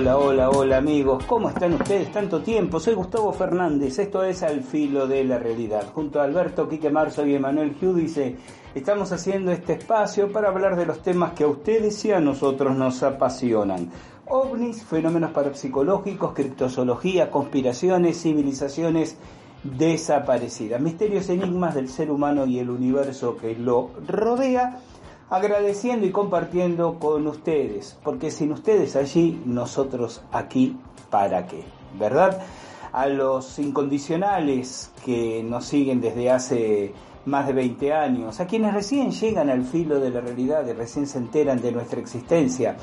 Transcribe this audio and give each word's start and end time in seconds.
Hola, 0.00 0.16
hola, 0.16 0.48
hola 0.48 0.76
amigos, 0.78 1.24
¿cómo 1.26 1.50
están 1.50 1.74
ustedes? 1.74 2.10
Tanto 2.10 2.40
tiempo, 2.40 2.80
soy 2.80 2.94
Gustavo 2.94 3.34
Fernández, 3.34 3.98
esto 3.98 4.24
es 4.24 4.42
Al 4.42 4.62
Filo 4.62 5.06
de 5.06 5.22
la 5.24 5.38
Realidad. 5.38 5.92
Junto 5.92 6.18
a 6.18 6.24
Alberto, 6.24 6.66
Quique 6.66 6.88
Marzo 6.88 7.26
y 7.26 7.34
Emanuel 7.34 7.74
Giudice, 7.74 8.38
estamos 8.74 9.12
haciendo 9.12 9.52
este 9.52 9.74
espacio 9.74 10.32
para 10.32 10.48
hablar 10.48 10.76
de 10.76 10.86
los 10.86 11.02
temas 11.02 11.34
que 11.34 11.44
a 11.44 11.48
ustedes 11.48 12.02
y 12.06 12.12
a 12.12 12.18
nosotros 12.18 12.74
nos 12.74 13.02
apasionan. 13.02 13.90
OVNIs, 14.26 14.84
fenómenos 14.84 15.32
parapsicológicos, 15.32 16.32
criptozoología, 16.32 17.30
conspiraciones, 17.30 18.22
civilizaciones 18.22 19.18
desaparecidas, 19.62 20.80
misterios 20.80 21.28
enigmas 21.28 21.74
del 21.74 21.90
ser 21.90 22.10
humano 22.10 22.46
y 22.46 22.58
el 22.58 22.70
universo 22.70 23.36
que 23.36 23.54
lo 23.54 23.90
rodea 24.08 24.80
agradeciendo 25.30 26.06
y 26.06 26.10
compartiendo 26.10 26.98
con 26.98 27.26
ustedes, 27.28 27.96
porque 28.02 28.32
sin 28.32 28.52
ustedes 28.52 28.96
allí, 28.96 29.40
nosotros 29.46 30.22
aquí, 30.32 30.76
¿para 31.08 31.46
qué? 31.46 31.62
¿Verdad? 31.98 32.42
A 32.92 33.06
los 33.06 33.58
incondicionales 33.60 34.90
que 35.04 35.44
nos 35.44 35.64
siguen 35.66 36.00
desde 36.00 36.30
hace 36.30 36.92
más 37.26 37.46
de 37.46 37.52
20 37.52 37.92
años, 37.92 38.40
a 38.40 38.46
quienes 38.46 38.74
recién 38.74 39.12
llegan 39.12 39.50
al 39.50 39.64
filo 39.64 40.00
de 40.00 40.10
la 40.10 40.20
realidad 40.20 40.66
y 40.66 40.72
recién 40.72 41.06
se 41.06 41.18
enteran 41.18 41.60
de 41.60 41.70
nuestra 41.70 42.00
existencia, 42.00 42.76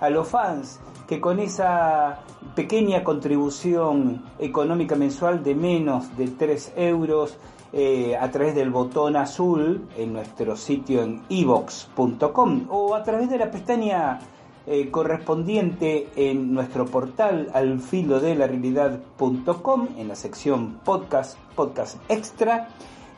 a 0.00 0.10
los 0.10 0.26
fans 0.26 0.80
que 1.06 1.20
con 1.20 1.38
esa 1.38 2.20
pequeña 2.56 3.04
contribución 3.04 4.24
económica 4.38 4.96
mensual 4.96 5.44
de 5.44 5.54
menos 5.54 6.16
de 6.16 6.28
3 6.28 6.72
euros 6.76 7.36
eh, 7.72 8.16
a 8.20 8.30
través 8.30 8.54
del 8.54 8.70
botón 8.70 9.16
azul 9.16 9.88
en 9.96 10.12
nuestro 10.12 10.56
sitio 10.56 11.02
en 11.02 11.22
evox.com 11.30 12.66
o 12.68 12.94
a 12.94 13.02
través 13.02 13.30
de 13.30 13.38
la 13.38 13.50
pestaña 13.50 14.18
eh, 14.66 14.90
correspondiente 14.90 16.08
en 16.14 16.52
nuestro 16.52 16.86
portal 16.86 17.50
al 17.52 17.80
de 17.80 18.34
la 18.36 18.46
realidad.com 18.46 19.88
en 19.96 20.08
la 20.08 20.14
sección 20.14 20.80
podcast, 20.84 21.38
podcast 21.56 21.98
extra. 22.08 22.68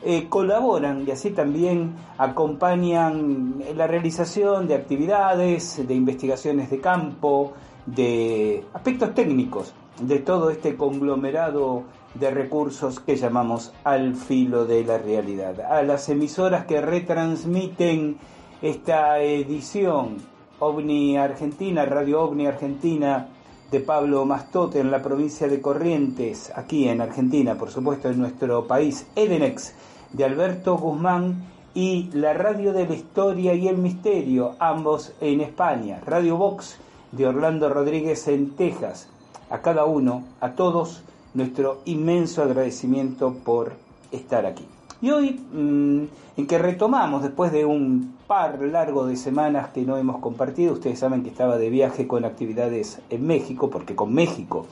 Eh, 0.07 0.27
colaboran 0.29 1.03
y 1.07 1.11
así 1.11 1.31
también 1.31 1.95
acompañan 2.17 3.55
la 3.75 3.87
realización 3.87 4.67
de 4.67 4.75
actividades, 4.75 5.87
de 5.87 5.95
investigaciones 5.95 6.69
de 6.69 6.79
campo, 6.79 7.53
de 7.85 8.63
aspectos 8.73 9.13
técnicos 9.15 9.73
de 9.99 10.19
todo 10.19 10.49
este 10.49 10.75
conglomerado 10.75 11.83
de 12.19 12.31
recursos 12.31 12.99
que 12.99 13.15
llamamos 13.15 13.73
al 13.83 14.15
filo 14.15 14.65
de 14.65 14.83
la 14.83 14.97
realidad. 14.97 15.59
A 15.61 15.83
las 15.83 16.09
emisoras 16.09 16.65
que 16.65 16.81
retransmiten 16.81 18.17
esta 18.61 19.19
edición, 19.19 20.17
OVNI 20.59 21.17
Argentina, 21.17 21.85
Radio 21.85 22.21
OVNI 22.23 22.47
Argentina, 22.47 23.27
de 23.71 23.79
Pablo 23.79 24.25
Mastote 24.25 24.79
en 24.79 24.91
la 24.91 25.01
provincia 25.01 25.47
de 25.47 25.59
Corrientes, 25.59 26.51
aquí 26.55 26.87
en 26.87 27.01
Argentina, 27.01 27.55
por 27.55 27.71
supuesto 27.71 28.09
en 28.09 28.19
nuestro 28.19 28.65
país, 28.67 29.07
Edenex, 29.15 29.73
de 30.13 30.23
Alberto 30.23 30.77
Guzmán, 30.77 31.43
y 31.73 32.09
la 32.13 32.33
Radio 32.33 32.71
de 32.71 32.87
la 32.87 32.93
Historia 32.93 33.53
y 33.53 33.67
el 33.67 33.77
Misterio, 33.77 34.55
ambos 34.59 35.11
en 35.19 35.41
España, 35.41 35.99
Radio 36.05 36.37
Vox, 36.37 36.77
de 37.11 37.27
Orlando 37.27 37.67
Rodríguez 37.67 38.29
en 38.29 38.55
Texas. 38.55 39.09
A 39.49 39.59
cada 39.59 39.83
uno, 39.83 40.23
a 40.39 40.53
todos, 40.53 41.03
nuestro 41.35 41.81
inmenso 41.85 42.41
agradecimiento 42.41 43.33
por 43.43 43.73
estar 44.11 44.45
aquí. 44.45 44.65
Y 45.01 45.11
hoy, 45.11 45.31
mm, 45.31 46.03
en 46.37 46.47
que 46.47 46.57
retomamos, 46.57 47.21
después 47.21 47.51
de 47.51 47.65
un 47.65 48.15
par 48.25 48.59
largo 48.61 49.05
de 49.05 49.17
semanas 49.17 49.69
que 49.69 49.83
no 49.83 49.97
hemos 49.97 50.19
compartido, 50.19 50.73
ustedes 50.73 50.99
saben 50.99 51.21
que 51.21 51.29
estaba 51.29 51.57
de 51.57 51.69
viaje 51.69 52.07
con 52.07 52.25
actividades 52.25 52.99
en 53.09 53.27
México, 53.27 53.69
porque 53.69 53.95
con 53.95 54.13
México 54.13 54.65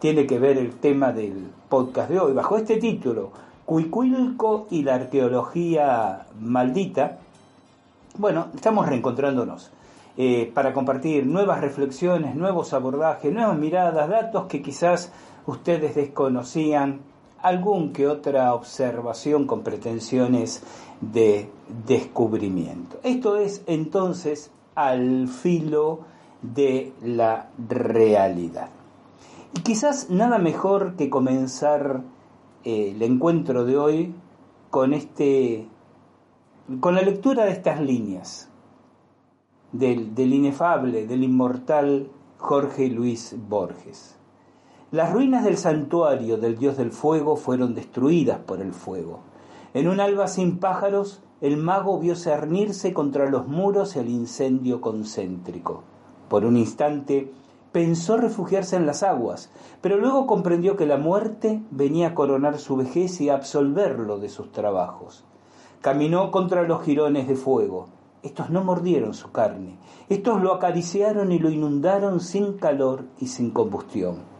tiene 0.00 0.26
que 0.26 0.38
ver 0.38 0.58
el 0.58 0.72
tema 0.72 1.12
del 1.12 1.48
podcast 1.68 2.10
de 2.10 2.18
hoy, 2.18 2.32
bajo 2.32 2.56
este 2.56 2.76
título, 2.78 3.30
Cuicuilco 3.66 4.66
y 4.70 4.82
la 4.82 4.94
arqueología 4.94 6.26
maldita. 6.40 7.18
Bueno, 8.16 8.46
estamos 8.54 8.88
reencontrándonos. 8.88 9.70
Eh, 10.16 10.50
para 10.52 10.72
compartir 10.72 11.26
nuevas 11.26 11.60
reflexiones, 11.60 12.34
nuevos 12.34 12.72
abordajes, 12.72 13.32
nuevas 13.32 13.56
miradas, 13.56 14.08
datos 14.08 14.46
que 14.46 14.60
quizás 14.60 15.12
ustedes 15.48 15.94
desconocían, 15.94 17.00
algún 17.40 17.92
que 17.92 18.06
otra 18.06 18.52
observación 18.54 19.46
con 19.46 19.62
pretensiones 19.62 20.62
de 21.00 21.48
descubrimiento. 21.86 22.98
Esto 23.02 23.36
es 23.36 23.62
entonces 23.66 24.50
al 24.74 25.28
filo 25.28 26.00
de 26.42 26.92
la 27.02 27.48
realidad. 27.68 28.68
Y 29.56 29.60
quizás 29.60 30.10
nada 30.10 30.38
mejor 30.38 30.96
que 30.96 31.08
comenzar 31.08 32.02
eh, 32.64 32.92
el 32.94 33.02
encuentro 33.02 33.64
de 33.64 33.78
hoy 33.78 34.14
con 34.70 34.92
este 34.92 35.66
con 36.80 36.94
la 36.94 37.00
lectura 37.00 37.46
de 37.46 37.52
estas 37.52 37.80
líneas 37.80 38.50
del, 39.72 40.14
del 40.14 40.34
inefable, 40.34 41.06
del 41.06 41.24
inmortal 41.24 42.10
Jorge 42.36 42.88
Luis 42.88 43.34
Borges. 43.48 44.17
Las 44.90 45.12
ruinas 45.12 45.44
del 45.44 45.58
santuario 45.58 46.38
del 46.38 46.56
dios 46.56 46.78
del 46.78 46.92
fuego 46.92 47.36
fueron 47.36 47.74
destruidas 47.74 48.38
por 48.38 48.62
el 48.62 48.72
fuego. 48.72 49.18
En 49.74 49.86
un 49.86 50.00
alba 50.00 50.28
sin 50.28 50.60
pájaros, 50.60 51.20
el 51.42 51.58
mago 51.58 51.98
vio 51.98 52.16
cernirse 52.16 52.94
contra 52.94 53.28
los 53.28 53.46
muros 53.46 53.96
el 53.96 54.08
incendio 54.08 54.80
concéntrico. 54.80 55.82
Por 56.30 56.46
un 56.46 56.56
instante 56.56 57.30
pensó 57.70 58.16
refugiarse 58.16 58.76
en 58.76 58.86
las 58.86 59.02
aguas, 59.02 59.50
pero 59.82 59.98
luego 59.98 60.26
comprendió 60.26 60.74
que 60.78 60.86
la 60.86 60.96
muerte 60.96 61.62
venía 61.70 62.08
a 62.08 62.14
coronar 62.14 62.56
su 62.56 62.76
vejez 62.76 63.20
y 63.20 63.28
a 63.28 63.34
absolverlo 63.34 64.18
de 64.18 64.30
sus 64.30 64.52
trabajos. 64.52 65.22
Caminó 65.82 66.30
contra 66.30 66.62
los 66.62 66.82
jirones 66.82 67.28
de 67.28 67.36
fuego, 67.36 67.88
estos 68.22 68.48
no 68.48 68.64
mordieron 68.64 69.12
su 69.12 69.32
carne, 69.32 69.76
estos 70.08 70.40
lo 70.40 70.54
acariciaron 70.54 71.30
y 71.30 71.38
lo 71.38 71.50
inundaron 71.50 72.20
sin 72.20 72.54
calor 72.54 73.04
y 73.18 73.26
sin 73.26 73.50
combustión. 73.50 74.37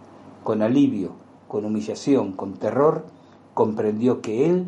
Con 0.48 0.62
alivio, 0.62 1.12
con 1.46 1.66
humillación, 1.66 2.32
con 2.32 2.54
terror, 2.54 3.04
comprendió 3.52 4.22
que 4.22 4.48
él 4.48 4.64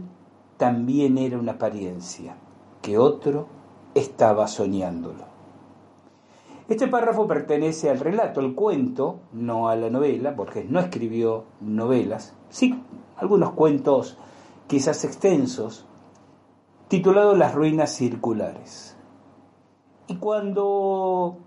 también 0.59 1.17
era 1.17 1.39
una 1.39 1.53
apariencia, 1.53 2.37
que 2.83 2.99
otro 2.99 3.47
estaba 3.95 4.47
soñándolo. 4.47 5.25
Este 6.69 6.87
párrafo 6.87 7.27
pertenece 7.27 7.89
al 7.89 7.99
relato, 7.99 8.41
al 8.41 8.55
cuento, 8.55 9.21
no 9.33 9.71
a 9.71 9.77
la 9.77 9.89
novela, 9.89 10.37
porque 10.37 10.67
no 10.69 10.81
escribió 10.81 11.45
novelas, 11.63 12.35
sí 12.51 12.79
algunos 13.17 13.53
cuentos 13.53 14.19
quizás 14.67 15.03
extensos, 15.07 15.87
titulado 16.89 17.35
Las 17.35 17.55
ruinas 17.55 17.95
circulares. 17.95 18.99
Y 20.09 20.17
cuando, 20.17 21.39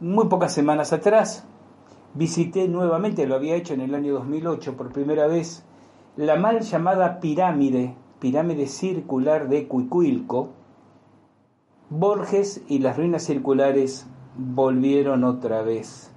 muy 0.00 0.26
pocas 0.26 0.52
semanas 0.52 0.92
atrás, 0.92 1.46
visité 2.14 2.68
nuevamente, 2.68 3.26
lo 3.26 3.34
había 3.34 3.56
hecho 3.56 3.74
en 3.74 3.80
el 3.80 3.94
año 3.94 4.14
2008 4.14 4.76
por 4.76 4.92
primera 4.92 5.26
vez, 5.26 5.64
la 6.16 6.36
mal 6.36 6.60
llamada 6.60 7.20
pirámide, 7.20 7.94
pirámide 8.20 8.66
circular 8.66 9.48
de 9.48 9.66
Cuicuilco, 9.66 10.50
Borges 11.88 12.62
y 12.68 12.78
las 12.78 12.96
ruinas 12.96 13.24
circulares 13.24 14.06
volvieron 14.36 15.24
otra 15.24 15.62
vez 15.62 16.10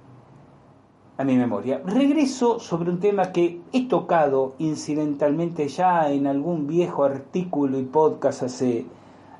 a 1.18 1.24
mi 1.24 1.36
memoria. 1.36 1.82
Regreso 1.84 2.60
sobre 2.60 2.90
un 2.90 3.00
tema 3.00 3.32
que 3.32 3.60
he 3.72 3.88
tocado 3.88 4.54
incidentalmente 4.58 5.68
ya 5.68 6.10
en 6.10 6.26
algún 6.26 6.66
viejo 6.66 7.04
artículo 7.04 7.78
y 7.78 7.84
podcast 7.84 8.42
hace, 8.42 8.86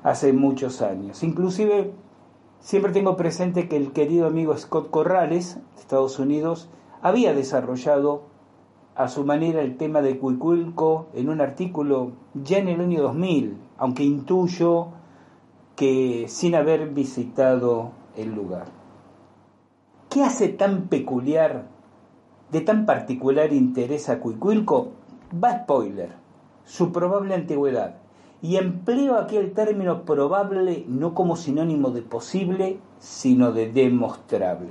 hace 0.03 0.33
muchos 0.33 0.81
años. 0.81 1.23
Inclusive 1.23 1.93
siempre 2.59 2.91
tengo 2.91 3.15
presente 3.15 3.67
que 3.67 3.77
el 3.77 3.91
querido 3.91 4.27
amigo 4.27 4.57
Scott 4.57 4.89
Corrales, 4.89 5.55
de 5.75 5.81
Estados 5.81 6.19
Unidos, 6.19 6.69
había 7.01 7.33
desarrollado 7.33 8.23
a 8.95 9.07
su 9.07 9.23
manera 9.23 9.61
el 9.61 9.77
tema 9.77 10.01
de 10.01 10.17
Cuiculco 10.17 11.07
en 11.13 11.29
un 11.29 11.39
artículo 11.39 12.13
ya 12.33 12.57
en 12.57 12.67
el 12.67 12.81
año 12.81 13.03
2000, 13.03 13.57
aunque 13.77 14.03
intuyo 14.03 14.87
que 15.75 16.25
sin 16.27 16.55
haber 16.55 16.89
visitado 16.89 17.91
el 18.15 18.33
lugar. 18.33 18.65
¿Qué 20.09 20.23
hace 20.23 20.49
tan 20.49 20.87
peculiar, 20.87 21.67
de 22.51 22.61
tan 22.61 22.87
particular 22.87 23.53
interés 23.53 24.09
a 24.09 24.19
Cuicuilco? 24.19 24.93
Va 25.31 25.63
spoiler, 25.63 26.09
su 26.65 26.91
probable 26.91 27.35
antigüedad. 27.35 27.97
Y 28.41 28.57
empleo 28.57 29.17
aquí 29.17 29.35
el 29.37 29.53
término 29.53 30.03
probable 30.03 30.85
no 30.87 31.13
como 31.13 31.35
sinónimo 31.35 31.89
de 31.89 32.01
posible, 32.01 32.79
sino 32.99 33.51
de 33.51 33.71
demostrable. 33.71 34.69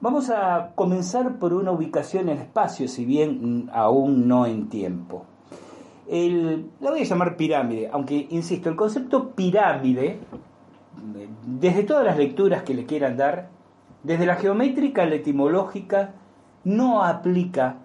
Vamos 0.00 0.30
a 0.30 0.72
comenzar 0.74 1.38
por 1.38 1.54
una 1.54 1.72
ubicación 1.72 2.28
en 2.28 2.38
espacio, 2.38 2.88
si 2.88 3.04
bien 3.04 3.70
aún 3.72 4.28
no 4.28 4.46
en 4.46 4.68
tiempo 4.68 5.24
el, 6.08 6.70
la 6.80 6.90
voy 6.90 7.00
a 7.00 7.04
llamar 7.04 7.36
pirámide, 7.36 7.88
aunque 7.92 8.26
insisto, 8.30 8.68
el 8.68 8.76
concepto 8.76 9.30
pirámide, 9.30 10.20
desde 11.44 11.82
todas 11.82 12.04
las 12.04 12.16
lecturas 12.16 12.62
que 12.62 12.74
le 12.74 12.86
quieran 12.86 13.16
dar, 13.16 13.50
desde 14.02 14.26
la 14.26 14.36
geométrica 14.36 15.02
a 15.02 15.06
la 15.06 15.16
etimológica, 15.16 16.14
no 16.64 17.02
aplica 17.02 17.78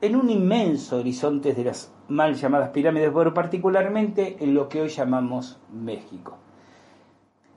en 0.00 0.16
un 0.16 0.30
inmenso 0.30 0.98
horizonte 0.98 1.54
de 1.54 1.64
las 1.64 1.92
mal 2.08 2.34
llamadas 2.34 2.70
pirámides, 2.70 3.10
pero 3.14 3.34
particularmente 3.34 4.36
en 4.40 4.54
lo 4.54 4.68
que 4.68 4.80
hoy 4.82 4.88
llamamos 4.88 5.60
México. 5.72 6.38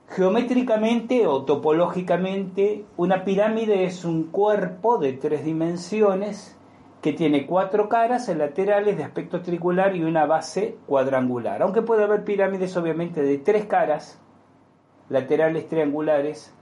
Geométricamente 0.08 1.26
o 1.28 1.44
topológicamente, 1.44 2.84
una 2.96 3.24
pirámide 3.24 3.84
es 3.84 4.04
un 4.04 4.24
cuerpo 4.24 4.98
de 4.98 5.12
tres 5.12 5.44
dimensiones 5.44 6.58
que 7.00 7.12
tiene 7.12 7.46
cuatro 7.46 7.88
caras 7.88 8.28
laterales 8.28 8.96
de 8.96 9.04
aspecto 9.04 9.40
triangular 9.40 9.94
y 9.94 10.02
una 10.02 10.26
base 10.26 10.76
cuadrangular. 10.86 11.62
Aunque 11.62 11.82
puede 11.82 12.04
haber 12.04 12.24
pirámides 12.24 12.76
obviamente 12.76 13.22
de 13.22 13.38
tres 13.38 13.66
caras 13.66 14.20
laterales 15.08 15.68
triangulares 15.68 16.54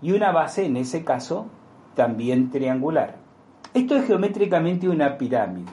y 0.00 0.12
una 0.12 0.30
base, 0.32 0.64
en 0.64 0.76
ese 0.76 1.04
caso, 1.04 1.48
también 1.94 2.50
triangular. 2.50 3.16
Esto 3.74 3.96
es 3.96 4.06
geométricamente 4.06 4.88
una 4.88 5.18
pirámide. 5.18 5.72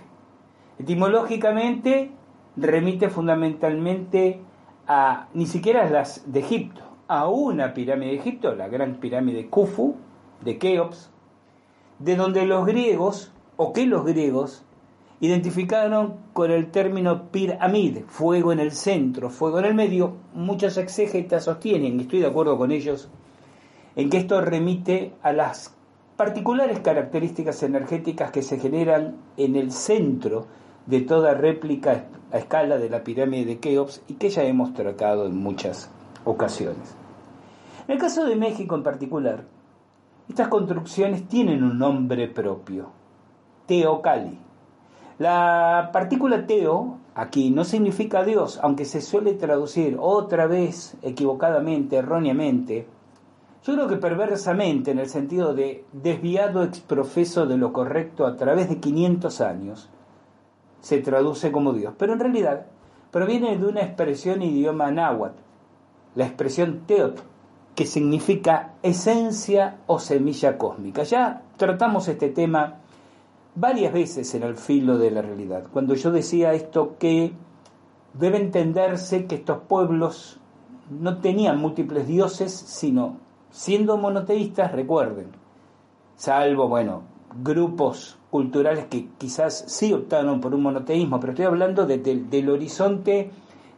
Etimológicamente 0.78 2.12
remite 2.58 3.10
fundamentalmente 3.10 4.42
a 4.88 5.28
ni 5.34 5.46
siquiera 5.46 5.90
las 5.90 6.32
de 6.32 6.42
Egipto, 6.42 6.82
a 7.08 7.28
una 7.30 7.74
pirámide 7.74 8.12
de 8.12 8.18
Egipto, 8.18 8.56
la 8.56 8.68
gran 8.68 8.96
pirámide 8.96 9.50
Khufu 9.50 9.96
de 10.42 10.58
Keops, 10.58 11.12
de 12.00 12.16
donde 12.16 12.46
los 12.46 12.66
griegos 12.66 13.32
o 13.58 13.72
que 13.72 13.86
los 13.86 14.06
griegos 14.06 14.66
identificaron 15.22 16.16
con 16.34 16.52
el 16.52 16.72
término 16.72 17.30
piramid, 17.32 18.00
fuego 18.08 18.52
en 18.52 18.60
el 18.60 18.72
centro, 18.72 19.30
fuego 19.30 19.60
en 19.60 19.66
el 19.66 19.74
medio. 19.74 20.16
Muchos 20.34 20.78
exégetas 20.78 21.46
sostienen, 21.46 21.98
y 21.98 22.04
estoy 22.04 22.20
de 22.20 22.28
acuerdo 22.28 22.58
con 22.58 22.72
ellos, 22.72 23.10
en 23.96 24.10
que 24.10 24.18
esto 24.18 24.42
remite 24.42 25.14
a 25.24 25.32
las 25.32 25.74
particulares 26.18 26.80
características 26.80 27.64
energéticas 27.64 28.32
que 28.32 28.42
se 28.42 28.60
generan 28.60 29.16
en 29.38 29.56
el 29.56 29.72
centro 29.72 30.48
de 30.86 31.02
toda 31.02 31.34
réplica 31.34 32.06
a 32.32 32.38
escala 32.38 32.78
de 32.78 32.90
la 32.90 33.04
pirámide 33.04 33.46
de 33.46 33.60
Keops 33.60 34.04
y 34.08 34.14
que 34.16 34.30
ya 34.30 34.44
hemos 34.44 34.74
tratado 34.74 35.26
en 35.26 35.38
muchas 35.38 35.90
ocasiones. 36.26 36.96
En 37.88 37.94
el 37.94 38.00
caso 38.00 38.26
de 38.26 38.36
México 38.36 38.76
en 38.76 38.84
particular, 38.84 39.46
estas 40.28 40.48
construcciones 40.48 41.28
tienen 41.28 41.64
un 41.64 41.78
nombre 41.78 42.28
propio, 42.28 42.90
teocali. 43.68 44.40
La 45.20 45.92
partícula 45.94 46.46
teo 46.46 46.98
aquí 47.14 47.52
no 47.52 47.64
significa 47.64 48.24
Dios, 48.24 48.60
aunque 48.62 48.86
se 48.86 49.02
suele 49.02 49.34
traducir 49.34 49.98
otra 50.00 50.48
vez 50.48 50.98
equivocadamente, 51.04 51.98
erróneamente. 51.98 52.88
Yo 53.64 53.74
creo 53.74 53.88
que 53.88 53.96
perversamente, 53.98 54.92
en 54.92 55.00
el 55.00 55.10
sentido 55.10 55.54
de 55.54 55.86
desviado 55.94 56.64
exprofeso 56.64 57.46
de 57.46 57.58
lo 57.58 57.72
correcto 57.72 58.26
a 58.26 58.36
través 58.36 58.68
de 58.70 58.80
500 58.80 59.42
años, 59.42 59.90
se 60.86 61.00
traduce 61.00 61.52
como 61.52 61.74
Dios. 61.74 61.96
Pero 61.98 62.14
en 62.14 62.20
realidad 62.20 62.68
proviene 63.10 63.58
de 63.58 63.66
una 63.66 63.82
expresión 63.82 64.44
idioma 64.44 64.92
náhuatl, 64.92 65.40
la 66.14 66.28
expresión 66.28 66.82
teot, 66.86 67.24
que 67.74 67.88
significa 67.88 68.76
esencia 68.84 69.78
o 69.88 69.98
semilla 69.98 70.60
cósmica. 70.60 71.02
Ya 71.02 71.42
tratamos 71.58 72.08
este 72.08 72.30
tema 72.30 72.76
varias 73.56 73.94
veces 73.94 74.36
en 74.36 74.44
el 74.44 74.58
filo 74.58 75.00
de 75.00 75.10
la 75.10 75.24
realidad. 75.24 75.64
Cuando 75.74 75.96
yo 75.96 76.12
decía 76.12 76.54
esto 76.54 76.98
que 77.00 77.34
debe 78.14 78.38
entenderse 78.38 79.26
que 79.26 79.36
estos 79.36 79.64
pueblos 79.68 80.40
no 80.92 81.18
tenían 81.18 81.58
múltiples 81.58 82.06
dioses, 82.06 82.52
sino 82.54 83.18
siendo 83.50 83.98
monoteístas, 83.98 84.72
recuerden, 84.72 85.30
salvo, 86.16 86.68
bueno, 86.68 87.15
grupos 87.42 88.18
culturales 88.30 88.86
que 88.86 89.08
quizás 89.18 89.66
sí 89.68 89.94
optaron 89.94 90.42
por 90.42 90.54
un 90.54 90.64
monoteísmo, 90.64 91.20
pero 91.20 91.34
estoy 91.34 91.46
hablando 91.46 91.86
del 91.86 92.50
horizonte 92.50 93.32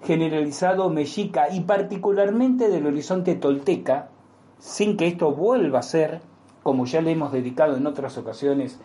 generalizado 0.04 0.90
mexica 0.90 1.50
y 1.52 1.62
particularmente 1.62 2.70
del 2.70 2.88
horizonte 2.88 3.36
tolteca, 3.36 4.10
sin 4.60 4.98
que 4.98 5.08
esto 5.08 5.32
vuelva 5.32 5.80
a 5.80 5.84
ser, 5.84 6.22
como 6.64 6.86
ya 6.86 7.02
le 7.02 7.12
hemos 7.12 7.32
dedicado 7.32 7.78
en 7.78 7.88
otras 7.88 8.18
ocasiones, 8.18 8.80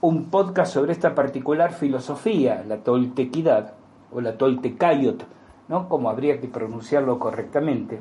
un 0.00 0.30
podcast 0.30 0.74
sobre 0.74 0.92
esta 0.92 1.14
particular 1.14 1.72
filosofía, 1.72 2.64
la 2.66 2.78
toltequidad 2.78 3.74
o 4.12 4.20
la 4.20 4.36
toltecayot, 4.36 5.24
¿no? 5.68 5.88
como 5.88 6.10
habría 6.10 6.40
que 6.40 6.48
pronunciarlo 6.48 7.18
correctamente. 7.18 8.00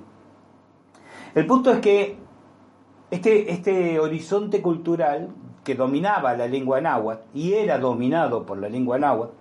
El 1.33 1.45
punto 1.47 1.71
es 1.71 1.79
que 1.79 2.17
este, 3.11 3.51
este 3.51 3.99
horizonte 3.99 4.61
cultural 4.61 5.29
que 5.65 5.75
dominaba 5.75 6.37
la 6.37 6.47
lengua 6.47 6.79
náhuatl 6.79 7.23
y 7.33 7.53
era 7.53 7.79
dominado 7.79 8.45
por 8.45 8.57
la 8.59 8.69
lengua 8.69 8.97
náhuatl, 8.97 9.33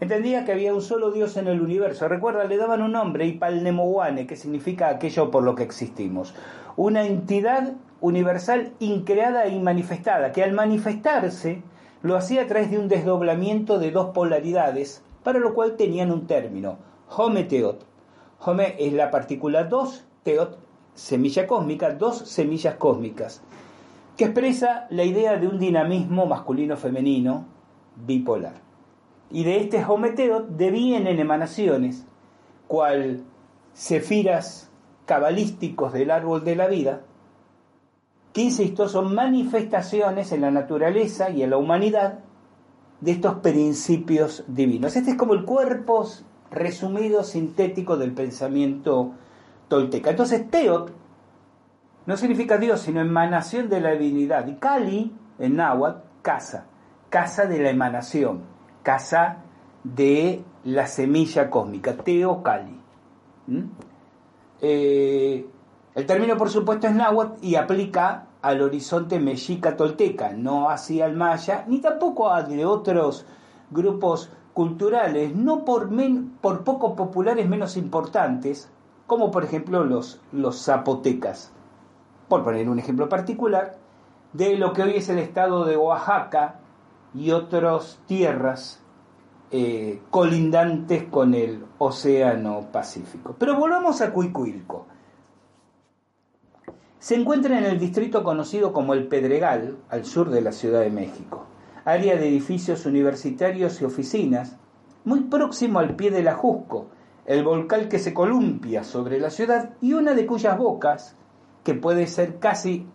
entendía 0.00 0.44
que 0.44 0.52
había 0.52 0.74
un 0.74 0.82
solo 0.82 1.10
Dios 1.10 1.38
en 1.38 1.46
el 1.46 1.62
universo. 1.62 2.08
Recuerda, 2.08 2.44
le 2.44 2.58
daban 2.58 2.82
un 2.82 2.92
nombre, 2.92 3.26
Ipalnemohuane, 3.26 4.26
que 4.26 4.36
significa 4.36 4.88
aquello 4.88 5.30
por 5.30 5.44
lo 5.44 5.54
que 5.54 5.62
existimos. 5.62 6.34
Una 6.76 7.06
entidad 7.06 7.72
universal 8.00 8.72
increada 8.80 9.46
e 9.46 9.58
manifestada, 9.58 10.32
que 10.32 10.44
al 10.44 10.52
manifestarse 10.52 11.62
lo 12.02 12.16
hacía 12.16 12.42
a 12.42 12.46
través 12.46 12.70
de 12.70 12.78
un 12.78 12.88
desdoblamiento 12.88 13.78
de 13.78 13.90
dos 13.90 14.10
polaridades, 14.10 15.02
para 15.22 15.38
lo 15.38 15.54
cual 15.54 15.76
tenían 15.76 16.10
un 16.10 16.26
término, 16.26 16.78
home-teot. 17.16 17.84
Home 18.40 18.76
es 18.78 18.92
la 18.92 19.10
partícula 19.10 19.64
2, 19.64 20.04
teot, 20.22 20.58
semilla 20.94 21.46
cósmica, 21.46 21.90
dos 21.90 22.18
semillas 22.18 22.74
cósmicas, 22.76 23.42
que 24.18 24.24
expresa 24.24 24.88
la 24.90 25.04
idea 25.04 25.36
de 25.36 25.46
un 25.46 25.60
dinamismo 25.60 26.26
masculino-femenino 26.26 27.46
bipolar. 28.04 28.60
Y 29.30 29.44
de 29.44 29.60
este 29.60 29.84
home-teot 29.84 30.48
devienen 30.48 31.20
emanaciones, 31.20 32.04
cual 32.66 33.22
sefiras 33.74 34.72
cabalísticos 35.06 35.92
del 35.92 36.10
árbol 36.10 36.42
de 36.42 36.56
la 36.56 36.66
vida, 36.66 37.02
que 38.32 38.42
insisto, 38.42 38.88
son 38.88 39.14
manifestaciones 39.14 40.32
en 40.32 40.40
la 40.40 40.50
naturaleza 40.50 41.30
y 41.30 41.44
en 41.44 41.50
la 41.50 41.56
humanidad 41.56 42.18
de 43.00 43.12
estos 43.12 43.36
principios 43.36 44.42
divinos. 44.48 44.96
Este 44.96 45.12
es 45.12 45.16
como 45.16 45.34
el 45.34 45.44
cuerpo 45.44 46.04
resumido, 46.50 47.22
sintético 47.22 47.96
del 47.96 48.14
pensamiento 48.14 49.12
tolteca. 49.68 50.10
Entonces, 50.10 50.50
Teot 50.50 50.90
no 52.08 52.16
significa 52.16 52.56
Dios, 52.56 52.80
sino 52.80 53.02
emanación 53.02 53.68
de 53.68 53.82
la 53.82 53.90
divinidad. 53.90 54.46
Y 54.46 54.54
Kali, 54.54 55.14
en 55.38 55.56
náhuatl, 55.56 56.00
casa, 56.22 56.64
casa 57.10 57.44
de 57.44 57.58
la 57.58 57.68
emanación, 57.68 58.44
casa 58.82 59.42
de 59.84 60.42
la 60.64 60.86
semilla 60.86 61.50
cósmica, 61.50 61.98
Teo 61.98 62.42
Kali. 62.42 62.80
¿Mm? 63.48 63.62
Eh, 64.62 65.46
el 65.94 66.06
término, 66.06 66.38
por 66.38 66.48
supuesto, 66.48 66.86
es 66.86 66.94
náhuatl 66.94 67.44
y 67.44 67.56
aplica 67.56 68.28
al 68.40 68.62
horizonte 68.62 69.20
mexica 69.20 69.76
tolteca, 69.76 70.32
no 70.32 70.70
hacia 70.70 71.04
el 71.04 71.14
maya, 71.14 71.66
ni 71.68 71.82
tampoco 71.82 72.30
a 72.30 72.42
de 72.42 72.64
otros 72.64 73.26
grupos 73.70 74.32
culturales, 74.54 75.36
no 75.36 75.62
por, 75.62 75.90
por 76.40 76.64
poco 76.64 76.96
populares 76.96 77.46
menos 77.46 77.76
importantes, 77.76 78.72
como 79.06 79.30
por 79.30 79.44
ejemplo 79.44 79.84
los 79.84 80.64
zapotecas. 80.64 81.52
Por 82.28 82.44
poner 82.44 82.68
un 82.68 82.78
ejemplo 82.78 83.08
particular, 83.08 83.76
de 84.32 84.56
lo 84.56 84.72
que 84.72 84.82
hoy 84.82 84.96
es 84.96 85.08
el 85.08 85.18
estado 85.18 85.64
de 85.64 85.76
Oaxaca 85.76 86.60
y 87.14 87.30
otras 87.30 88.00
tierras 88.06 88.82
eh, 89.50 90.02
colindantes 90.10 91.04
con 91.04 91.32
el 91.34 91.64
Océano 91.78 92.68
Pacífico. 92.70 93.34
Pero 93.38 93.56
volvamos 93.56 94.02
a 94.02 94.12
Cuicuilco. 94.12 94.86
Se 96.98 97.14
encuentra 97.14 97.56
en 97.56 97.64
el 97.64 97.78
distrito 97.78 98.22
conocido 98.24 98.72
como 98.72 98.92
El 98.92 99.06
Pedregal, 99.06 99.78
al 99.88 100.04
sur 100.04 100.30
de 100.30 100.42
la 100.42 100.52
Ciudad 100.52 100.80
de 100.80 100.90
México, 100.90 101.46
área 101.84 102.16
de 102.16 102.28
edificios 102.28 102.84
universitarios 102.84 103.80
y 103.80 103.84
oficinas, 103.84 104.56
muy 105.04 105.20
próximo 105.20 105.78
al 105.78 105.94
pie 105.94 106.10
del 106.10 106.28
Ajusco, 106.28 106.88
el 107.24 107.44
volcán 107.44 107.88
que 107.88 107.98
se 107.98 108.12
columpia 108.12 108.84
sobre 108.84 109.20
la 109.20 109.30
ciudad 109.30 109.70
y 109.80 109.92
una 109.92 110.14
de 110.14 110.26
cuyas 110.26 110.58
bocas, 110.58 111.16
que 111.68 111.74
puede 111.74 112.06
ser 112.06 112.38
casi, 112.38 112.86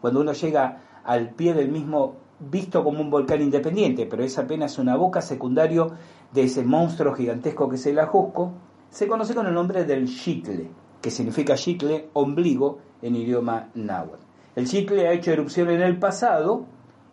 cuando 0.00 0.22
uno 0.22 0.32
llega 0.32 0.80
al 1.04 1.34
pie 1.34 1.52
del 1.52 1.68
mismo, 1.68 2.16
visto 2.40 2.82
como 2.82 3.02
un 3.02 3.10
volcán 3.10 3.42
independiente, 3.42 4.06
pero 4.06 4.24
es 4.24 4.38
apenas 4.38 4.78
una 4.78 4.96
boca 4.96 5.20
secundario 5.20 5.90
de 6.32 6.44
ese 6.44 6.64
monstruo 6.64 7.12
gigantesco 7.12 7.68
que 7.68 7.76
es 7.76 7.84
el 7.84 7.98
Ajusco, 7.98 8.54
se 8.88 9.06
conoce 9.06 9.34
con 9.34 9.46
el 9.46 9.52
nombre 9.52 9.84
del 9.84 10.08
Chicle, 10.08 10.70
que 11.02 11.10
significa 11.10 11.56
chicle, 11.56 12.08
ombligo, 12.14 12.78
en 13.02 13.16
idioma 13.16 13.68
náhuatl. 13.74 14.24
El 14.56 14.66
chicle 14.66 15.06
ha 15.08 15.12
hecho 15.12 15.30
erupción 15.30 15.68
en 15.68 15.82
el 15.82 15.98
pasado 15.98 16.64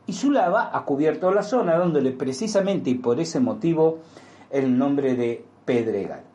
y 0.05 0.13
su 0.13 0.31
lava 0.31 0.69
ha 0.71 0.85
cubierto 0.85 1.33
la 1.33 1.43
zona, 1.43 1.77
dándole 1.77 2.13
precisamente 2.13 2.91
y 2.91 2.95
por 2.95 3.19
ese 3.19 3.41
motivo 3.41 3.97
el 4.51 4.77
nombre 4.77 5.15
de 5.15 5.43
Pedregal. 5.65 6.28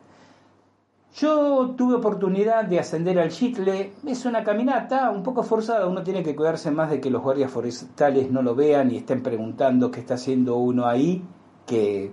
Yo 1.16 1.74
tuve 1.76 1.94
oportunidad 1.94 2.64
de 2.64 2.80
ascender 2.80 3.20
al 3.20 3.30
chicle, 3.30 3.92
es 4.04 4.24
una 4.24 4.42
caminata 4.42 5.10
un 5.10 5.22
poco 5.22 5.44
forzada, 5.44 5.86
uno 5.86 6.02
tiene 6.02 6.24
que 6.24 6.34
cuidarse 6.34 6.72
más 6.72 6.90
de 6.90 7.00
que 7.00 7.08
los 7.08 7.22
guardias 7.22 7.52
forestales 7.52 8.32
no 8.32 8.42
lo 8.42 8.56
vean 8.56 8.90
y 8.90 8.96
estén 8.96 9.22
preguntando 9.22 9.92
qué 9.92 10.00
está 10.00 10.14
haciendo 10.14 10.56
uno 10.56 10.86
ahí, 10.86 11.22
que, 11.66 12.10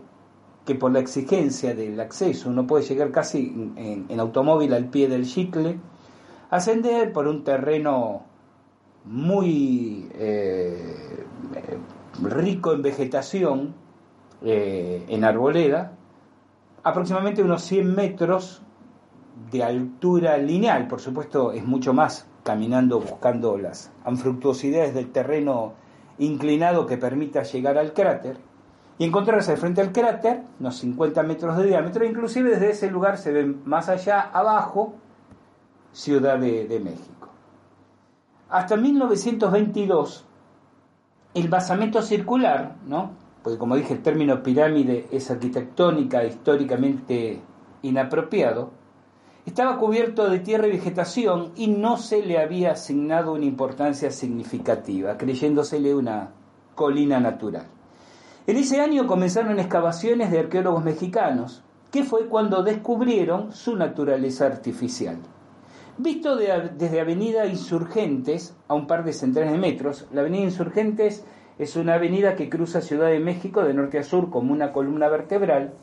que 0.66 0.76
por 0.76 0.92
la 0.92 1.00
exigencia 1.00 1.74
del 1.74 2.00
acceso. 2.00 2.50
Uno 2.50 2.68
puede 2.68 2.84
llegar 2.84 3.12
casi 3.12 3.74
en, 3.76 4.20
automóvil 4.20 4.72
al 4.76 4.86
pie 4.86 5.08
del 5.10 5.26
chicle 5.26 5.80
ascender 6.52 7.12
por 7.12 7.28
un 7.28 7.44
terreno 7.44 8.22
muy 9.06 10.10
eh, 10.14 11.26
rico 12.22 12.74
en 12.74 12.84
vegetación, 12.84 13.74
eh, 14.44 15.06
en 15.08 15.24
arboleda, 15.24 15.94
aproximadamente 16.84 17.42
unos 17.42 17.64
100 17.64 17.96
metros 17.96 18.62
de 19.52 19.64
altura 19.64 20.38
lineal, 20.38 20.88
por 20.88 21.00
supuesto 21.00 21.52
es 21.52 21.66
mucho 21.66 21.94
más 21.94 22.28
caminando 22.44 23.00
buscando 23.00 23.58
las 23.58 23.92
anfructuosidades 24.04 24.94
del 24.94 25.12
terreno 25.12 25.74
inclinado 26.18 26.86
que 26.86 26.98
permita 26.98 27.44
llegar 27.44 27.78
al 27.78 27.94
cráter 27.94 28.38
y 28.98 29.06
encontrarse 29.06 29.58
frente 29.58 29.82
al 29.82 29.92
cráter, 29.92 30.44
unos 30.60 30.78
50 30.78 31.24
metros 31.24 31.58
de 31.58 31.68
diámetro, 31.68 32.06
inclusive 32.06 32.52
desde 32.52 32.70
ese 32.70 32.92
lugar 32.92 33.18
se 33.18 33.32
ve 33.32 33.46
más 33.46 33.90
allá 33.90 34.22
abajo 34.22 34.96
Ciudad 35.94 36.40
de, 36.40 36.80
México. 36.80 37.28
Hasta 38.50 38.78
1922, 38.78 40.26
el 41.34 41.50
basamento 41.50 42.02
circular, 42.02 42.76
¿no? 42.88 43.12
porque 43.44 43.58
como 43.58 43.76
dije, 43.76 43.94
el 43.94 44.02
término 44.02 44.44
pirámide 44.44 45.08
es 45.12 45.30
arquitectónica, 45.32 46.24
históricamente 46.24 47.42
inapropiado, 47.82 48.72
estaba 49.46 49.78
cubierto 49.78 50.30
de 50.30 50.40
tierra 50.40 50.68
y 50.68 50.72
vegetación 50.72 51.52
y 51.56 51.68
no 51.68 51.98
se 51.98 52.22
le 52.22 52.40
había 52.40 52.72
asignado 52.72 53.34
una 53.34 53.46
importancia 53.46 54.12
significativa, 54.12 55.18
creyéndosele 55.18 55.96
una 55.96 56.32
colina 56.76 57.20
natural. 57.20 57.66
En 58.48 58.58
ese 58.58 58.82
año 58.82 59.08
comenzaron 59.08 59.60
excavaciones 59.60 60.32
de 60.32 60.40
arqueólogos 60.40 60.84
mexicanos, 60.84 61.64
que 61.92 62.04
fue 62.04 62.28
cuando 62.28 62.64
descubrieron 62.64 63.52
su 63.52 63.76
naturaleza 63.76 64.46
artificial. 64.46 65.18
Visto 65.98 66.36
desde 66.36 67.02
Avenida 67.02 67.46
Insurgentes, 67.46 68.56
a 68.68 68.74
un 68.74 68.88
par 68.88 69.04
de 69.04 69.14
centenares 69.14 69.52
de 69.52 69.60
metros, 69.60 70.08
la 70.12 70.22
Avenida 70.22 70.44
Insurgentes 70.44 71.24
es 71.60 71.76
una 71.76 71.96
avenida 71.96 72.36
que 72.36 72.50
cruza 72.50 72.82
Ciudad 72.82 73.10
de 73.10 73.20
México 73.20 73.64
de 73.64 73.74
norte 73.74 74.00
a 74.00 74.04
sur 74.04 74.32
como 74.32 74.54
una 74.54 74.72
columna 74.72 75.10
vertebral. 75.10 75.74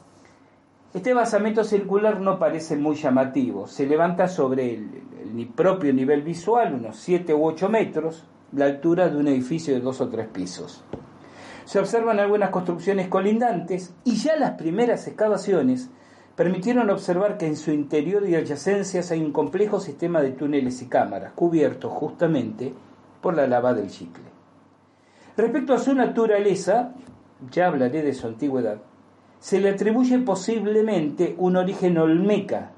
Este 0.98 1.14
basamento 1.14 1.62
circular 1.62 2.20
no 2.20 2.40
parece 2.40 2.76
muy 2.76 2.96
llamativo, 2.96 3.68
se 3.68 3.86
levanta 3.86 4.26
sobre 4.26 4.74
el, 4.74 5.48
propio 5.54 5.92
nivel 5.92 6.22
visual, 6.22 6.74
unos 6.74 6.96
7 6.96 7.34
u 7.34 7.44
8 7.44 7.68
metros, 7.68 8.24
la 8.50 8.64
altura 8.64 9.08
de 9.08 9.16
un 9.16 9.28
edificio 9.28 9.72
de 9.72 9.80
dos 9.80 10.00
o 10.00 10.08
tres 10.08 10.26
pisos. 10.26 10.82
Se 11.66 11.78
observan 11.78 12.18
algunas 12.18 12.50
construcciones 12.50 13.06
colindantes 13.06 13.94
y 14.02 14.16
ya 14.16 14.34
las 14.34 14.58
primeras 14.58 15.06
excavaciones 15.06 15.88
permitieron 16.34 16.90
observar 16.90 17.38
que 17.38 17.46
en 17.46 17.56
su 17.56 17.70
interior 17.70 18.28
y 18.28 18.34
adyacencias 18.34 19.12
hay 19.12 19.20
un 19.20 19.30
complejo 19.30 19.78
sistema 19.78 20.20
de 20.20 20.32
túneles 20.32 20.82
y 20.82 20.88
cámaras, 20.88 21.30
cubiertos 21.32 21.92
justamente 21.92 22.74
por 23.22 23.36
la 23.36 23.46
lava 23.46 23.72
del 23.72 23.88
chicle. 23.88 24.24
Respecto 25.36 25.74
a 25.74 25.78
su 25.78 25.94
naturaleza, 25.94 26.92
ya 27.52 27.68
hablaré 27.68 28.02
de 28.02 28.14
su 28.14 28.26
antigüedad, 28.26 28.78
se 29.40 29.60
le 29.60 29.70
atribuye 29.70 30.18
posiblemente 30.18 31.34
un 31.38 31.56
origen 31.56 31.98
olmeca, 31.98 32.72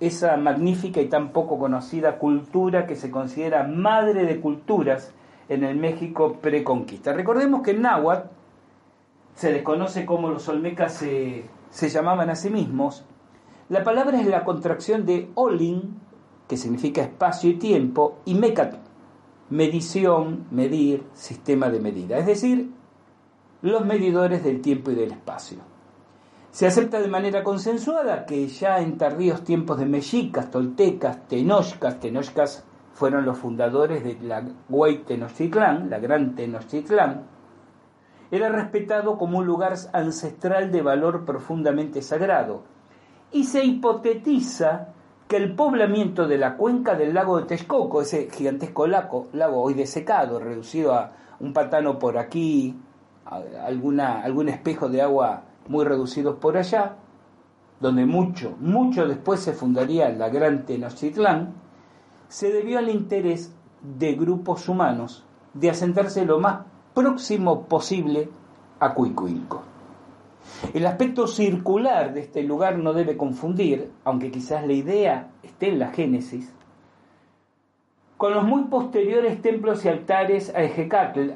esa 0.00 0.36
magnífica 0.36 1.00
y 1.00 1.08
tan 1.08 1.32
poco 1.32 1.58
conocida 1.58 2.18
cultura 2.18 2.86
que 2.86 2.94
se 2.94 3.10
considera 3.10 3.64
madre 3.64 4.24
de 4.24 4.40
culturas 4.40 5.12
en 5.48 5.64
el 5.64 5.76
México 5.76 6.38
preconquista. 6.40 7.12
Recordemos 7.12 7.62
que 7.62 7.72
en 7.72 7.82
náhuatl 7.82 8.28
se 9.34 9.52
desconoce 9.52 10.06
cómo 10.06 10.30
los 10.30 10.48
olmecas 10.48 10.92
se 10.92 11.44
se 11.70 11.88
llamaban 11.88 12.30
a 12.30 12.34
sí 12.34 12.50
mismos, 12.50 13.04
la 13.68 13.84
palabra 13.84 14.20
es 14.20 14.26
la 14.26 14.44
contracción 14.44 15.04
de 15.04 15.30
Olin, 15.34 16.00
que 16.48 16.56
significa 16.56 17.02
espacio 17.02 17.50
y 17.50 17.54
tiempo, 17.54 18.18
y 18.24 18.34
Mecat, 18.34 18.76
medición, 19.50 20.46
medir, 20.50 21.04
sistema 21.12 21.68
de 21.68 21.80
medida, 21.80 22.18
es 22.18 22.26
decir, 22.26 22.70
los 23.60 23.84
medidores 23.84 24.42
del 24.44 24.60
tiempo 24.62 24.90
y 24.90 24.94
del 24.94 25.12
espacio. 25.12 25.58
Se 26.58 26.66
acepta 26.66 26.98
de 27.00 27.06
manera 27.06 27.44
consensuada 27.44 28.26
que 28.26 28.48
ya 28.48 28.80
en 28.80 28.98
tardíos 28.98 29.44
tiempos 29.44 29.78
de 29.78 29.86
mexicas, 29.86 30.50
toltecas, 30.50 31.28
tenochcas, 31.28 32.00
tenochcas 32.00 32.64
fueron 32.94 33.24
los 33.24 33.38
fundadores 33.38 34.02
de 34.02 34.18
la 34.26 34.42
Huey 34.68 35.04
Tenochtitlán, 35.04 35.88
la 35.88 36.00
gran 36.00 36.34
Tenochtitlán, 36.34 37.22
era 38.32 38.48
respetado 38.48 39.18
como 39.18 39.38
un 39.38 39.46
lugar 39.46 39.74
ancestral 39.92 40.72
de 40.72 40.82
valor 40.82 41.24
profundamente 41.24 42.02
sagrado. 42.02 42.64
Y 43.30 43.44
se 43.44 43.64
hipotetiza 43.64 44.88
que 45.28 45.36
el 45.36 45.54
poblamiento 45.54 46.26
de 46.26 46.38
la 46.38 46.56
cuenca 46.56 46.96
del 46.96 47.14
lago 47.14 47.38
de 47.38 47.46
Texcoco, 47.46 48.02
ese 48.02 48.30
gigantesco 48.32 48.88
lago, 48.88 49.28
lago 49.32 49.62
hoy 49.62 49.74
desecado, 49.74 50.40
reducido 50.40 50.92
a 50.92 51.12
un 51.38 51.52
pantano 51.52 52.00
por 52.00 52.18
aquí, 52.18 52.74
alguna, 53.62 54.22
algún 54.22 54.48
espejo 54.48 54.88
de 54.88 55.02
agua 55.02 55.44
muy 55.68 55.84
reducidos 55.84 56.36
por 56.36 56.56
allá, 56.56 56.96
donde 57.80 58.06
mucho, 58.06 58.56
mucho 58.60 59.06
después 59.06 59.40
se 59.40 59.52
fundaría 59.52 60.08
la 60.10 60.28
gran 60.28 60.64
Tenochtitlán, 60.66 61.54
se 62.28 62.52
debió 62.52 62.78
al 62.78 62.90
interés 62.90 63.54
de 63.82 64.14
grupos 64.14 64.68
humanos 64.68 65.24
de 65.54 65.70
asentarse 65.70 66.24
lo 66.24 66.40
más 66.40 66.66
próximo 66.94 67.66
posible 67.66 68.28
a 68.80 68.94
Cuicuilco. 68.94 69.62
El 70.74 70.86
aspecto 70.86 71.26
circular 71.26 72.14
de 72.14 72.20
este 72.20 72.42
lugar 72.42 72.78
no 72.78 72.92
debe 72.92 73.16
confundir, 73.16 73.92
aunque 74.04 74.30
quizás 74.30 74.66
la 74.66 74.72
idea 74.72 75.30
esté 75.42 75.68
en 75.68 75.78
la 75.78 75.88
Génesis, 75.88 76.52
con 78.16 78.34
los 78.34 78.44
muy 78.44 78.64
posteriores 78.64 79.40
templos 79.40 79.84
y 79.84 79.88
altares 79.88 80.52
a 80.54 80.62
Ejecatl. 80.62 81.30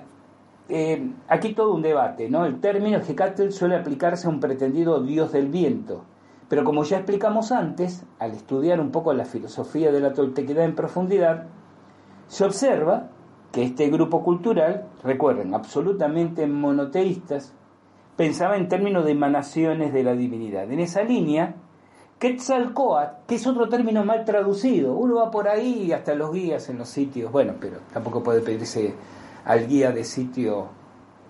Eh, 0.68 1.10
aquí 1.28 1.54
todo 1.54 1.74
un 1.74 1.82
debate, 1.82 2.30
¿no? 2.30 2.46
El 2.46 2.60
término 2.60 2.98
Ejecatl 2.98 3.50
suele 3.50 3.76
aplicarse 3.76 4.26
a 4.26 4.30
un 4.30 4.40
pretendido 4.40 5.02
dios 5.02 5.32
del 5.32 5.48
viento, 5.48 6.04
pero 6.48 6.64
como 6.64 6.84
ya 6.84 6.98
explicamos 6.98 7.50
antes, 7.50 8.04
al 8.18 8.32
estudiar 8.32 8.80
un 8.80 8.90
poco 8.90 9.12
la 9.12 9.24
filosofía 9.24 9.90
de 9.90 10.00
la 10.00 10.12
toltequidad 10.12 10.64
en 10.64 10.74
profundidad, 10.74 11.46
se 12.28 12.44
observa 12.44 13.08
que 13.50 13.62
este 13.62 13.88
grupo 13.90 14.22
cultural, 14.22 14.86
recuerden, 15.02 15.54
absolutamente 15.54 16.46
monoteístas, 16.46 17.54
pensaba 18.16 18.56
en 18.56 18.68
términos 18.68 19.04
de 19.04 19.12
emanaciones 19.12 19.92
de 19.92 20.04
la 20.04 20.14
divinidad. 20.14 20.70
En 20.70 20.80
esa 20.80 21.02
línea, 21.02 21.56
Quetzalcoatl, 22.18 23.26
que 23.26 23.34
es 23.34 23.46
otro 23.46 23.68
término 23.68 24.04
mal 24.04 24.24
traducido, 24.24 24.94
uno 24.94 25.16
va 25.16 25.30
por 25.30 25.48
ahí 25.48 25.92
hasta 25.92 26.14
los 26.14 26.32
guías 26.32 26.68
en 26.68 26.78
los 26.78 26.88
sitios, 26.88 27.32
bueno, 27.32 27.54
pero 27.60 27.78
tampoco 27.92 28.22
puede 28.22 28.40
pedirse 28.40 28.94
al 29.44 29.66
guía 29.66 29.92
de 29.92 30.04
sitio 30.04 30.68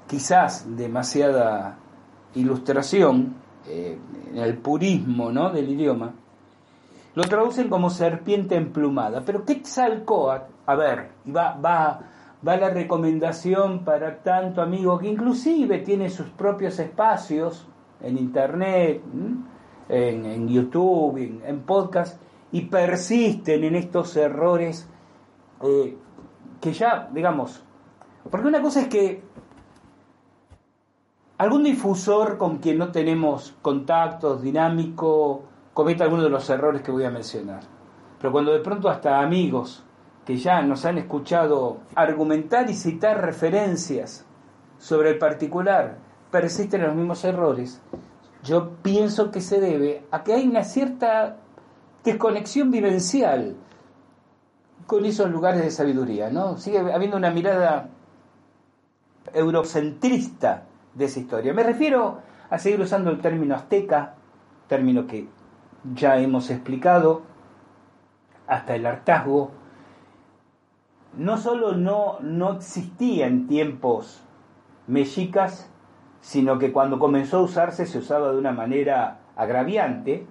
quizás 0.06 0.66
demasiada 0.76 1.78
ilustración 2.34 3.34
eh, 3.66 3.98
en 4.30 4.38
el 4.38 4.58
purismo 4.58 5.30
¿no? 5.30 5.50
del 5.50 5.70
idioma, 5.70 6.12
lo 7.14 7.22
traducen 7.24 7.68
como 7.68 7.90
serpiente 7.90 8.56
emplumada, 8.56 9.22
pero 9.24 9.44
Quetzalcoatl, 9.44 10.52
a 10.66 10.74
ver, 10.74 11.10
va, 11.26 11.54
va 11.54 12.00
va 12.46 12.56
la 12.56 12.70
recomendación 12.70 13.84
para 13.84 14.18
tanto 14.22 14.62
amigo 14.62 14.98
que 14.98 15.08
inclusive 15.08 15.78
tiene 15.78 16.10
sus 16.10 16.28
propios 16.30 16.78
espacios 16.78 17.66
en 18.00 18.18
internet, 18.18 19.00
en, 19.88 20.48
YouTube, 20.48 21.40
en, 21.44 21.60
podcast, 21.60 22.20
y 22.50 22.62
persisten 22.62 23.64
en 23.64 23.76
estos 23.76 24.16
errores 24.16 24.88
eh, 25.62 25.96
que 26.60 26.72
ya, 26.72 27.08
digamos, 27.12 27.62
porque 28.30 28.48
una 28.48 28.62
cosa 28.62 28.82
es 28.82 28.88
que 28.88 29.22
algún 31.38 31.64
difusor 31.64 32.38
con 32.38 32.58
quien 32.58 32.78
no 32.78 32.92
tenemos 32.92 33.54
contactos 33.62 34.42
dinámico 34.42 35.42
cometa 35.74 36.04
alguno 36.04 36.22
de 36.22 36.30
los 36.30 36.48
errores 36.50 36.82
que 36.82 36.92
voy 36.92 37.04
a 37.04 37.10
mencionar. 37.10 37.60
Pero 38.18 38.32
cuando 38.32 38.52
de 38.52 38.60
pronto 38.60 38.88
hasta 38.88 39.20
amigos 39.20 39.84
que 40.24 40.36
ya 40.36 40.62
nos 40.62 40.84
han 40.84 40.98
escuchado 40.98 41.78
argumentar 41.94 42.70
y 42.70 42.74
citar 42.74 43.20
referencias 43.20 44.24
sobre 44.78 45.10
el 45.10 45.18
particular 45.18 45.98
persisten 46.30 46.82
los 46.82 46.94
mismos 46.94 47.24
errores, 47.24 47.82
yo 48.44 48.76
pienso 48.82 49.30
que 49.30 49.40
se 49.40 49.60
debe 49.60 50.04
a 50.10 50.22
que 50.22 50.34
hay 50.34 50.46
una 50.46 50.64
cierta 50.64 51.38
desconexión 52.04 52.70
vivencial 52.70 53.56
con 54.86 55.04
esos 55.04 55.30
lugares 55.30 55.62
de 55.62 55.70
sabiduría, 55.70 56.30
¿no? 56.30 56.56
Sigue 56.58 56.78
habiendo 56.78 57.16
una 57.16 57.30
mirada 57.30 57.88
eurocentrista 59.34 60.64
de 60.94 61.06
esa 61.06 61.20
historia. 61.20 61.52
Me 61.52 61.62
refiero 61.62 62.18
a 62.50 62.58
seguir 62.58 62.80
usando 62.80 63.10
el 63.10 63.20
término 63.20 63.54
azteca, 63.54 64.14
término 64.68 65.06
que 65.06 65.28
ya 65.94 66.18
hemos 66.18 66.50
explicado, 66.50 67.22
hasta 68.46 68.74
el 68.74 68.86
hartazgo, 68.86 69.50
no 71.16 71.36
solo 71.36 71.74
no, 71.74 72.18
no 72.20 72.52
existía 72.52 73.26
en 73.26 73.46
tiempos 73.46 74.22
mexicas, 74.86 75.70
sino 76.20 76.58
que 76.58 76.72
cuando 76.72 76.98
comenzó 76.98 77.38
a 77.38 77.42
usarse 77.42 77.86
se 77.86 77.98
usaba 77.98 78.32
de 78.32 78.38
una 78.38 78.52
manera 78.52 79.18
agraviante, 79.36 80.26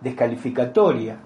descalificatoria. 0.00 1.18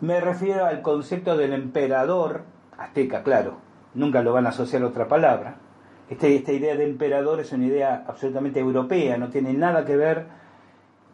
Me 0.00 0.20
refiero 0.20 0.66
al 0.66 0.82
concepto 0.82 1.36
del 1.36 1.52
emperador, 1.52 2.44
azteca, 2.76 3.22
claro, 3.22 3.58
nunca 3.94 4.22
lo 4.22 4.32
van 4.32 4.46
a 4.46 4.50
asociar 4.50 4.82
a 4.82 4.86
otra 4.86 5.08
palabra. 5.08 5.56
Este, 6.10 6.34
esta 6.36 6.52
idea 6.52 6.74
de 6.74 6.84
emperador 6.84 7.40
es 7.40 7.52
una 7.52 7.66
idea 7.66 8.04
absolutamente 8.06 8.60
europea, 8.60 9.18
no 9.18 9.28
tiene 9.28 9.52
nada 9.52 9.84
que 9.84 9.96
ver 9.96 10.26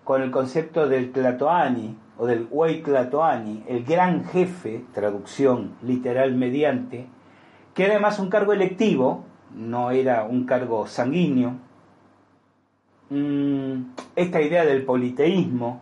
con 0.04 0.22
el 0.22 0.30
concepto 0.30 0.87
del 0.87 1.11
Tlatoani, 1.11 1.96
o 2.16 2.26
del 2.26 2.48
Tlatoani, 2.83 3.64
el 3.66 3.85
gran 3.85 4.24
jefe, 4.24 4.85
traducción 4.92 5.72
literal 5.83 6.35
mediante, 6.37 7.07
que 7.74 7.85
era 7.85 7.94
además 7.94 8.20
un 8.20 8.28
cargo 8.28 8.52
electivo, 8.52 9.24
no 9.54 9.90
era 9.90 10.24
un 10.24 10.46
cargo 10.46 10.87
sanguíneo. 10.87 11.54
Mm, 13.11 13.94
esta 14.14 14.40
idea 14.40 14.64
del 14.64 14.85
politeísmo, 14.85 15.80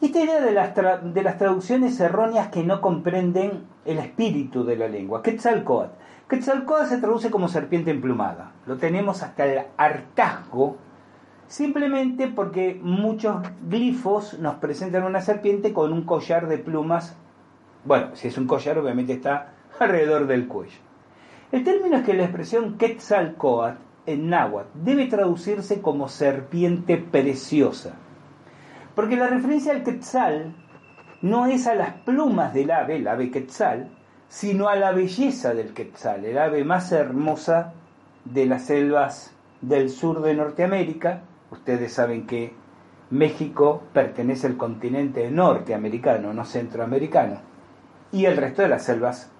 esta 0.00 0.20
idea 0.20 0.42
de 0.42 0.52
las, 0.52 0.74
de 0.74 1.22
las 1.22 1.38
traducciones 1.38 1.98
erróneas 2.00 2.48
que 2.48 2.62
no 2.62 2.82
comprenden 2.82 3.64
el 3.86 3.98
espíritu 3.98 4.62
de 4.64 4.76
la 4.76 4.88
lengua. 4.88 5.22
Quetzalcoatl. 5.22 6.05
Quetzalcoatl 6.28 6.88
se 6.88 6.98
traduce 6.98 7.30
como 7.30 7.46
serpiente 7.46 7.92
emplumada. 7.92 8.50
Lo 8.66 8.78
tenemos 8.78 9.22
hasta 9.22 9.46
el 9.46 9.66
hartazgo 9.76 10.76
simplemente 11.46 12.26
porque 12.26 12.80
muchos 12.82 13.46
glifos 13.68 14.36
nos 14.40 14.56
presentan 14.56 15.04
una 15.04 15.20
serpiente 15.20 15.72
con 15.72 15.92
un 15.92 16.02
collar 16.02 16.48
de 16.48 16.58
plumas. 16.58 17.16
Bueno, 17.84 18.08
si 18.14 18.26
es 18.26 18.36
un 18.38 18.48
collar, 18.48 18.76
obviamente 18.78 19.12
está 19.12 19.52
alrededor 19.78 20.26
del 20.26 20.48
cuello. 20.48 20.78
El 21.52 21.62
término 21.62 21.98
es 21.98 22.04
que 22.04 22.14
la 22.14 22.24
expresión 22.24 22.76
Quetzalcoatl 22.76 23.78
en 24.06 24.28
náhuatl 24.28 24.68
debe 24.82 25.06
traducirse 25.06 25.80
como 25.80 26.08
serpiente 26.08 26.96
preciosa, 26.96 27.94
porque 28.96 29.16
la 29.16 29.28
referencia 29.28 29.72
al 29.72 29.84
Quetzal 29.84 30.56
no 31.22 31.46
es 31.46 31.68
a 31.68 31.76
las 31.76 31.92
plumas 32.04 32.52
del 32.52 32.72
ave, 32.72 32.96
el 32.96 33.06
ave 33.06 33.30
Quetzal, 33.30 33.95
sino 34.28 34.68
a 34.68 34.76
la 34.76 34.92
belleza 34.92 35.54
del 35.54 35.72
Quetzal, 35.72 36.24
el 36.24 36.38
ave 36.38 36.64
más 36.64 36.92
hermosa 36.92 37.72
de 38.24 38.46
las 38.46 38.66
selvas 38.66 39.32
del 39.60 39.90
sur 39.90 40.20
de 40.22 40.34
Norteamérica, 40.34 41.22
Ustedes 41.50 41.92
saben 41.92 42.26
que 42.26 42.52
México 43.10 43.82
pertenece 43.92 44.46
al 44.46 44.56
continente 44.56 45.30
norteamericano, 45.30 46.32
no 46.32 46.44
centroamericano. 46.44 47.40
Y 48.12 48.24
el 48.24 48.36
resto 48.36 48.62
de 48.62 48.68
las 48.68 48.84
selvas, 48.84 49.30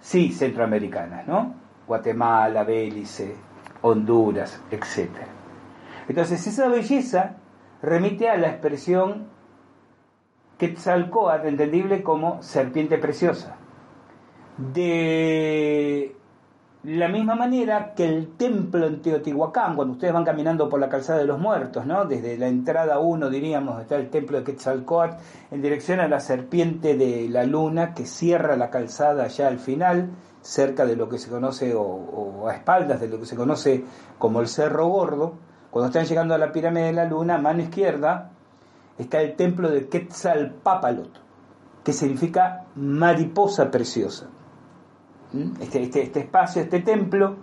sí, 0.00 0.32
centroamericanas, 0.32 1.26
¿no? 1.26 1.54
Guatemala, 1.86 2.64
Belice, 2.64 3.34
Honduras, 3.82 4.62
etc. 4.70 5.10
Entonces, 6.08 6.46
esa 6.46 6.68
belleza 6.68 7.36
remite 7.82 8.28
a 8.28 8.36
la 8.36 8.48
expresión 8.48 9.28
Quetzalcoatl, 10.58 11.46
entendible 11.46 12.02
como 12.02 12.42
serpiente 12.42 12.98
preciosa. 12.98 13.56
De 14.60 16.14
la 16.82 17.08
misma 17.08 17.34
manera 17.34 17.94
que 17.94 18.06
el 18.06 18.36
templo 18.36 18.86
en 18.86 19.00
Teotihuacán, 19.00 19.74
cuando 19.74 19.94
ustedes 19.94 20.12
van 20.12 20.24
caminando 20.24 20.68
por 20.68 20.78
la 20.80 20.90
calzada 20.90 21.18
de 21.18 21.24
los 21.24 21.38
muertos, 21.38 21.86
¿no? 21.86 22.04
desde 22.04 22.36
la 22.36 22.48
entrada 22.48 22.98
1 22.98 23.30
diríamos, 23.30 23.80
está 23.80 23.96
el 23.96 24.10
templo 24.10 24.36
de 24.38 24.44
Quetzalcoatl, 24.44 25.16
en 25.50 25.62
dirección 25.62 26.00
a 26.00 26.08
la 26.08 26.20
serpiente 26.20 26.94
de 26.94 27.28
la 27.30 27.44
luna 27.44 27.94
que 27.94 28.04
cierra 28.04 28.54
la 28.56 28.68
calzada 28.68 29.28
ya 29.28 29.48
al 29.48 29.58
final, 29.58 30.10
cerca 30.42 30.84
de 30.84 30.96
lo 30.96 31.08
que 31.08 31.18
se 31.18 31.30
conoce, 31.30 31.74
o, 31.74 32.46
a 32.46 32.54
espaldas 32.54 33.00
de 33.00 33.08
lo 33.08 33.18
que 33.18 33.26
se 33.26 33.36
conoce 33.36 33.84
como 34.18 34.40
el 34.40 34.48
Cerro 34.48 34.88
Gordo. 34.88 35.34
Cuando 35.70 35.86
están 35.86 36.04
llegando 36.04 36.34
a 36.34 36.38
la 36.38 36.52
pirámide 36.52 36.86
de 36.86 36.92
la 36.92 37.06
luna, 37.06 37.36
a 37.36 37.38
mano 37.38 37.62
izquierda, 37.62 38.30
está 38.98 39.22
el 39.22 39.36
templo 39.36 39.70
de 39.70 39.88
Quetzalpápalot, 39.88 41.10
que 41.82 41.94
significa 41.94 42.64
mariposa 42.74 43.70
preciosa. 43.70 44.28
Este, 45.60 45.82
este, 45.82 46.02
este, 46.02 46.20
espacio, 46.20 46.62
este 46.62 46.80
templo, 46.80 47.36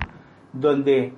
donde 0.52 1.14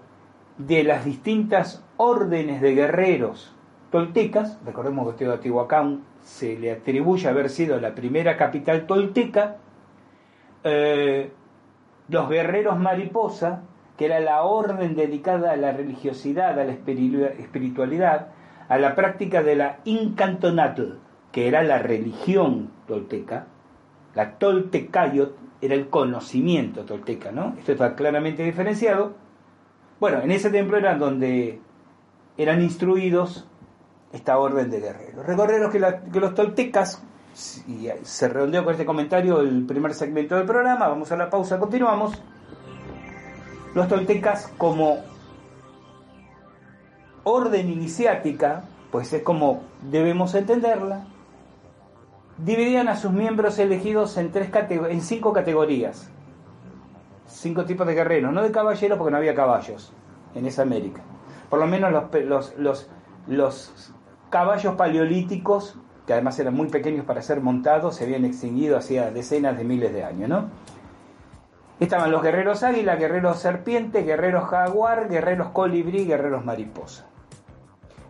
de 0.57 0.83
las 0.83 1.03
distintas 1.03 1.83
órdenes 1.97 2.61
de 2.61 2.75
guerreros 2.75 3.55
toltecas, 3.91 4.59
recordemos 4.65 5.11
que 5.11 5.25
Teotihuacán 5.25 6.03
se 6.21 6.59
le 6.59 6.71
atribuye 6.71 7.27
haber 7.27 7.49
sido 7.49 7.79
la 7.79 7.95
primera 7.95 8.37
capital 8.37 8.85
tolteca, 8.85 9.57
eh, 10.63 11.31
los 12.07 12.29
guerreros 12.29 12.77
mariposa, 12.77 13.63
que 13.97 14.05
era 14.05 14.19
la 14.19 14.43
orden 14.43 14.95
dedicada 14.95 15.51
a 15.51 15.57
la 15.57 15.71
religiosidad, 15.71 16.59
a 16.59 16.65
la 16.65 16.71
espiritualidad, 16.71 18.27
a 18.67 18.77
la 18.77 18.95
práctica 18.95 19.41
de 19.41 19.55
la 19.55 19.79
incantonatl, 19.85 20.99
que 21.31 21.47
era 21.47 21.63
la 21.63 21.79
religión 21.79 22.69
tolteca, 22.87 23.47
la 24.13 24.37
toltecayot, 24.37 25.48
era 25.61 25.75
el 25.75 25.89
conocimiento 25.89 26.85
tolteca, 26.85 27.31
¿no? 27.31 27.55
Esto 27.57 27.73
está 27.73 27.95
claramente 27.95 28.43
diferenciado. 28.43 29.13
Bueno, 29.99 30.21
en 30.21 30.31
ese 30.31 30.49
templo 30.49 30.77
era 30.77 30.95
donde 30.95 31.59
eran 32.37 32.61
instruidos 32.61 33.47
esta 34.13 34.37
orden 34.37 34.69
de 34.69 34.79
guerreros. 34.79 35.25
Recorreros 35.25 35.71
que, 35.71 35.79
que 36.11 36.19
los 36.19 36.33
toltecas, 36.33 37.03
y 37.67 37.89
se 38.03 38.29
redondeó 38.29 38.63
con 38.63 38.73
este 38.73 38.85
comentario 38.85 39.41
el 39.41 39.65
primer 39.65 39.93
segmento 39.93 40.35
del 40.35 40.45
programa, 40.45 40.87
vamos 40.87 41.11
a 41.11 41.17
la 41.17 41.29
pausa, 41.29 41.59
continuamos. 41.59 42.21
Los 43.75 43.87
toltecas 43.87 44.51
como 44.57 44.99
orden 47.23 47.69
iniciática, 47.69 48.63
pues 48.91 49.13
es 49.13 49.21
como 49.21 49.61
debemos 49.91 50.33
entenderla, 50.33 51.05
dividían 52.43 52.87
a 52.87 52.95
sus 52.95 53.11
miembros 53.11 53.59
elegidos 53.59 54.17
en, 54.17 54.31
tres 54.31 54.49
en 54.69 55.01
cinco 55.01 55.33
categorías. 55.33 56.09
Cinco 57.25 57.65
tipos 57.65 57.85
de 57.85 57.93
guerreros, 57.93 58.33
no 58.33 58.41
de 58.41 58.51
caballeros 58.51 58.97
porque 58.97 59.11
no 59.11 59.17
había 59.17 59.35
caballos 59.35 59.93
en 60.35 60.45
esa 60.45 60.63
América. 60.63 61.01
Por 61.49 61.59
lo 61.59 61.67
menos 61.67 61.91
los, 61.91 62.55
los, 62.57 62.89
los, 63.27 63.93
caballos 64.29 64.75
paleolíticos, 64.75 65.75
que 66.05 66.13
además 66.13 66.37
eran 66.39 66.53
muy 66.53 66.67
pequeños 66.67 67.05
para 67.05 67.21
ser 67.21 67.41
montados, 67.41 67.95
se 67.95 68.03
habían 68.03 68.25
extinguido 68.25 68.77
hacía 68.77 69.09
decenas 69.11 69.57
de 69.57 69.63
miles 69.63 69.91
de 69.91 70.03
años, 70.03 70.29
¿no? 70.29 70.49
Estaban 71.79 72.11
los 72.11 72.21
guerreros 72.21 72.63
águila, 72.63 72.95
guerreros 72.97 73.39
serpiente, 73.39 74.03
guerreros 74.03 74.49
jaguar, 74.49 75.07
guerreros 75.09 75.49
colibrí, 75.49 76.05
guerreros 76.05 76.43
mariposa. 76.43 77.07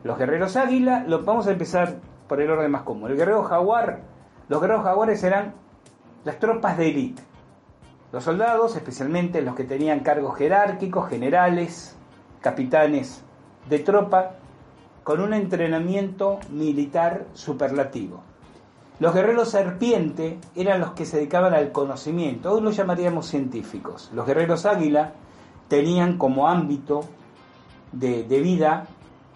Los 0.03 0.17
guerreros 0.17 0.57
águila, 0.57 1.03
lo, 1.07 1.23
vamos 1.23 1.47
a 1.47 1.51
empezar 1.51 1.97
por 2.27 2.41
el 2.41 2.49
orden 2.49 2.71
más 2.71 2.81
común. 2.81 3.11
El 3.11 3.17
guerrero 3.17 3.43
jaguar 3.43 4.01
los 4.49 4.59
guerreros 4.59 4.83
jaguares 4.83 5.23
eran 5.23 5.53
las 6.25 6.39
tropas 6.39 6.77
de 6.77 6.89
élite. 6.89 7.23
Los 8.11 8.23
soldados, 8.23 8.75
especialmente 8.75 9.43
los 9.43 9.55
que 9.55 9.63
tenían 9.63 9.99
cargos 9.99 10.35
jerárquicos, 10.35 11.07
generales, 11.07 11.95
capitanes 12.41 13.23
de 13.69 13.79
tropa, 13.79 14.31
con 15.03 15.21
un 15.21 15.33
entrenamiento 15.33 16.39
militar 16.49 17.25
superlativo. 17.33 18.21
Los 18.99 19.13
guerreros 19.13 19.49
serpiente 19.49 20.39
eran 20.55 20.81
los 20.81 20.91
que 20.91 21.05
se 21.05 21.17
dedicaban 21.17 21.53
al 21.53 21.71
conocimiento, 21.71 22.51
hoy 22.51 22.61
los 22.61 22.75
llamaríamos 22.75 23.27
científicos. 23.27 24.09
Los 24.13 24.25
guerreros 24.25 24.65
águila 24.65 25.13
tenían 25.67 26.17
como 26.17 26.49
ámbito 26.49 27.01
de, 27.91 28.23
de 28.23 28.39
vida 28.41 28.87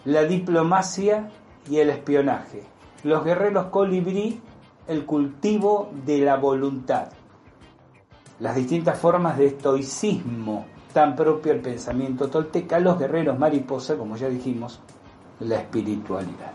la 0.06 0.24
diplomacia 0.24 1.30
y 1.70 1.78
el 1.78 1.92
espionaje. 1.92 2.64
Los 3.04 3.24
guerreros 3.24 3.68
colibrí 3.68 4.42
el 4.88 5.06
cultivo 5.06 5.92
de 6.06 6.20
la 6.20 6.36
voluntad, 6.38 7.08
las 8.40 8.56
distintas 8.56 9.00
formas 9.00 9.38
de 9.38 9.48
estoicismo 9.48 10.66
tan 10.94 11.16
propio 11.16 11.54
al 11.54 11.60
pensamiento 11.60 12.30
tolteca, 12.30 12.80
los 12.80 13.00
guerreros 13.00 13.38
mariposa, 13.38 13.96
como 13.96 14.16
ya 14.16 14.30
dijimos, 14.30 14.80
la 15.40 15.56
espiritualidad. 15.56 16.52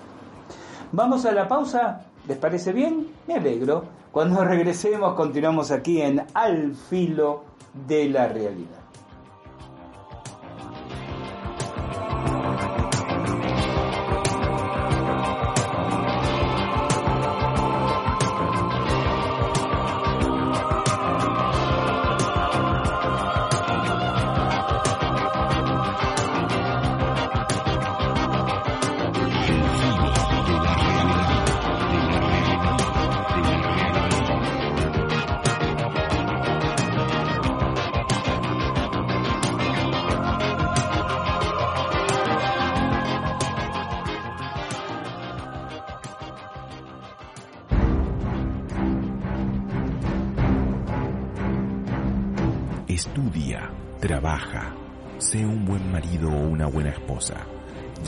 Vamos 0.93 1.27
a 1.27 1.33
la 1.33 1.49
pausa, 1.49 2.07
¿les 2.27 2.39
parece 2.39 2.73
bien? 2.73 3.09
Me 3.27 3.35
alegro. 3.35 3.85
Cuando 4.13 4.43
regresemos 4.45 5.15
continuamos 5.15 5.71
aquí 5.71 6.01
en 6.01 6.25
Al 6.33 6.75
filo 6.75 7.45
de 7.87 8.09
la 8.09 8.29
realidad. 8.29 8.88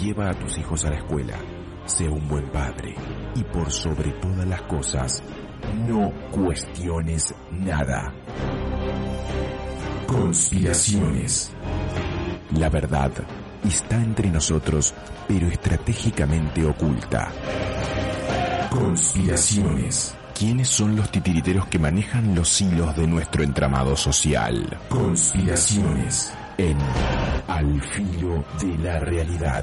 Lleva 0.00 0.30
a 0.30 0.34
tus 0.34 0.58
hijos 0.58 0.84
a 0.84 0.90
la 0.90 0.96
escuela. 0.96 1.36
Sé 1.86 2.08
un 2.08 2.26
buen 2.28 2.50
padre. 2.50 2.96
Y 3.36 3.44
por 3.44 3.70
sobre 3.70 4.10
todas 4.12 4.46
las 4.48 4.62
cosas, 4.62 5.22
no 5.86 6.12
cuestiones 6.32 7.32
nada. 7.52 8.12
Conspiraciones. 10.08 11.52
La 12.56 12.68
verdad 12.68 13.12
está 13.64 13.94
entre 13.96 14.28
nosotros, 14.28 14.92
pero 15.28 15.46
estratégicamente 15.46 16.64
oculta. 16.64 17.30
Conspiraciones. 18.70 20.16
¿Quiénes 20.40 20.70
son 20.70 20.96
los 20.96 21.10
titiriteros 21.10 21.66
que 21.66 21.78
manejan 21.78 22.34
los 22.34 22.62
hilos 22.62 22.96
de 22.96 23.06
nuestro 23.06 23.42
entramado 23.42 23.94
social? 23.94 24.78
Conspiraciones 24.88 26.32
en 26.56 26.78
Al 27.46 27.82
filo 27.82 28.42
de 28.58 28.78
la 28.78 29.00
realidad. 29.00 29.62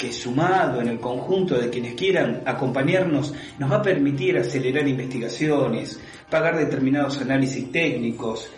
que 0.00 0.12
sumado 0.12 0.80
en 0.80 0.88
el 0.88 0.98
conjunto 0.98 1.58
de 1.58 1.68
quienes 1.68 1.92
quieran 1.94 2.40
acompañarnos 2.46 3.34
nos 3.58 3.70
va 3.70 3.76
a 3.76 3.82
permitir 3.82 4.38
acelerar 4.38 4.88
investigaciones, 4.88 6.00
pagar 6.30 6.56
determinados 6.56 7.20
análisis 7.20 7.70
técnicos, 7.70 8.48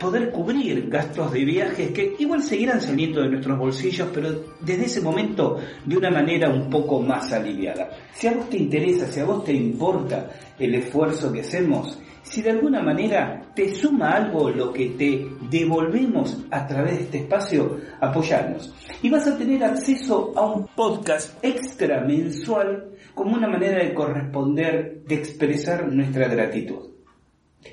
poder 0.00 0.30
cubrir 0.30 0.88
gastos 0.88 1.30
de 1.30 1.44
viajes 1.44 1.90
que 1.90 2.16
igual 2.18 2.42
seguirán 2.42 2.80
saliendo 2.80 3.20
de 3.20 3.28
nuestros 3.28 3.58
bolsillos, 3.58 4.08
pero 4.12 4.30
desde 4.60 4.86
ese 4.86 5.00
momento 5.02 5.58
de 5.84 5.96
una 5.96 6.10
manera 6.10 6.48
un 6.48 6.70
poco 6.70 7.02
más 7.02 7.32
aliviada. 7.32 7.90
Si 8.14 8.26
a 8.26 8.32
vos 8.32 8.48
te 8.48 8.56
interesa, 8.56 9.06
si 9.06 9.20
a 9.20 9.26
vos 9.26 9.44
te 9.44 9.52
importa 9.52 10.30
el 10.58 10.74
esfuerzo 10.74 11.30
que 11.30 11.40
hacemos, 11.40 11.98
si 12.22 12.40
de 12.40 12.50
alguna 12.50 12.82
manera 12.82 13.42
te 13.54 13.74
suma 13.74 14.12
algo 14.12 14.48
lo 14.50 14.72
que 14.72 14.90
te 14.90 15.28
devolvemos 15.50 16.46
a 16.50 16.66
través 16.66 16.96
de 16.96 17.02
este 17.02 17.18
espacio, 17.18 17.78
apoyarnos. 18.00 18.74
Y 19.02 19.10
vas 19.10 19.26
a 19.26 19.36
tener 19.36 19.62
acceso 19.64 20.32
a 20.34 20.46
un 20.46 20.66
podcast 20.68 21.44
extra 21.44 22.00
mensual 22.00 22.92
como 23.14 23.36
una 23.36 23.48
manera 23.48 23.84
de 23.84 23.92
corresponder, 23.92 25.02
de 25.06 25.14
expresar 25.14 25.92
nuestra 25.92 26.26
gratitud. 26.28 26.88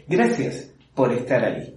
Gracias 0.08 0.74
por 0.94 1.14
estar 1.14 1.46
ahí. 1.46 1.77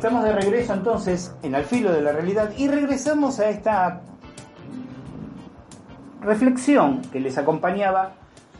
Estamos 0.00 0.24
de 0.24 0.32
regreso 0.32 0.72
entonces 0.72 1.36
en 1.42 1.54
Al 1.54 1.66
filo 1.66 1.92
de 1.92 2.00
la 2.00 2.12
realidad 2.12 2.54
y 2.56 2.68
regresamos 2.68 3.38
a 3.38 3.50
esta 3.50 4.00
reflexión 6.22 7.02
que 7.12 7.20
les 7.20 7.36
acompañaba 7.36 8.14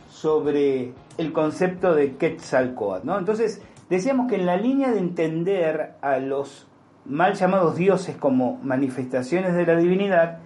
sobre 0.07 0.93
el 1.17 1.33
concepto 1.33 1.95
de 1.95 2.15
Quetzalcoatl, 2.15 3.07
¿no? 3.07 3.17
Entonces, 3.17 3.59
decíamos 3.89 4.29
que 4.29 4.35
en 4.35 4.45
la 4.45 4.55
línea 4.55 4.91
de 4.91 4.99
entender 4.99 5.95
a 6.03 6.19
los 6.19 6.67
mal 7.05 7.33
llamados 7.33 7.75
dioses 7.75 8.15
como 8.17 8.59
manifestaciones 8.61 9.55
de 9.55 9.65
la 9.65 9.77
divinidad, 9.77 10.37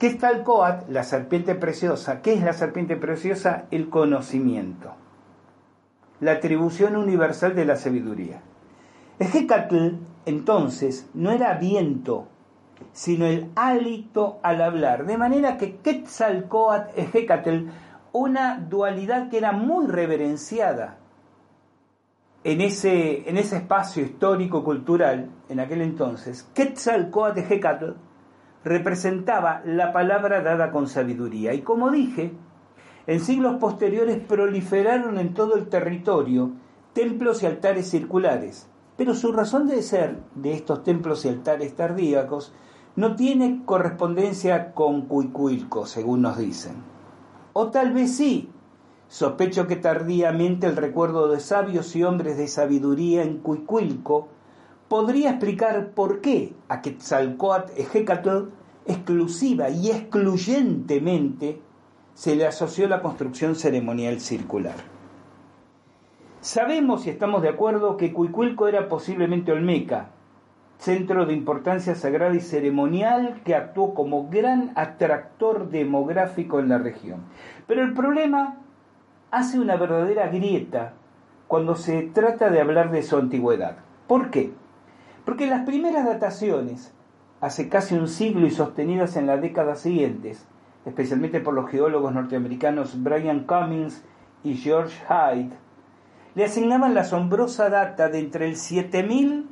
Quetzalcoatl, 0.00 0.92
la 0.92 1.04
serpiente 1.04 1.54
preciosa, 1.54 2.22
¿qué 2.22 2.34
es 2.34 2.42
la 2.42 2.54
serpiente 2.54 2.96
preciosa? 2.96 3.66
El 3.70 3.88
conocimiento, 3.88 4.94
la 6.18 6.32
atribución 6.32 6.96
universal 6.96 7.54
de 7.54 7.66
la 7.66 7.76
sabiduría. 7.76 8.40
Ejecatl, 9.20 9.90
entonces, 10.26 11.08
no 11.14 11.30
era 11.30 11.54
viento, 11.54 12.28
sino 12.92 13.26
el 13.26 13.50
hálito 13.56 14.38
al 14.42 14.62
hablar. 14.62 15.06
De 15.06 15.16
manera 15.16 15.56
que 15.56 15.76
Quetzalcoatl, 15.76 16.98
Ejecatl, 16.98 17.68
una 18.12 18.58
dualidad 18.58 19.28
que 19.30 19.38
era 19.38 19.52
muy 19.52 19.86
reverenciada 19.86 20.98
en 22.42 22.60
ese, 22.60 23.28
en 23.28 23.36
ese 23.36 23.58
espacio 23.58 24.02
histórico-cultural 24.02 25.30
en 25.48 25.60
aquel 25.60 25.82
entonces, 25.82 26.48
Quetzalcoatl, 26.54 27.40
Ejecatl, 27.40 27.92
representaba 28.64 29.62
la 29.64 29.92
palabra 29.92 30.42
dada 30.42 30.70
con 30.70 30.86
sabiduría. 30.86 31.54
Y 31.54 31.62
como 31.62 31.90
dije, 31.90 32.32
en 33.06 33.20
siglos 33.20 33.56
posteriores 33.56 34.18
proliferaron 34.18 35.18
en 35.18 35.34
todo 35.34 35.56
el 35.56 35.68
territorio 35.68 36.52
templos 36.92 37.42
y 37.42 37.46
altares 37.46 37.88
circulares, 37.88 38.68
pero 39.00 39.14
su 39.14 39.32
razón 39.32 39.66
de 39.66 39.80
ser 39.80 40.18
de 40.34 40.52
estos 40.52 40.84
templos 40.84 41.24
y 41.24 41.30
altares 41.30 41.74
tardíacos 41.74 42.52
no 42.96 43.16
tiene 43.16 43.62
correspondencia 43.64 44.74
con 44.74 45.06
Cuicuilco, 45.06 45.86
según 45.86 46.20
nos 46.20 46.36
dicen. 46.36 46.74
O 47.54 47.68
tal 47.70 47.94
vez 47.94 48.14
sí. 48.14 48.50
Sospecho 49.08 49.66
que 49.66 49.76
tardíamente 49.76 50.66
el 50.66 50.76
recuerdo 50.76 51.28
de 51.28 51.40
sabios 51.40 51.96
y 51.96 52.04
hombres 52.04 52.36
de 52.36 52.46
sabiduría 52.46 53.22
en 53.22 53.38
Cuicuilco 53.38 54.28
podría 54.88 55.30
explicar 55.30 55.92
por 55.92 56.20
qué 56.20 56.52
a 56.68 56.82
Quetzalcoatl 56.82 57.80
Ejecatl 57.80 58.50
exclusiva 58.84 59.70
y 59.70 59.92
excluyentemente 59.92 61.62
se 62.12 62.36
le 62.36 62.46
asoció 62.46 62.86
la 62.86 63.00
construcción 63.00 63.56
ceremonial 63.56 64.20
circular. 64.20 64.99
Sabemos 66.40 67.06
y 67.06 67.10
estamos 67.10 67.42
de 67.42 67.50
acuerdo 67.50 67.98
que 67.98 68.14
Cuicuilco 68.14 68.66
era 68.66 68.88
posiblemente 68.88 69.52
Olmeca, 69.52 70.08
centro 70.78 71.26
de 71.26 71.34
importancia 71.34 71.94
sagrada 71.94 72.34
y 72.34 72.40
ceremonial 72.40 73.42
que 73.44 73.54
actuó 73.54 73.92
como 73.92 74.30
gran 74.30 74.72
atractor 74.74 75.68
demográfico 75.68 76.58
en 76.58 76.70
la 76.70 76.78
región. 76.78 77.24
Pero 77.66 77.82
el 77.82 77.92
problema 77.92 78.56
hace 79.30 79.60
una 79.60 79.76
verdadera 79.76 80.28
grieta 80.28 80.94
cuando 81.46 81.74
se 81.74 82.04
trata 82.04 82.48
de 82.48 82.62
hablar 82.62 82.90
de 82.90 83.02
su 83.02 83.18
antigüedad. 83.18 83.76
¿Por 84.06 84.30
qué? 84.30 84.54
Porque 85.26 85.46
las 85.46 85.66
primeras 85.66 86.06
dataciones, 86.06 86.94
hace 87.42 87.68
casi 87.68 87.96
un 87.96 88.08
siglo 88.08 88.46
y 88.46 88.50
sostenidas 88.50 89.16
en 89.16 89.26
las 89.26 89.42
décadas 89.42 89.80
siguientes, 89.80 90.48
especialmente 90.86 91.40
por 91.40 91.52
los 91.52 91.68
geólogos 91.68 92.14
norteamericanos 92.14 93.02
Brian 93.02 93.44
Cummings 93.44 94.02
y 94.42 94.54
George 94.54 94.96
Hyde, 95.06 95.50
le 96.34 96.44
asignaban 96.44 96.94
la 96.94 97.02
asombrosa 97.02 97.68
data 97.70 98.08
de 98.08 98.18
entre 98.18 98.46
el 98.46 98.56
7000 98.56 99.48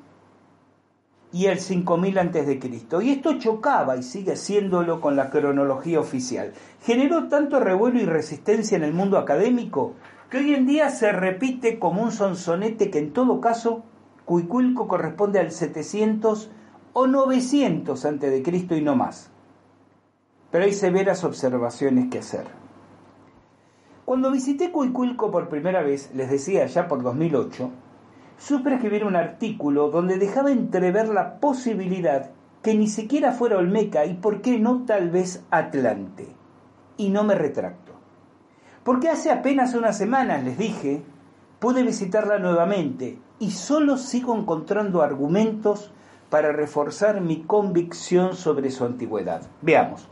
y 1.32 1.46
el 1.46 1.58
5000 1.58 2.18
antes 2.18 2.46
de 2.46 2.58
Cristo. 2.58 3.02
Y 3.02 3.10
esto 3.10 3.38
chocaba 3.38 3.96
y 3.96 4.02
sigue 4.02 4.32
haciéndolo 4.32 5.00
con 5.00 5.16
la 5.16 5.30
cronología 5.30 6.00
oficial. 6.00 6.52
Generó 6.82 7.28
tanto 7.28 7.60
revuelo 7.60 8.00
y 8.00 8.06
resistencia 8.06 8.76
en 8.76 8.84
el 8.84 8.94
mundo 8.94 9.18
académico 9.18 9.94
que 10.30 10.38
hoy 10.38 10.54
en 10.54 10.66
día 10.66 10.90
se 10.90 11.12
repite 11.12 11.78
como 11.78 12.02
un 12.02 12.12
sonsonete 12.12 12.90
que 12.90 12.98
en 12.98 13.12
todo 13.12 13.40
caso 13.40 13.84
Cuiculco 14.24 14.88
corresponde 14.88 15.38
al 15.38 15.52
700 15.52 16.50
o 16.92 17.06
900 17.06 18.04
antes 18.04 18.30
de 18.30 18.42
Cristo 18.42 18.76
y 18.76 18.82
no 18.82 18.94
más. 18.94 19.30
Pero 20.50 20.64
hay 20.64 20.72
severas 20.72 21.24
observaciones 21.24 22.10
que 22.10 22.18
hacer. 22.18 22.57
Cuando 24.08 24.30
visité 24.30 24.72
Cuicuilco 24.72 25.30
por 25.30 25.50
primera 25.50 25.82
vez, 25.82 26.10
les 26.14 26.30
decía 26.30 26.64
ya 26.64 26.88
por 26.88 27.02
2008, 27.02 27.70
supe 28.38 28.72
escribir 28.72 29.04
un 29.04 29.16
artículo 29.16 29.90
donde 29.90 30.16
dejaba 30.16 30.50
entrever 30.50 31.10
la 31.10 31.38
posibilidad 31.40 32.30
que 32.62 32.74
ni 32.74 32.86
siquiera 32.86 33.32
fuera 33.32 33.58
Olmeca 33.58 34.06
y 34.06 34.14
por 34.14 34.40
qué 34.40 34.58
no 34.58 34.86
tal 34.86 35.10
vez 35.10 35.44
Atlante. 35.50 36.26
Y 36.96 37.10
no 37.10 37.22
me 37.22 37.34
retracto. 37.34 37.92
Porque 38.82 39.10
hace 39.10 39.30
apenas 39.30 39.74
unas 39.74 39.98
semanas 39.98 40.42
les 40.42 40.56
dije, 40.56 41.02
pude 41.58 41.82
visitarla 41.82 42.38
nuevamente 42.38 43.18
y 43.38 43.50
solo 43.50 43.98
sigo 43.98 44.34
encontrando 44.34 45.02
argumentos 45.02 45.92
para 46.30 46.50
reforzar 46.50 47.20
mi 47.20 47.42
convicción 47.42 48.34
sobre 48.36 48.70
su 48.70 48.86
antigüedad. 48.86 49.42
Veamos. 49.60 50.08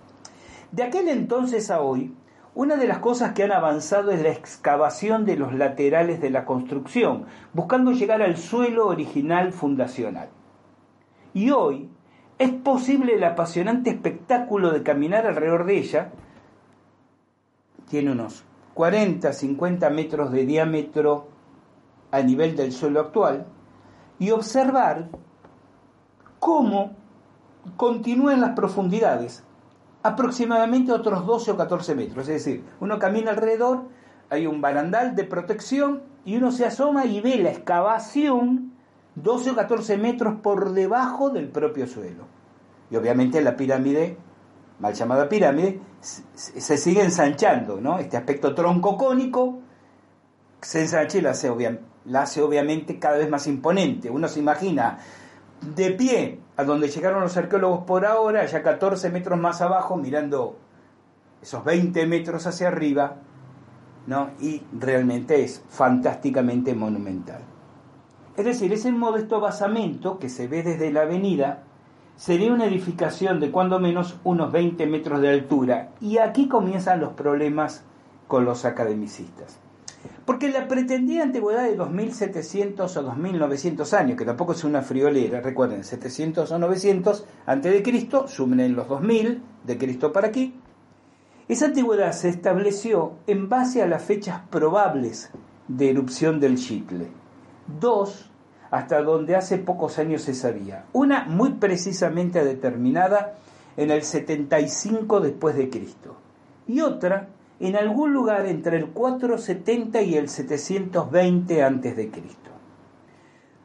De 0.71 0.83
aquel 0.83 1.09
entonces 1.09 1.71
a 1.71 1.81
hoy, 1.81 2.15
una 2.57 2.77
de 2.77 2.87
las 2.87 3.01
cosas 3.01 3.33
que 3.33 3.45
han 3.45 3.53
avanzado 3.53 4.11
es 4.13 4.23
la 4.23 4.31
excavación 4.31 5.27
de 5.27 5.37
los 5.37 5.53
laterales 5.53 6.23
de 6.23 6.31
la 6.31 6.47
construcción, 6.47 7.27
buscando 7.53 7.93
llegar 7.93 8.23
al 8.23 8.39
suelo 8.39 8.89
original 8.89 9.53
fundacional. 9.53 10.31
Y 11.35 11.51
hoy 11.51 11.91
es 12.39 12.51
posible 12.51 13.15
el 13.15 13.25
apasionante 13.25 13.91
espectáculo 13.91 14.71
de 14.73 14.83
caminar 14.83 15.27
alrededor 15.27 15.67
de 15.67 15.77
ella. 15.77 16.13
Tiene 17.91 18.13
unos 18.13 18.47
40, 18.73 19.35
50 19.35 19.91
metros 19.91 20.33
de 20.33 20.47
diámetro 20.47 21.29
a 22.11 22.23
nivel 22.23 22.57
del 22.57 22.73
suelo 22.73 23.01
actual 23.01 23.45
y 24.19 24.31
observar 24.31 25.11
cómo 26.39 26.93
continúan 27.77 28.41
las 28.41 28.53
profundidades, 28.53 29.46
aproximadamente 30.07 30.93
otros 30.93 31.27
12 31.27 31.53
o 31.53 31.57
14 31.57 31.95
metros. 31.95 32.29
Es 32.29 32.45
decir, 32.45 32.65
uno 32.81 32.99
camina 32.99 33.31
alrededor, 33.31 33.85
hay 34.31 34.47
un 34.47 34.61
barandal 34.61 35.15
de 35.15 35.25
protección 35.25 36.03
y 36.25 36.37
uno 36.37 36.51
se 36.53 36.65
asoma 36.67 37.07
y 37.07 37.21
ve 37.21 37.37
la 37.37 37.51
excavación 37.51 38.73
12 39.15 39.51
o 39.51 39.55
14 39.55 39.97
metros 39.99 40.41
por 40.43 40.73
debajo 40.73 41.31
del 41.31 41.49
propio 41.49 41.87
suelo. 41.87 42.25
Y 42.91 42.97
obviamente 42.97 43.41
la 43.41 43.57
pirámide 43.57 44.19
mal 44.79 44.95
llamada 44.95 45.29
pirámide, 45.29 45.81
se 46.01 46.77
sigue 46.77 47.03
ensanchando, 47.03 47.81
¿no? 47.81 47.99
Este 47.99 48.17
aspecto 48.17 48.55
troncocónico 48.55 49.61
se 50.61 50.83
ensancha 50.83 51.19
y 51.19 51.21
la 51.23 51.31
hace 52.21 52.43
obviamente 52.43 52.99
cada 52.99 53.17
vez 53.19 53.29
más 53.31 53.47
imponente. 53.47 54.11
Uno 54.11 54.29
se 54.29 54.41
imagina 54.41 54.99
de 55.61 55.91
pie 55.91 56.41
a 56.57 56.65
donde 56.65 56.89
llegaron 56.89 57.23
los 57.23 57.37
arqueólogos 57.37 57.85
por 57.85 58.07
ahora, 58.07 58.45
ya 58.47 58.63
14 58.63 59.11
metros 59.11 59.39
más 59.39 59.61
abajo, 59.61 59.97
mirando 59.97 60.57
esos 61.43 61.65
20 61.65 62.07
metros 62.07 62.47
hacia 62.47 62.69
arriba, 62.69 63.17
¿no? 64.07 64.31
Y 64.41 64.63
realmente 64.73 65.43
es 65.43 65.63
fantásticamente 65.69 66.75
monumental. 66.75 67.43
Es 68.37 68.45
decir, 68.45 68.73
ese 68.73 68.93
modesto 68.93 69.41
basamento 69.41 70.19
que 70.19 70.29
se 70.29 70.47
ve 70.47 70.63
desde 70.63 70.91
la 70.93 71.03
avenida 71.03 71.63
sería 72.17 72.53
una 72.53 72.67
edificación 72.67 73.41
de 73.41 73.51
cuando 73.51 73.79
menos 73.79 74.19
unos 74.25 74.53
20 74.53 74.87
metros 74.87 75.21
de 75.21 75.31
altura. 75.31 75.91
Y 76.01 76.19
aquí 76.19 76.49
comienzan 76.49 77.01
los 77.01 77.13
problemas 77.13 77.85
con 78.29 78.45
los 78.45 78.65
academicistas. 78.65 79.59
Porque 80.27 80.49
la 80.49 80.67
pretendida 80.67 81.23
antigüedad 81.23 81.63
de 81.63 81.77
2700 81.77 82.97
o 82.97 83.03
2900 83.03 83.95
años, 83.95 84.19
que 84.19 84.25
tampoco 84.25 84.53
es 84.53 84.65
una 84.65 84.83
friolera, 84.83 85.41
recuerden, 85.41 85.85
700 85.85 86.51
o 86.51 86.59
900 86.59 87.25
antes 87.47 87.73
de 87.73 87.83
Cristo, 87.83 88.27
sumen 88.27 88.59
en 88.61 88.75
los 88.75 88.89
2000 88.89 89.41
de 89.65 89.79
Cristo 89.79 90.13
para 90.13 90.27
aquí, 90.27 90.55
esa 91.49 91.67
antigüedad 91.67 92.11
se 92.11 92.29
estableció 92.29 93.13
en 93.29 93.49
base 93.49 93.81
a 93.83 93.87
las 93.87 94.03
fechas 94.03 94.41
probables 94.51 95.31
de 95.69 95.91
erupción 95.91 96.41
del 96.41 96.57
Chitle. 96.57 97.07
Dos 97.81 98.29
hasta 98.73 99.01
donde 99.03 99.37
hace 99.37 99.59
pocos 99.59 100.01
años 100.01 100.23
se 100.23 100.35
sabía. 100.35 100.87
Una 100.93 101.25
muy 101.25 101.53
precisamente 101.53 102.45
determinada 102.45 103.39
en 103.77 103.93
el 103.93 104.03
75 104.03 105.21
después 105.21 105.55
de 105.55 105.71
Cristo 105.71 106.17
y 106.67 106.81
otra 106.81 107.29
en 107.61 107.77
algún 107.77 108.13
lugar 108.13 108.47
entre 108.47 108.77
el 108.77 108.89
470 108.89 110.03
y 110.03 110.15
el 110.15 110.29
720 110.29 111.63
antes 111.63 111.97
de 111.97 112.11
Cristo. 112.11 112.51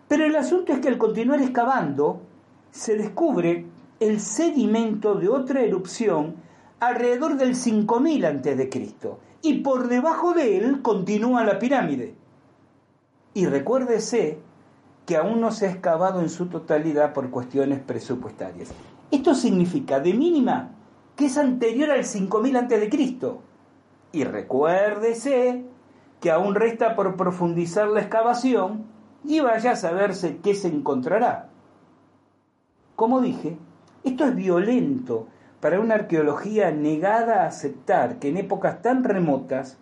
Pero 0.07 0.25
el 0.25 0.35
asunto 0.35 0.73
es 0.73 0.79
que 0.79 0.87
al 0.87 0.97
continuar 0.97 1.41
excavando 1.41 2.21
se 2.71 2.97
descubre 2.97 3.65
el 3.99 4.19
sedimento 4.19 5.15
de 5.15 5.29
otra 5.29 5.61
erupción 5.61 6.35
alrededor 6.79 7.37
del 7.37 7.55
5000 7.55 8.25
antes 8.25 8.57
de 8.57 8.69
Cristo 8.69 9.19
y 9.41 9.59
por 9.59 9.87
debajo 9.87 10.33
de 10.33 10.57
él 10.57 10.81
continúa 10.81 11.43
la 11.43 11.59
pirámide. 11.59 12.15
Y 13.33 13.45
recuérdese 13.45 14.39
que 15.05 15.17
aún 15.17 15.41
no 15.41 15.51
se 15.51 15.67
ha 15.67 15.71
excavado 15.71 16.21
en 16.21 16.29
su 16.29 16.47
totalidad 16.47 17.13
por 17.13 17.29
cuestiones 17.29 17.79
presupuestarias. 17.79 18.71
Esto 19.09 19.35
significa, 19.35 19.99
de 19.99 20.13
mínima, 20.13 20.71
que 21.15 21.25
es 21.25 21.37
anterior 21.37 21.91
al 21.91 22.05
5000 22.05 22.55
a.C. 22.55 22.89
Y 24.11 24.23
recuérdese 24.23 25.65
que 26.19 26.31
aún 26.31 26.55
resta 26.55 26.95
por 26.95 27.15
profundizar 27.15 27.87
la 27.87 28.01
excavación 28.01 28.85
y 29.23 29.39
vaya 29.39 29.71
a 29.71 29.75
saberse 29.75 30.37
qué 30.37 30.55
se 30.55 30.67
encontrará. 30.67 31.49
Como 32.95 33.21
dije, 33.21 33.57
esto 34.03 34.25
es 34.25 34.35
violento 34.35 35.27
para 35.59 35.79
una 35.79 35.95
arqueología 35.95 36.71
negada 36.71 37.43
a 37.43 37.47
aceptar 37.47 38.19
que 38.19 38.29
en 38.29 38.37
épocas 38.37 38.81
tan 38.81 39.03
remotas 39.03 39.77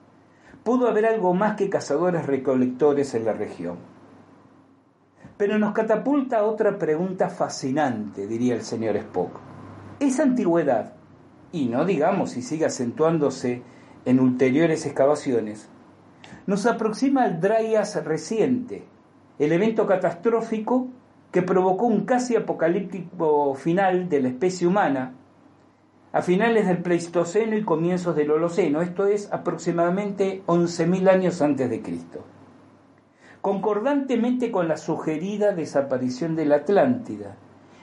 pudo 0.64 0.88
haber 0.88 1.06
algo 1.06 1.34
más 1.34 1.56
que 1.56 1.70
cazadores 1.70 2.26
recolectores 2.26 3.16
en 3.16 3.26
la 3.26 3.34
región. 3.34 3.78
Pero 5.38 5.58
nos 5.58 5.74
catapulta 5.74 6.40
a 6.40 6.44
otra 6.44 6.78
pregunta 6.78 7.30
fascinante, 7.30 8.28
diría 8.28 8.56
el 8.56 8.62
señor 8.62 8.98
Spock. 8.98 9.40
Esa 10.02 10.24
antigüedad, 10.24 10.94
y 11.54 11.68
no 11.68 11.86
digamos 11.86 12.32
si 12.32 12.42
sigue 12.42 12.66
acentuándose 12.66 13.64
en 14.10 14.20
ulteriores 14.20 14.86
excavaciones, 14.86 15.70
nos 16.48 16.66
aproxima 16.66 17.24
al 17.24 17.40
Dryas 17.40 18.04
reciente, 18.04 18.84
el 19.38 19.52
evento 19.52 19.86
catastrófico 19.86 20.88
que 21.32 21.42
provocó 21.42 21.86
un 21.86 22.06
casi 22.06 22.36
apocalíptico 22.36 23.54
final 23.56 24.10
de 24.10 24.22
la 24.22 24.28
especie 24.30 24.68
humana 24.68 25.14
a 26.12 26.22
finales 26.22 26.68
del 26.68 26.80
Pleistoceno 26.80 27.56
y 27.56 27.64
comienzos 27.64 28.16
del 28.16 28.32
Holoceno, 28.32 28.82
esto 28.82 29.06
es 29.06 29.32
aproximadamente 29.32 30.42
11.000 30.48 31.10
años 31.10 31.42
antes 31.42 31.70
de 31.70 31.82
Cristo 31.82 32.26
concordantemente 33.42 34.52
con 34.52 34.68
la 34.68 34.78
sugerida 34.78 35.54
desaparición 35.54 36.36
de 36.36 36.46
la 36.46 36.58
Atlántida, 36.58 37.38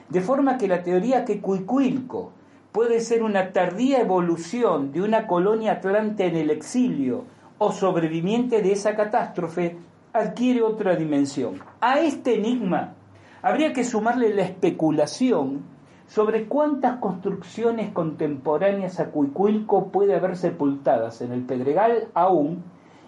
de 0.09 0.21
forma 0.21 0.57
que 0.57 0.67
la 0.67 0.83
teoría 0.83 1.25
que 1.25 1.41
Cuicuilco 1.41 2.31
puede 2.77 2.99
ser 2.99 3.23
una 3.23 3.53
tardía 3.53 4.01
evolución 4.01 4.91
de 4.91 5.01
una 5.01 5.25
colonia 5.25 5.71
atlante 5.71 6.27
en 6.27 6.35
el 6.35 6.51
exilio 6.51 7.23
o 7.57 7.71
sobreviviente 7.71 8.61
de 8.61 8.73
esa 8.73 8.95
catástrofe 8.95 9.77
adquiere 10.13 10.61
otra 10.61 10.95
dimensión. 10.95 11.59
A 11.81 12.01
este 12.01 12.35
enigma 12.35 12.93
habría 13.41 13.73
que 13.73 13.83
sumarle 13.83 14.31
la 14.31 14.43
especulación 14.43 15.63
sobre 16.05 16.45
cuántas 16.45 16.97
construcciones 16.99 17.89
contemporáneas 17.89 18.99
a 18.99 19.09
Cuicuilco 19.09 19.87
puede 19.87 20.13
haber 20.13 20.37
sepultadas 20.37 21.21
en 21.21 21.31
el 21.31 21.41
Pedregal 21.41 22.09
aún 22.13 22.63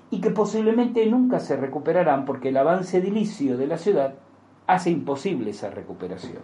y 0.09 0.19
que 0.19 0.31
posiblemente 0.31 1.05
nunca 1.05 1.39
se 1.39 1.55
recuperarán 1.55 2.25
porque 2.25 2.49
el 2.49 2.57
avance 2.57 2.97
edilicio 2.97 3.55
de 3.55 3.67
la 3.67 3.77
ciudad 3.77 4.15
hace 4.65 4.89
imposible 4.89 5.51
esa 5.51 5.69
recuperación. 5.69 6.41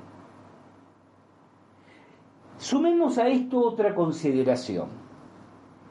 Sumemos 2.58 3.18
a 3.18 3.28
esto 3.28 3.60
otra 3.60 3.94
consideración. 3.94 4.88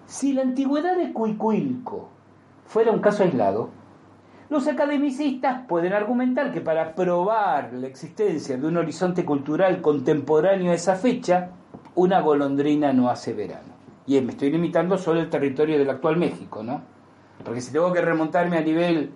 Si 0.06 0.32
la 0.32 0.42
antigüedad 0.42 0.96
de 0.96 1.12
Cuicuilco 1.12 2.08
fuera 2.66 2.90
un 2.90 3.00
caso 3.00 3.22
aislado, 3.22 3.70
los 4.50 4.66
academicistas 4.68 5.66
pueden 5.66 5.92
argumentar 5.92 6.52
que 6.52 6.60
para 6.60 6.94
probar 6.94 7.72
la 7.72 7.86
existencia 7.86 8.56
de 8.56 8.66
un 8.66 8.76
horizonte 8.76 9.24
cultural 9.24 9.80
contemporáneo 9.80 10.72
a 10.72 10.74
esa 10.74 10.96
fecha, 10.96 11.50
una 11.94 12.20
golondrina 12.20 12.92
no 12.92 13.08
hace 13.08 13.32
verano. 13.32 13.74
Y 14.06 14.20
me 14.20 14.32
estoy 14.32 14.50
limitando 14.50 14.98
solo 14.98 15.20
al 15.20 15.30
territorio 15.30 15.78
del 15.78 15.88
actual 15.88 16.18
México, 16.18 16.62
¿no? 16.62 16.82
Porque 17.42 17.60
si 17.60 17.72
tengo 17.72 17.92
que 17.92 18.02
remontarme 18.02 18.58
a 18.58 18.62
nivel 18.62 19.12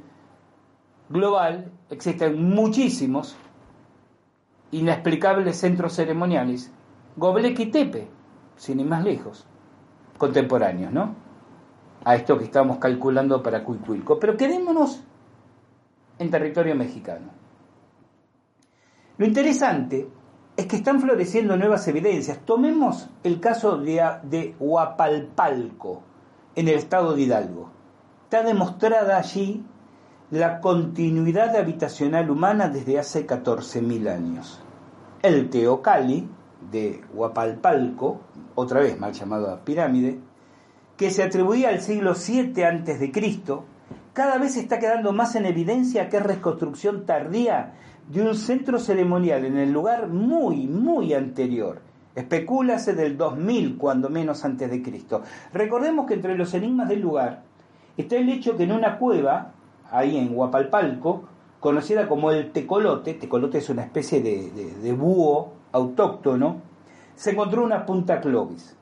global, 1.08 1.70
existen 1.90 2.42
muchísimos 2.42 3.36
inexplicables 4.70 5.56
centros 5.56 5.94
ceremoniales, 5.94 6.72
Gobleque 7.18 7.64
y 7.64 7.66
Tepe, 7.66 8.08
sin 8.56 8.78
ir 8.78 8.86
más 8.86 9.02
lejos, 9.02 9.44
contemporáneos, 10.16 10.92
¿no? 10.92 11.16
A 12.04 12.14
esto 12.14 12.38
que 12.38 12.44
estamos 12.44 12.78
calculando 12.78 13.42
para 13.42 13.64
Cuicuilco. 13.64 14.20
Pero 14.20 14.36
quedémonos 14.36 15.02
en 16.18 16.30
territorio 16.30 16.76
mexicano. 16.76 17.30
Lo 19.16 19.26
interesante 19.26 20.08
es 20.56 20.66
que 20.66 20.76
están 20.76 21.00
floreciendo 21.00 21.56
nuevas 21.56 21.86
evidencias. 21.88 22.38
Tomemos 22.44 23.08
el 23.24 23.40
caso 23.40 23.78
de, 23.78 24.00
de 24.22 24.54
Huapalpalco, 24.60 26.02
en 26.54 26.68
el 26.68 26.74
estado 26.74 27.14
de 27.14 27.22
Hidalgo. 27.22 27.70
Está 28.24 28.44
demostrada 28.44 29.18
allí 29.18 29.64
la 30.30 30.60
continuidad 30.60 31.56
habitacional 31.56 32.30
humana 32.30 32.68
desde 32.68 32.98
hace 32.98 33.26
14.000 33.26 34.08
años. 34.08 34.60
El 35.22 35.50
Teocali 35.50 36.28
de 36.70 37.00
Huapalpalco, 37.14 38.20
otra 38.54 38.80
vez 38.80 38.98
mal 38.98 39.12
llamado 39.12 39.60
pirámide, 39.64 40.18
que 40.96 41.10
se 41.10 41.22
atribuía 41.22 41.68
al 41.68 41.80
siglo 41.80 42.14
VII 42.14 42.64
a.C., 42.64 43.12
cada 44.12 44.38
vez 44.38 44.56
está 44.56 44.80
quedando 44.80 45.12
más 45.12 45.36
en 45.36 45.46
evidencia 45.46 46.08
que 46.08 46.16
es 46.16 46.22
reconstrucción 46.24 47.06
tardía 47.06 47.74
de 48.08 48.22
un 48.22 48.34
centro 48.34 48.80
ceremonial 48.80 49.44
en 49.44 49.56
el 49.56 49.70
lugar 49.70 50.08
muy, 50.08 50.66
muy 50.66 51.14
anterior. 51.14 51.82
Especúlase 52.16 52.94
del 52.94 53.16
2000, 53.16 53.78
cuando 53.78 54.10
menos 54.10 54.44
antes 54.44 54.68
de 54.70 54.82
Cristo. 54.82 55.22
Recordemos 55.52 56.06
que 56.06 56.14
entre 56.14 56.36
los 56.36 56.52
enigmas 56.54 56.88
del 56.88 57.00
lugar 57.00 57.44
está 57.96 58.16
el 58.16 58.28
hecho 58.28 58.56
que 58.56 58.64
en 58.64 58.72
una 58.72 58.98
cueva, 58.98 59.52
ahí 59.92 60.16
en 60.16 60.36
Huapalpalco, 60.36 61.28
conocida 61.60 62.08
como 62.08 62.32
el 62.32 62.50
tecolote, 62.50 63.14
tecolote 63.14 63.58
es 63.58 63.70
una 63.70 63.84
especie 63.84 64.20
de, 64.20 64.50
de 64.82 64.92
búho 64.94 65.57
autóctono, 65.78 66.62
se 67.14 67.32
encontró 67.32 67.64
una 67.64 67.86
punta 67.86 68.20
clovis. 68.20 68.76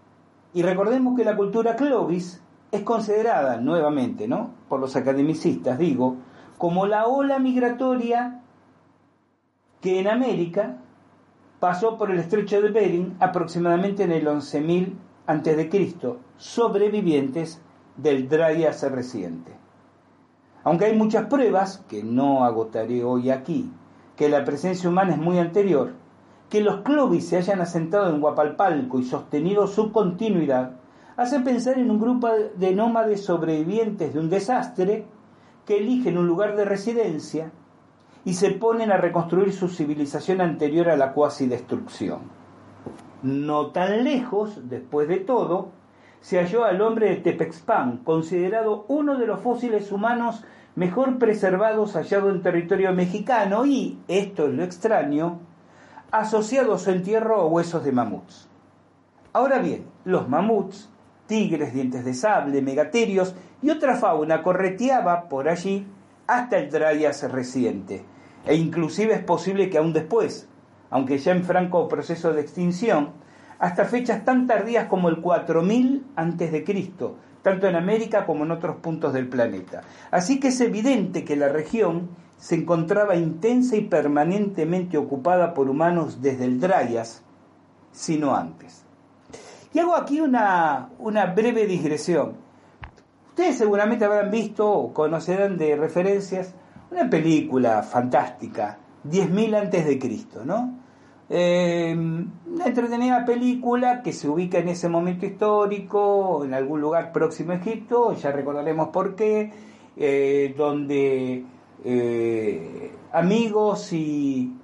Y 0.53 0.62
recordemos 0.62 1.16
que 1.16 1.24
la 1.24 1.36
cultura 1.36 1.76
clovis 1.76 2.42
es 2.72 2.82
considerada 2.82 3.59
nuevamente, 3.59 4.28
¿no? 4.28 4.51
Por 4.68 4.80
los 4.80 4.97
academicistas, 4.97 5.78
digo, 5.78 6.16
como 6.59 6.86
la 6.86 7.07
ola 7.07 7.38
migratoria 7.38 8.40
que 9.80 10.01
en 10.01 10.09
América 10.09 10.78
pasó 11.61 11.97
por 11.97 12.11
el 12.11 12.18
estrecho 12.18 12.61
de 12.61 12.70
Bering 12.70 13.16
aproximadamente 13.20 14.03
en 14.05 14.12
el 14.12 14.26
11.000 14.26 14.94
a.C., 15.26 16.16
sobrevivientes 16.36 17.61
del 17.97 18.28
Dryas 18.28 18.82
reciente. 18.90 19.53
Aunque 20.64 20.86
hay 20.86 20.97
muchas 20.97 21.26
pruebas, 21.26 21.84
que 21.88 22.03
no 22.03 22.44
agotaré 22.44 23.05
hoy 23.05 23.30
aquí, 23.30 23.70
que 24.16 24.28
la 24.28 24.44
presencia 24.44 24.88
humana 24.88 25.12
es 25.12 25.18
muy 25.18 25.38
anterior, 25.38 25.92
que 26.49 26.61
los 26.61 26.82
Clovis 26.82 27.28
se 27.28 27.36
hayan 27.36 27.61
asentado 27.61 28.09
en 28.09 28.20
Guapalpalco 28.20 29.01
y 29.01 29.05
sostenido 29.05 29.66
su 29.66 29.92
continuidad, 29.92 30.72
hace 31.16 31.40
pensar 31.40 31.78
en 31.78 31.90
un 31.90 32.01
grupo 32.01 32.28
de 32.57 32.74
nómades 32.74 33.24
sobrevivientes 33.24 34.14
de 34.14 34.20
un 34.20 34.30
desastre 34.30 35.07
que 35.64 35.78
eligen 35.78 36.18
un 36.18 36.26
lugar 36.26 36.57
de 36.57 36.64
residencia 36.64 37.51
y 38.24 38.34
se 38.34 38.51
ponen 38.51 38.90
a 38.90 38.97
reconstruir 38.97 39.53
su 39.53 39.68
civilización 39.68 40.40
anterior 40.40 40.88
a 40.88 40.97
la 40.97 41.12
cuasi 41.12 41.47
destrucción. 41.47 42.20
No 43.22 43.68
tan 43.68 44.05
lejos, 44.05 44.68
después 44.68 45.09
de 45.09 45.18
todo, 45.18 45.70
se 46.20 46.38
halló 46.38 46.64
al 46.64 46.80
hombre 46.80 47.11
de 47.11 47.16
Tepexpan, 47.16 47.99
considerado 47.99 48.84
uno 48.88 49.16
de 49.16 49.26
los 49.26 49.40
fósiles 49.40 49.90
humanos 49.92 50.44
mejor 50.74 51.18
preservados 51.18 51.94
hallado 51.94 52.30
en 52.30 52.42
territorio 52.42 52.92
mexicano 52.92 53.64
y, 53.64 53.99
esto 54.09 54.47
es 54.47 54.55
lo 54.55 54.62
extraño, 54.62 55.40
asociado 56.19 56.75
a 56.75 56.79
su 56.79 56.91
entierro 56.91 57.41
a 57.41 57.47
huesos 57.47 57.85
de 57.85 57.93
mamuts. 57.93 58.49
Ahora 59.33 59.59
bien, 59.59 59.87
los 60.05 60.29
mamuts, 60.29 60.89
tigres, 61.27 61.75
dientes 61.75 62.05
de 62.05 62.14
sable, 62.14 62.62
megaterios 62.62 63.35
y 63.62 63.71
otra 63.71 63.97
fauna 63.97 64.43
correteaba 64.43 65.29
por 65.29 65.49
allí 65.49 65.87
hasta 66.27 66.59
el 66.59 66.71
Dryas 66.71 67.31
reciente, 67.31 68.05
e 68.47 68.55
inclusive 68.55 69.14
es 69.14 69.23
posible 69.23 69.71
que 69.71 69.79
aún 69.79 69.93
después, 69.93 70.49
aunque 70.91 71.19
ya 71.19 71.33
en 71.33 71.45
franco 71.45 71.89
proceso 71.89 72.33
de 72.33 72.41
extinción, 72.41 73.11
hasta 73.59 73.85
fechas 73.85 74.25
tan 74.25 74.47
tardías 74.47 74.87
como 74.87 75.09
el 75.09 75.21
4000 75.21 76.05
a.C., 76.17 76.93
tanto 77.43 77.69
en 77.69 77.77
América 77.77 78.27
como 78.27 78.45
en 78.45 78.51
otros 78.51 78.77
puntos 78.77 79.12
del 79.12 79.29
planeta. 79.29 79.83
Así 80.11 80.41
que 80.41 80.49
es 80.49 80.61
evidente 80.61 81.25
que 81.25 81.37
la 81.37 81.49
región 81.49 82.09
se 82.37 82.57
encontraba 82.57 83.16
intensa 83.16 83.76
y 83.76 83.82
permanentemente 83.82 84.99
ocupada 84.99 85.55
por 85.55 85.68
humanos 85.68 86.20
desde 86.20 86.45
el 86.45 86.61
Dryas, 86.61 87.22
sino 87.93 88.34
antes. 88.34 88.84
Y 89.72 89.78
hago 89.78 89.97
aquí 89.97 90.20
una, 90.20 90.91
una 90.99 91.26
breve 91.26 91.66
digresión. 91.66 92.34
Ustedes 93.30 93.59
seguramente 93.59 94.05
habrán 94.05 94.30
visto 94.30 94.70
o 94.70 94.93
conocerán 94.95 95.59
de 95.59 95.76
referencias 95.76 96.55
una 96.91 97.11
película 97.11 97.82
fantástica, 97.82 98.78
10.000 99.05 99.55
antes 99.57 99.87
de 99.87 99.99
Cristo, 99.99 100.45
¿no? 100.45 100.78
Eh, 101.28 101.93
una 101.95 102.66
entretenida 102.66 103.24
película 103.24 104.01
que 104.01 104.12
se 104.12 104.28
ubica 104.28 104.59
en 104.59 104.68
ese 104.68 104.89
momento 104.89 105.26
histórico, 105.26 106.45
en 106.45 106.55
algún 106.55 106.80
lugar 106.80 107.11
próximo 107.12 107.53
a 107.53 107.57
Egipto, 107.57 108.12
ya 108.14 108.30
recordaremos 108.30 108.89
por 108.89 109.16
qué, 109.16 109.51
eh, 109.97 110.55
donde 110.57 111.45
eh, 111.85 112.93
amigos 113.12 113.93
y, 113.93 114.55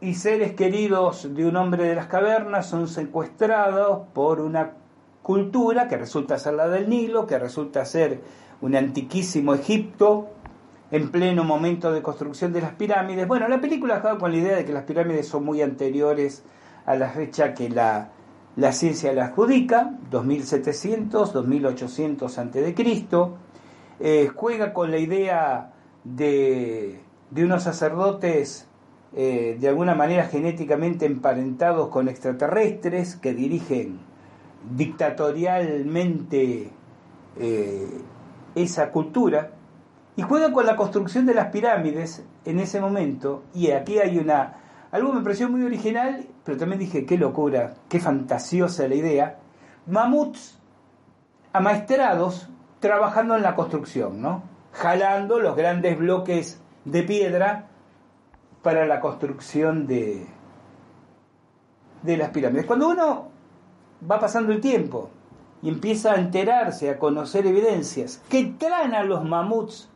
y 0.00 0.14
seres 0.14 0.52
queridos 0.52 1.34
de 1.34 1.46
un 1.46 1.56
hombre 1.56 1.84
de 1.84 1.94
las 1.94 2.06
cavernas 2.06 2.66
son 2.66 2.88
secuestrados 2.88 4.08
por 4.12 4.40
una 4.40 4.72
cultura 5.22 5.88
que 5.88 5.96
resulta 5.96 6.38
ser 6.38 6.54
la 6.54 6.68
del 6.68 6.88
Nilo, 6.88 7.26
que 7.26 7.38
resulta 7.38 7.84
ser 7.84 8.20
un 8.60 8.76
antiquísimo 8.76 9.54
Egipto, 9.54 10.28
en 10.90 11.10
pleno 11.10 11.44
momento 11.44 11.92
de 11.92 12.02
construcción 12.02 12.52
de 12.52 12.60
las 12.60 12.74
pirámides. 12.74 13.26
Bueno, 13.26 13.48
la 13.48 13.60
película 13.60 14.00
juega 14.00 14.18
con 14.18 14.30
la 14.30 14.38
idea 14.38 14.56
de 14.56 14.64
que 14.64 14.72
las 14.72 14.84
pirámides 14.84 15.26
son 15.26 15.44
muy 15.44 15.62
anteriores 15.62 16.44
a 16.84 16.94
la 16.94 17.08
fecha 17.10 17.54
que 17.54 17.68
la, 17.68 18.10
la 18.54 18.72
ciencia 18.72 19.12
la 19.12 19.26
adjudica, 19.26 19.94
2700, 20.10 21.32
2800 21.32 22.38
a.C. 22.38 22.74
Eh, 23.98 24.30
juega 24.34 24.72
con 24.72 24.90
la 24.90 24.98
idea 24.98 25.72
de, 26.14 27.00
de 27.30 27.44
unos 27.44 27.62
sacerdotes 27.62 28.68
eh, 29.14 29.56
de 29.58 29.68
alguna 29.68 29.94
manera 29.94 30.24
genéticamente 30.24 31.06
emparentados 31.06 31.88
con 31.88 32.08
extraterrestres 32.08 33.16
que 33.16 33.32
dirigen 33.34 33.98
dictatorialmente 34.76 36.70
eh, 37.38 38.00
esa 38.54 38.90
cultura 38.90 39.52
y 40.16 40.22
juega 40.22 40.52
con 40.52 40.66
la 40.66 40.76
construcción 40.76 41.24
de 41.26 41.34
las 41.34 41.46
pirámides 41.46 42.24
en 42.44 42.58
ese 42.58 42.80
momento, 42.80 43.42
y 43.54 43.70
aquí 43.70 43.98
hay 43.98 44.18
una... 44.18 44.56
Algo 44.90 45.12
me 45.12 45.20
pareció 45.20 45.48
muy 45.50 45.62
original, 45.62 46.26
pero 46.44 46.56
también 46.56 46.78
dije, 46.78 47.04
qué 47.04 47.18
locura, 47.18 47.74
qué 47.88 48.00
fantasiosa 48.00 48.88
la 48.88 48.94
idea. 48.94 49.38
Mamuts 49.86 50.58
amaestrados 51.52 52.48
trabajando 52.80 53.36
en 53.36 53.42
la 53.42 53.54
construcción, 53.54 54.22
¿no? 54.22 54.55
Jalando 54.76 55.38
los 55.40 55.56
grandes 55.56 55.98
bloques 55.98 56.60
de 56.84 57.02
piedra 57.02 57.68
para 58.62 58.86
la 58.86 59.00
construcción 59.00 59.86
de, 59.86 60.26
de 62.02 62.16
las 62.16 62.30
pirámides. 62.30 62.66
Cuando 62.66 62.88
uno 62.88 63.28
va 64.08 64.20
pasando 64.20 64.52
el 64.52 64.60
tiempo 64.60 65.10
y 65.62 65.68
empieza 65.68 66.12
a 66.12 66.16
enterarse, 66.16 66.90
a 66.90 66.98
conocer 66.98 67.46
evidencias 67.46 68.22
que 68.28 68.54
traen 68.58 68.94
a 68.94 69.02
los 69.02 69.24
mamuts 69.24 69.88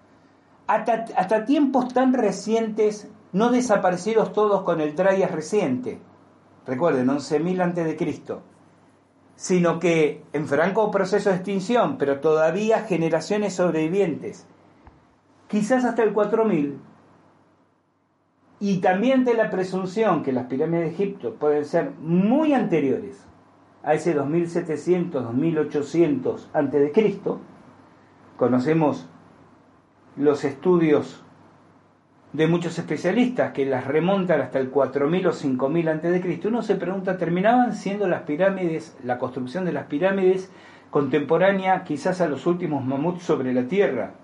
hasta, 0.66 1.44
tiempos 1.44 1.92
tan 1.92 2.14
recientes, 2.14 3.08
no 3.32 3.50
desaparecidos 3.50 4.32
todos 4.32 4.62
con 4.62 4.80
el 4.80 4.94
Trias 4.94 5.32
reciente, 5.32 5.98
recuerden, 6.64 7.08
11.000 7.08 7.60
antes 7.60 7.84
de 7.84 7.96
Cristo, 7.96 8.42
sino 9.34 9.80
que 9.80 10.22
en 10.32 10.46
franco 10.46 10.90
proceso 10.92 11.30
de 11.30 11.36
extinción, 11.36 11.98
pero 11.98 12.20
todavía 12.20 12.82
generaciones 12.82 13.54
sobrevivientes, 13.54 14.46
quizás 15.50 15.84
hasta 15.84 16.04
el 16.04 16.12
4000, 16.12 16.78
y 18.60 18.78
también 18.80 19.24
de 19.24 19.34
la 19.34 19.50
presunción 19.50 20.22
que 20.22 20.32
las 20.32 20.46
pirámides 20.46 20.84
de 20.84 20.94
Egipto 20.94 21.34
pueden 21.34 21.64
ser 21.64 21.90
muy 22.00 22.52
anteriores 22.52 23.26
a 23.82 23.94
ese 23.94 24.14
2700, 24.14 25.24
2800 25.24 26.50
antes 26.52 26.80
de 26.80 26.92
Cristo, 26.92 27.40
conocemos 28.36 29.08
los 30.16 30.44
estudios 30.44 31.24
de 32.32 32.46
muchos 32.46 32.78
especialistas 32.78 33.52
que 33.52 33.66
las 33.66 33.86
remontan 33.86 34.40
hasta 34.40 34.60
el 34.60 34.70
4000 34.70 35.26
o 35.26 35.32
5000 35.32 35.88
antes 35.88 36.12
de 36.12 36.20
Cristo, 36.20 36.48
uno 36.48 36.62
se 36.62 36.76
pregunta, 36.76 37.16
¿terminaban 37.16 37.74
siendo 37.74 38.06
las 38.06 38.22
pirámides, 38.22 38.96
la 39.02 39.18
construcción 39.18 39.64
de 39.64 39.72
las 39.72 39.86
pirámides 39.86 40.52
contemporánea 40.90 41.82
quizás 41.82 42.20
a 42.20 42.28
los 42.28 42.46
últimos 42.46 42.84
mamuts 42.84 43.24
sobre 43.24 43.52
la 43.52 43.64
Tierra? 43.64 44.19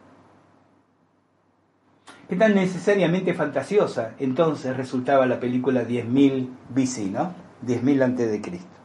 ¿Qué 2.29 2.35
tan 2.35 2.55
necesariamente 2.57 3.35
fantasiosa 3.35 4.15
entonces 4.19 4.77
resultaba 4.77 5.27
la 5.27 5.39
película 5.39 5.87
10.000 5.87 6.49
BC, 6.71 7.13
¿no? 7.13 7.33
10.000 7.65 8.03
antes 8.03 8.31
de 8.31 8.41
Cristo. 8.41 8.77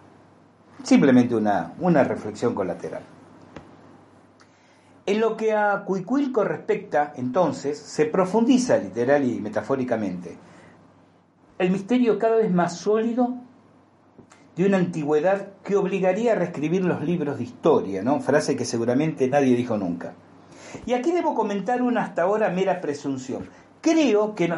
Simplemente 0.84 1.36
una, 1.36 1.74
una 1.80 2.04
reflexión 2.04 2.54
colateral. 2.54 3.02
En 5.08 5.20
lo 5.20 5.36
que 5.36 5.54
a 5.54 5.84
Cuicuilco 5.86 6.44
respecta, 6.44 7.14
entonces, 7.16 7.80
se 7.80 8.06
profundiza 8.06 8.78
literal 8.78 9.26
y 9.26 9.42
metafóricamente. 9.42 10.38
el 11.58 11.72
misterio 11.72 12.18
cada 12.20 12.38
vez 12.38 12.52
más 12.52 12.78
sólido 12.78 13.36
de 14.56 14.66
una 14.66 14.78
antigüedad 14.78 15.50
que 15.64 15.76
obligaría 15.76 16.34
a 16.34 16.36
reescribir 16.36 16.84
los 16.84 17.02
libros 17.04 17.38
de 17.38 17.44
historia, 17.44 18.04
¿no? 18.04 18.20
Frase 18.20 18.56
que 18.56 18.66
seguramente 18.66 19.28
nadie 19.28 19.56
dijo 19.56 19.78
nunca. 19.78 20.14
Y 20.86 20.93
aquí 20.93 21.11
debo 21.11 21.36
comentar 21.36 21.82
una 21.82 22.03
hasta 22.03 22.24
ahora 22.24 22.49
mera 22.49 22.82
presunción. 22.82 23.49
Creo 23.82 24.36
que 24.36 24.51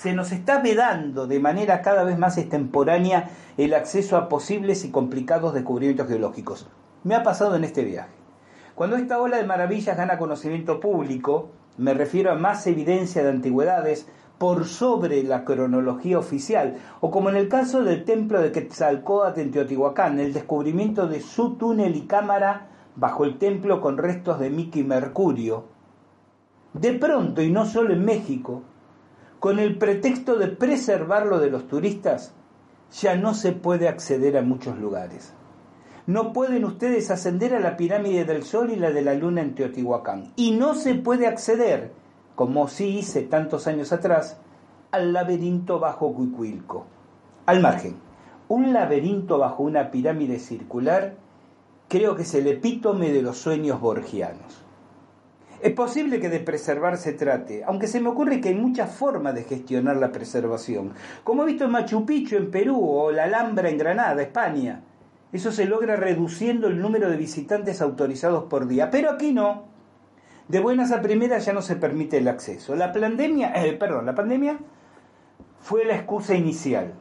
se 0.00 0.12
nos 0.12 0.30
está 0.30 0.60
vedando 0.60 1.26
de 1.26 1.40
manera 1.40 1.82
cada 1.82 2.04
vez 2.04 2.16
más 2.18 2.38
extemporánea 2.38 3.30
el 3.56 3.74
acceso 3.74 4.16
a 4.16 4.28
posibles 4.28 4.84
y 4.84 4.90
complicados 4.90 5.54
descubrimientos 5.54 6.06
geológicos. 6.06 6.68
Me 7.02 7.14
ha 7.14 7.22
pasado 7.22 7.56
en 7.56 7.64
este 7.64 7.84
viaje. 7.84 8.10
Cuando 8.74 8.96
esta 8.96 9.20
ola 9.20 9.38
de 9.38 9.44
maravillas 9.44 9.96
gana 9.96 10.18
conocimiento 10.18 10.78
público, 10.78 11.50
me 11.76 11.94
refiero 11.94 12.30
a 12.30 12.36
más 12.36 12.66
evidencia 12.68 13.24
de 13.24 13.30
antigüedades, 13.30 14.06
por 14.38 14.66
sobre 14.66 15.24
la 15.24 15.44
cronología 15.44 16.18
oficial, 16.18 16.76
o 17.00 17.10
como 17.10 17.28
en 17.28 17.36
el 17.36 17.48
caso 17.48 17.82
del 17.82 18.04
templo 18.04 18.40
de 18.40 18.52
Quetzalcóatl 18.52 19.40
en 19.40 19.50
Teotihuacán, 19.50 20.20
el 20.20 20.32
descubrimiento 20.32 21.08
de 21.08 21.20
su 21.20 21.56
túnel 21.56 21.96
y 21.96 22.02
cámara 22.02 22.67
bajo 22.98 23.24
el 23.24 23.38
templo 23.38 23.80
con 23.80 23.96
restos 23.96 24.40
de 24.40 24.50
Mickey 24.50 24.82
Mercurio. 24.82 25.66
De 26.72 26.92
pronto, 26.94 27.42
y 27.42 27.50
no 27.50 27.64
solo 27.64 27.94
en 27.94 28.04
México, 28.04 28.62
con 29.38 29.60
el 29.60 29.78
pretexto 29.78 30.36
de 30.36 30.48
preservarlo 30.48 31.38
de 31.38 31.50
los 31.50 31.68
turistas, 31.68 32.34
ya 32.90 33.14
no 33.16 33.34
se 33.34 33.52
puede 33.52 33.88
acceder 33.88 34.36
a 34.36 34.42
muchos 34.42 34.78
lugares. 34.78 35.32
No 36.06 36.32
pueden 36.32 36.64
ustedes 36.64 37.10
ascender 37.10 37.54
a 37.54 37.60
la 37.60 37.76
pirámide 37.76 38.24
del 38.24 38.42
Sol 38.42 38.70
y 38.70 38.76
la 38.76 38.90
de 38.90 39.02
la 39.02 39.14
Luna 39.14 39.42
en 39.42 39.54
Teotihuacán. 39.54 40.32
Y 40.34 40.52
no 40.52 40.74
se 40.74 40.94
puede 40.94 41.26
acceder 41.26 41.92
como 42.34 42.66
sí 42.68 42.98
hice 42.98 43.22
tantos 43.22 43.66
años 43.66 43.92
atrás, 43.92 44.40
al 44.90 45.12
laberinto 45.12 45.78
bajo 45.78 46.14
Cuicuilco. 46.14 46.86
Al 47.46 47.60
margen, 47.60 47.96
un 48.48 48.72
laberinto 48.72 49.38
bajo 49.38 49.62
una 49.62 49.90
pirámide 49.90 50.38
circular 50.38 51.16
creo 51.88 52.14
que 52.14 52.22
es 52.22 52.34
el 52.34 52.46
epítome 52.46 53.10
de 53.10 53.22
los 53.22 53.38
sueños 53.38 53.80
borgianos. 53.80 54.64
Es 55.60 55.72
posible 55.72 56.20
que 56.20 56.28
de 56.28 56.38
preservar 56.38 56.98
se 56.98 57.14
trate, 57.14 57.64
aunque 57.64 57.88
se 57.88 58.00
me 58.00 58.10
ocurre 58.10 58.40
que 58.40 58.50
hay 58.50 58.54
muchas 58.54 58.94
formas 58.94 59.34
de 59.34 59.42
gestionar 59.42 59.96
la 59.96 60.12
preservación, 60.12 60.92
como 61.24 61.42
he 61.42 61.46
visto 61.46 61.64
en 61.64 61.72
Machu 61.72 62.06
Picchu 62.06 62.36
en 62.36 62.50
Perú 62.50 62.78
o 62.80 63.10
la 63.10 63.24
Alhambra 63.24 63.68
en 63.68 63.78
Granada, 63.78 64.22
España. 64.22 64.82
Eso 65.32 65.50
se 65.50 65.64
logra 65.64 65.96
reduciendo 65.96 66.68
el 66.68 66.80
número 66.80 67.10
de 67.10 67.16
visitantes 67.16 67.82
autorizados 67.82 68.44
por 68.44 68.68
día, 68.68 68.90
pero 68.90 69.10
aquí 69.10 69.32
no. 69.32 69.64
De 70.46 70.60
buenas 70.60 70.92
a 70.92 71.02
primeras 71.02 71.44
ya 71.44 71.52
no 71.52 71.60
se 71.60 71.76
permite 71.76 72.18
el 72.18 72.28
acceso. 72.28 72.76
La 72.76 72.92
pandemia, 72.92 73.52
eh, 73.54 73.72
perdón, 73.72 74.06
la 74.06 74.14
pandemia 74.14 74.58
fue 75.60 75.84
la 75.84 75.96
excusa 75.96 76.34
inicial. 76.34 76.94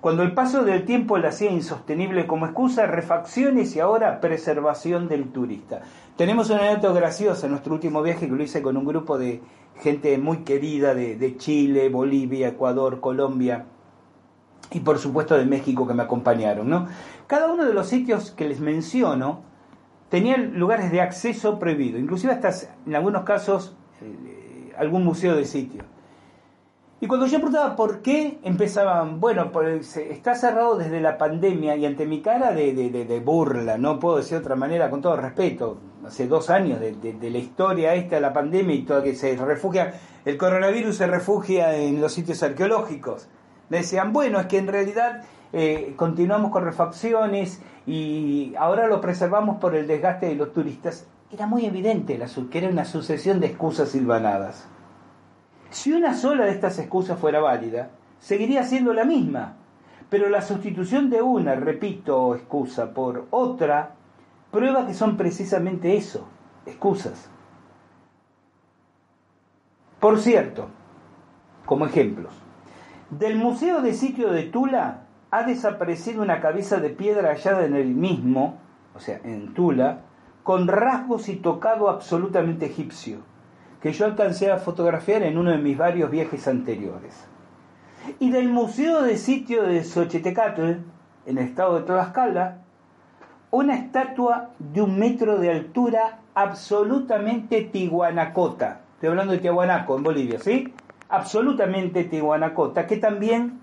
Cuando 0.00 0.22
el 0.22 0.32
paso 0.32 0.64
del 0.64 0.84
tiempo 0.84 1.18
la 1.18 1.30
hacía 1.30 1.50
insostenible 1.50 2.28
como 2.28 2.46
excusa, 2.46 2.86
refacciones 2.86 3.74
y 3.74 3.80
ahora 3.80 4.20
preservación 4.20 5.08
del 5.08 5.32
turista. 5.32 5.80
Tenemos 6.16 6.50
una 6.50 6.60
anécdota 6.60 7.00
graciosa 7.00 7.46
en 7.46 7.52
nuestro 7.52 7.74
último 7.74 8.00
viaje 8.02 8.28
que 8.28 8.34
lo 8.34 8.42
hice 8.42 8.62
con 8.62 8.76
un 8.76 8.84
grupo 8.84 9.18
de 9.18 9.42
gente 9.80 10.16
muy 10.18 10.38
querida 10.38 10.94
de, 10.94 11.36
Chile, 11.36 11.88
Bolivia, 11.88 12.48
Ecuador, 12.48 13.00
Colombia 13.00 13.66
y 14.70 14.80
por 14.80 14.98
supuesto 14.98 15.36
de 15.36 15.46
México 15.46 15.86
que 15.88 15.94
me 15.94 16.04
acompañaron. 16.04 16.68
¿no? 16.68 16.86
Cada 17.26 17.52
uno 17.52 17.64
de 17.64 17.74
los 17.74 17.88
sitios 17.88 18.30
que 18.30 18.48
les 18.48 18.60
menciono 18.60 19.42
tenían 20.10 20.58
lugares 20.60 20.92
de 20.92 21.00
acceso 21.00 21.58
prohibido, 21.58 21.98
inclusive 21.98 22.32
hasta 22.32 22.50
en 22.86 22.94
algunos 22.94 23.24
casos 23.24 23.76
eh, 24.00 24.72
algún 24.78 25.04
museo 25.04 25.34
de 25.34 25.44
sitio. 25.44 25.82
Y 27.00 27.06
cuando 27.06 27.26
yo 27.26 27.38
preguntaba 27.38 27.76
por 27.76 28.02
qué, 28.02 28.40
empezaban, 28.42 29.20
bueno, 29.20 29.52
está 30.10 30.34
cerrado 30.34 30.76
desde 30.76 31.00
la 31.00 31.16
pandemia 31.16 31.76
y 31.76 31.86
ante 31.86 32.06
mi 32.06 32.22
cara 32.22 32.50
de, 32.50 32.72
de, 32.74 33.20
burla, 33.20 33.78
no 33.78 34.00
puedo 34.00 34.16
decir 34.16 34.32
de 34.32 34.38
otra 34.38 34.56
manera, 34.56 34.90
con 34.90 35.00
todo 35.00 35.16
respeto, 35.16 35.78
hace 36.04 36.26
dos 36.26 36.50
años 36.50 36.80
de, 36.80 37.30
la 37.30 37.38
historia 37.38 37.94
esta 37.94 38.16
de 38.16 38.20
la 38.20 38.32
pandemia 38.32 38.74
y 38.74 38.82
todo 38.82 39.04
que 39.04 39.14
se 39.14 39.36
refugia, 39.36 39.94
el 40.24 40.36
coronavirus 40.36 40.96
se 40.96 41.06
refugia 41.06 41.76
en 41.76 42.00
los 42.00 42.12
sitios 42.12 42.42
arqueológicos. 42.42 43.28
Me 43.68 43.76
decían, 43.76 44.12
bueno, 44.12 44.40
es 44.40 44.46
que 44.46 44.58
en 44.58 44.66
realidad 44.66 45.22
eh, 45.52 45.92
continuamos 45.94 46.50
con 46.50 46.64
refacciones 46.64 47.62
y 47.86 48.54
ahora 48.58 48.88
lo 48.88 49.00
preservamos 49.00 49.58
por 49.58 49.76
el 49.76 49.86
desgaste 49.86 50.26
de 50.26 50.34
los 50.34 50.52
turistas, 50.52 51.06
era 51.30 51.46
muy 51.46 51.64
evidente 51.64 52.18
la, 52.18 52.26
que 52.50 52.58
era 52.58 52.68
una 52.68 52.84
sucesión 52.84 53.38
de 53.38 53.46
excusas 53.46 53.90
silvanadas. 53.90 54.66
Si 55.70 55.92
una 55.92 56.14
sola 56.14 56.46
de 56.46 56.52
estas 56.52 56.78
excusas 56.78 57.18
fuera 57.18 57.40
válida, 57.40 57.90
seguiría 58.18 58.64
siendo 58.64 58.92
la 58.94 59.04
misma, 59.04 59.56
pero 60.08 60.28
la 60.30 60.40
sustitución 60.40 61.10
de 61.10 61.20
una, 61.20 61.54
repito, 61.54 62.34
excusa 62.34 62.94
por 62.94 63.26
otra, 63.30 63.94
prueba 64.50 64.86
que 64.86 64.94
son 64.94 65.16
precisamente 65.16 65.96
eso, 65.96 66.26
excusas. 66.64 67.30
Por 70.00 70.18
cierto, 70.18 70.68
como 71.66 71.84
ejemplos, 71.84 72.32
del 73.10 73.36
Museo 73.36 73.82
de 73.82 73.92
Sitio 73.92 74.30
de 74.30 74.44
Tula 74.44 75.02
ha 75.30 75.42
desaparecido 75.42 76.22
una 76.22 76.40
cabeza 76.40 76.78
de 76.78 76.90
piedra 76.90 77.30
hallada 77.30 77.66
en 77.66 77.74
el 77.74 77.88
mismo, 77.88 78.58
o 78.94 79.00
sea, 79.00 79.20
en 79.24 79.52
Tula, 79.52 80.02
con 80.42 80.66
rasgos 80.66 81.28
y 81.28 81.36
tocado 81.36 81.90
absolutamente 81.90 82.66
egipcio, 82.66 83.18
que 83.80 83.92
yo 83.92 84.06
alcancé 84.06 84.50
a 84.50 84.58
fotografiar 84.58 85.22
en 85.22 85.38
uno 85.38 85.50
de 85.50 85.58
mis 85.58 85.76
varios 85.76 86.10
viajes 86.10 86.48
anteriores. 86.48 87.14
Y 88.18 88.30
del 88.30 88.48
Museo 88.48 89.02
de 89.02 89.16
Sitio 89.16 89.62
de 89.62 89.84
Xochitecatl, 89.84 90.62
en 91.26 91.38
el 91.38 91.38
estado 91.38 91.78
de 91.78 91.86
Tlaxcala, 91.86 92.62
una 93.50 93.76
estatua 93.76 94.50
de 94.58 94.82
un 94.82 94.98
metro 94.98 95.38
de 95.38 95.50
altura 95.50 96.20
absolutamente 96.34 97.62
tihuanacota. 97.62 98.80
Estoy 98.94 99.10
hablando 99.10 99.32
de 99.32 99.38
Tiahuanaco, 99.38 99.96
en 99.96 100.02
Bolivia, 100.02 100.38
¿sí? 100.38 100.72
Absolutamente 101.08 102.04
tihuanacota, 102.04 102.86
que 102.86 102.96
también 102.96 103.60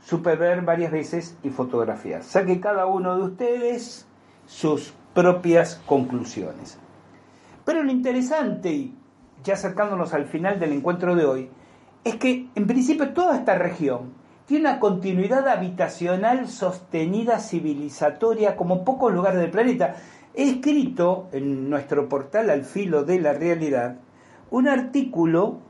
supe 0.00 0.36
ver 0.36 0.62
varias 0.62 0.92
veces 0.92 1.36
y 1.42 1.50
fotografiar. 1.50 2.22
Saque 2.22 2.60
cada 2.60 2.86
uno 2.86 3.16
de 3.16 3.22
ustedes 3.24 4.06
sus 4.46 4.94
propias 5.14 5.80
conclusiones. 5.86 6.78
Pero 7.64 7.82
lo 7.82 7.92
interesante, 7.92 8.70
y 8.70 8.96
ya 9.42 9.54
acercándonos 9.54 10.14
al 10.14 10.26
final 10.26 10.58
del 10.58 10.72
encuentro 10.72 11.14
de 11.14 11.24
hoy, 11.24 11.50
es 12.04 12.16
que 12.16 12.48
en 12.54 12.66
principio 12.66 13.12
toda 13.12 13.36
esta 13.36 13.56
región 13.56 14.14
tiene 14.46 14.68
una 14.68 14.80
continuidad 14.80 15.48
habitacional 15.48 16.48
sostenida 16.48 17.38
civilizatoria 17.38 18.56
como 18.56 18.84
pocos 18.84 19.12
lugares 19.12 19.40
del 19.40 19.50
planeta. 19.50 19.96
He 20.34 20.50
escrito 20.50 21.28
en 21.32 21.70
nuestro 21.70 22.08
portal 22.08 22.50
Al 22.50 22.64
Filo 22.64 23.04
de 23.04 23.20
la 23.20 23.32
Realidad 23.32 23.96
un 24.50 24.68
artículo 24.68 25.60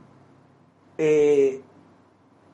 eh, 0.98 1.60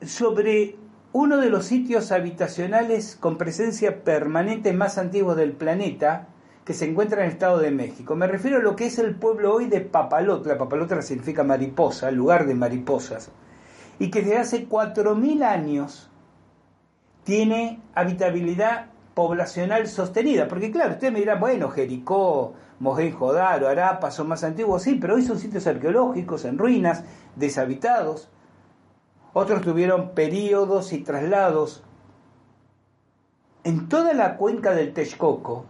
sobre 0.01 0.75
uno 1.11 1.37
de 1.37 1.49
los 1.49 1.65
sitios 1.65 2.11
habitacionales 2.11 3.15
con 3.19 3.37
presencia 3.37 4.03
permanente 4.03 4.73
más 4.73 4.97
antiguos 4.97 5.35
del 5.35 5.53
planeta, 5.53 6.27
que 6.65 6.73
se 6.73 6.89
encuentra 6.89 7.21
en 7.21 7.27
el 7.27 7.31
Estado 7.31 7.59
de 7.59 7.71
México. 7.71 8.15
Me 8.15 8.27
refiero 8.27 8.57
a 8.57 8.61
lo 8.61 8.75
que 8.75 8.85
es 8.85 8.99
el 8.99 9.15
pueblo 9.15 9.53
hoy 9.53 9.65
de 9.65 9.81
Papalotla. 9.81 10.57
Papalotla 10.57 11.01
significa 11.01 11.43
mariposa, 11.43 12.11
lugar 12.11 12.45
de 12.45 12.55
mariposas. 12.55 13.31
Y 13.97 14.11
que 14.11 14.21
desde 14.21 14.37
hace 14.37 14.69
4.000 14.69 15.43
años 15.43 16.09
tiene 17.23 17.81
habitabilidad 17.95 18.87
poblacional 19.13 19.87
sostenida. 19.87 20.47
Porque 20.47 20.71
claro, 20.71 20.93
usted 20.93 21.11
me 21.11 21.19
dirá, 21.19 21.35
bueno, 21.35 21.69
Jericó, 21.69 22.53
Mohenjo-Daro, 22.79 23.67
Arapa 23.67 24.11
son 24.11 24.29
más 24.29 24.43
antiguos, 24.43 24.83
sí, 24.83 24.95
pero 24.95 25.15
hoy 25.15 25.23
son 25.23 25.39
sitios 25.39 25.67
arqueológicos 25.67 26.45
en 26.45 26.57
ruinas, 26.57 27.03
deshabitados. 27.35 28.29
Otros 29.33 29.61
tuvieron 29.61 30.11
periodos 30.11 30.93
y 30.93 30.99
traslados. 30.99 31.83
En 33.63 33.89
toda 33.89 34.13
la 34.13 34.37
cuenca 34.37 34.71
del 34.71 34.93
Texcoco 34.93 35.65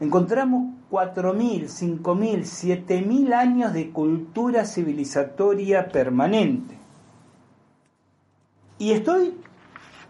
encontramos 0.00 0.74
4.000, 0.90 1.64
5.000, 2.02 2.86
7.000 2.86 3.32
años 3.32 3.72
de 3.72 3.90
cultura 3.90 4.64
civilizatoria 4.64 5.88
permanente. 5.88 6.78
Y 8.78 8.92
estoy 8.92 9.38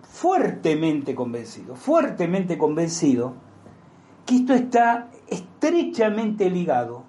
fuertemente 0.02 1.14
convencido, 1.14 1.74
fuertemente 1.74 2.56
convencido 2.56 3.34
que 4.26 4.36
esto 4.36 4.54
está 4.54 5.08
estrechamente 5.28 6.50
ligado 6.50 7.04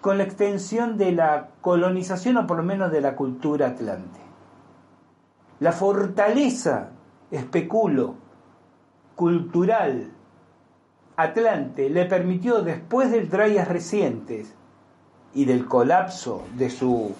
con 0.00 0.18
la 0.18 0.24
extensión 0.24 0.96
de 0.98 1.12
la 1.12 1.48
colonización 1.60 2.36
o 2.36 2.46
por 2.46 2.58
lo 2.58 2.62
menos 2.62 2.92
de 2.92 3.00
la 3.00 3.16
cultura 3.16 3.68
atlante. 3.68 4.20
La 5.60 5.72
fortaleza, 5.72 6.90
especulo, 7.30 8.16
cultural, 9.16 10.13
Atlante 11.16 11.90
le 11.90 12.06
permitió 12.06 12.62
después 12.62 13.10
del 13.10 13.28
Dryas 13.28 13.68
recientes 13.68 14.54
y 15.34 15.44
del 15.44 15.66
colapso 15.66 16.44
de 16.56 16.70
su, 16.70 17.14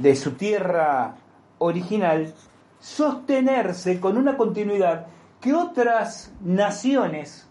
de 0.00 0.16
su 0.16 0.32
tierra 0.32 1.16
original 1.58 2.34
sostenerse 2.80 4.00
con 4.00 4.16
una 4.16 4.36
continuidad 4.36 5.06
que 5.40 5.54
otras 5.54 6.32
naciones 6.40 7.48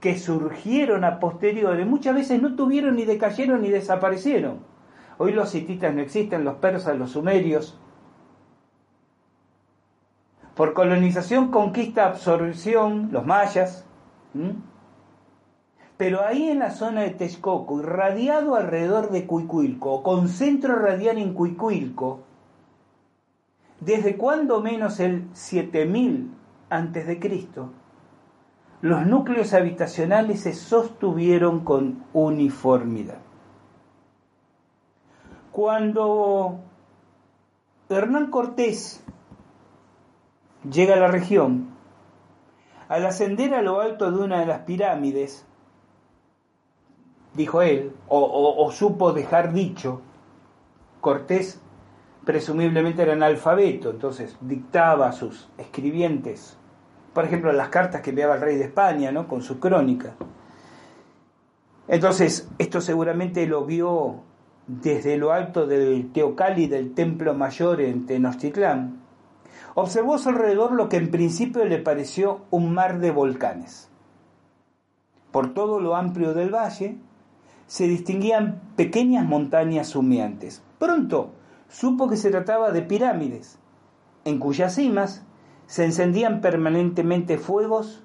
que 0.00 0.18
surgieron 0.18 1.04
a 1.04 1.18
posteriores 1.18 1.86
muchas 1.86 2.14
veces 2.14 2.42
no 2.42 2.54
tuvieron 2.56 2.96
ni 2.96 3.04
decayeron 3.04 3.62
ni 3.62 3.70
desaparecieron. 3.70 4.58
Hoy 5.18 5.32
los 5.32 5.54
hititas 5.54 5.94
no 5.94 6.02
existen, 6.02 6.44
los 6.44 6.56
persas, 6.56 6.98
los 6.98 7.12
sumerios. 7.12 7.78
Por 10.54 10.74
colonización, 10.74 11.50
conquista, 11.50 12.06
absorción, 12.06 13.08
los 13.12 13.24
mayas. 13.24 13.86
Pero 15.96 16.24
ahí 16.24 16.48
en 16.48 16.58
la 16.58 16.70
zona 16.70 17.02
de 17.02 17.10
Texcoco, 17.10 17.80
irradiado 17.80 18.56
alrededor 18.56 19.10
de 19.10 19.26
Cuicuilco, 19.26 20.02
con 20.02 20.28
centro 20.28 20.76
radial 20.76 21.18
en 21.18 21.34
Cuicuilco, 21.34 22.20
desde 23.80 24.16
cuando 24.16 24.60
menos 24.60 24.98
el 25.00 25.28
7000 25.34 26.30
antes 26.70 27.06
de 27.06 27.18
Cristo, 27.18 27.70
los 28.80 29.06
núcleos 29.06 29.54
habitacionales 29.54 30.40
se 30.40 30.52
sostuvieron 30.52 31.64
con 31.64 32.04
uniformidad. 32.12 33.18
Cuando 35.52 36.60
Hernán 37.88 38.30
Cortés 38.30 39.04
llega 40.70 40.94
a 40.94 40.98
la 40.98 41.08
región, 41.08 41.73
al 42.94 43.06
ascender 43.06 43.54
a 43.54 43.60
lo 43.60 43.80
alto 43.80 44.12
de 44.12 44.22
una 44.22 44.38
de 44.38 44.46
las 44.46 44.60
pirámides, 44.60 45.44
dijo 47.34 47.60
él, 47.60 47.92
o, 48.06 48.70
supo 48.70 49.12
dejar 49.12 49.52
dicho, 49.52 50.00
Cortés 51.00 51.60
presumiblemente 52.24 53.02
era 53.02 53.14
analfabeto, 53.14 53.90
entonces 53.90 54.36
dictaba 54.40 55.08
a 55.08 55.12
sus 55.12 55.48
escribientes, 55.58 56.56
por 57.12 57.24
ejemplo, 57.24 57.52
las 57.52 57.68
cartas 57.68 58.00
que 58.00 58.10
enviaba 58.10 58.36
el 58.36 58.40
rey 58.40 58.56
de 58.56 58.66
España, 58.66 59.10
¿no? 59.10 59.26
con 59.26 59.42
su 59.42 59.58
crónica. 59.58 60.14
Entonces, 61.88 62.48
esto 62.58 62.80
seguramente 62.80 63.44
lo 63.48 63.64
vio 63.64 64.20
desde 64.68 65.16
lo 65.16 65.32
alto 65.32 65.66
del 65.66 66.12
Teocali 66.12 66.68
del 66.68 66.94
Templo 66.94 67.34
Mayor 67.34 67.80
en 67.80 68.06
Tenochtitlán. 68.06 69.03
Observó 69.74 70.14
a 70.14 70.18
su 70.18 70.28
alrededor 70.28 70.72
lo 70.72 70.88
que 70.88 70.96
en 70.96 71.10
principio 71.10 71.64
le 71.64 71.78
pareció 71.78 72.42
un 72.50 72.72
mar 72.72 73.00
de 73.00 73.10
volcanes. 73.10 73.88
Por 75.32 75.52
todo 75.52 75.80
lo 75.80 75.96
amplio 75.96 76.32
del 76.32 76.54
valle 76.54 76.96
se 77.66 77.88
distinguían 77.88 78.60
pequeñas 78.76 79.24
montañas 79.24 79.96
humeantes. 79.96 80.62
Pronto 80.78 81.32
supo 81.68 82.08
que 82.08 82.16
se 82.16 82.30
trataba 82.30 82.70
de 82.70 82.82
pirámides, 82.82 83.58
en 84.24 84.38
cuyas 84.38 84.76
cimas 84.76 85.24
se 85.66 85.84
encendían 85.84 86.40
permanentemente 86.40 87.36
fuegos, 87.38 88.04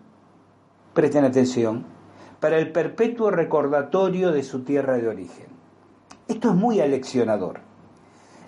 presten 0.93 1.23
atención, 1.23 1.85
para 2.39 2.57
el 2.57 2.71
perpetuo 2.71 3.29
recordatorio 3.29 4.31
de 4.31 4.43
su 4.43 4.63
tierra 4.63 4.97
de 4.97 5.07
origen. 5.07 5.47
Esto 6.27 6.49
es 6.49 6.55
muy 6.55 6.79
aleccionador. 6.79 7.59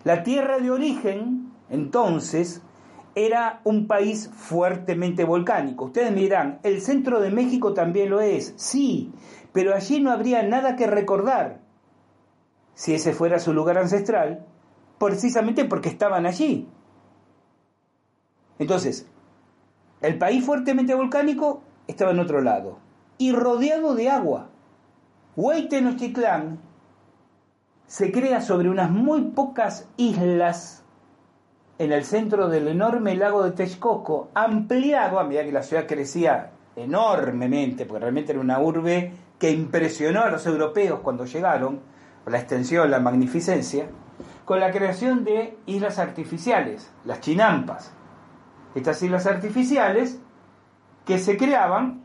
La 0.04 0.24
tierra 0.24 0.60
de 0.60 0.72
origen, 0.72 1.52
entonces, 1.70 2.62
era 3.16 3.62
un 3.64 3.88
país 3.88 4.30
fuertemente 4.34 5.24
volcánico. 5.24 5.86
Ustedes 5.86 6.12
me 6.12 6.22
dirán, 6.22 6.60
el 6.64 6.82
centro 6.82 7.20
de 7.20 7.32
México 7.32 7.74
también 7.74 8.10
lo 8.10 8.22
es, 8.22 8.54
sí, 8.58 9.12
pero 9.52 9.76
allí 9.76 10.00
no 10.00 10.12
habría 10.12 10.44
nada 10.44 10.76
que 10.76 10.88
recordar 10.88 11.60
si 12.74 12.94
ese 12.94 13.14
fuera 13.14 13.40
su 13.40 13.54
lugar 13.54 13.78
ancestral, 13.78 14.46
precisamente 14.98 15.66
porque 15.66 15.90
estaban 15.90 16.26
allí. 16.26 16.68
Entonces, 18.60 19.08
el 20.02 20.18
país 20.18 20.46
fuertemente 20.46 20.96
volcánico 20.96 21.64
estaba 21.88 22.12
en 22.12 22.20
otro 22.20 22.42
lado 22.42 22.80
y 23.18 23.34
rodeado 23.34 23.96
de 23.96 24.10
agua. 24.10 24.50
Huaytenochtitlán 25.36 26.60
se 27.88 28.12
crea 28.12 28.42
sobre 28.42 28.70
unas 28.70 28.90
muy 28.90 29.32
pocas 29.32 29.90
islas 29.98 30.81
en 31.82 31.92
el 31.92 32.06
centro 32.06 32.48
del 32.48 32.68
enorme 32.68 33.16
lago 33.16 33.44
de 33.44 33.54
Texcoco, 33.54 34.30
ampliado 34.36 35.20
a 35.20 35.24
medida 35.24 35.44
que 35.44 35.52
la 35.52 35.64
ciudad 35.64 35.88
crecía 35.88 36.52
enormemente, 36.76 37.88
porque 37.88 38.02
realmente 38.02 38.34
era 38.34 38.40
una 38.40 38.60
urbe 38.60 39.12
que 39.40 39.50
impresionó 39.50 40.22
a 40.22 40.30
los 40.30 40.46
europeos 40.46 41.00
cuando 41.00 41.26
llegaron, 41.26 41.80
la 42.28 42.38
extensión, 42.38 42.92
la 42.92 43.00
magnificencia, 43.00 43.88
con 44.46 44.60
la 44.60 44.70
creación 44.70 45.24
de 45.24 45.58
islas 45.66 45.98
artificiales, 45.98 46.92
las 47.04 47.20
chinampas. 47.20 47.92
Estas 48.76 49.02
islas 49.02 49.26
artificiales 49.26 50.20
que 51.04 51.18
se 51.18 51.36
creaban 51.36 52.04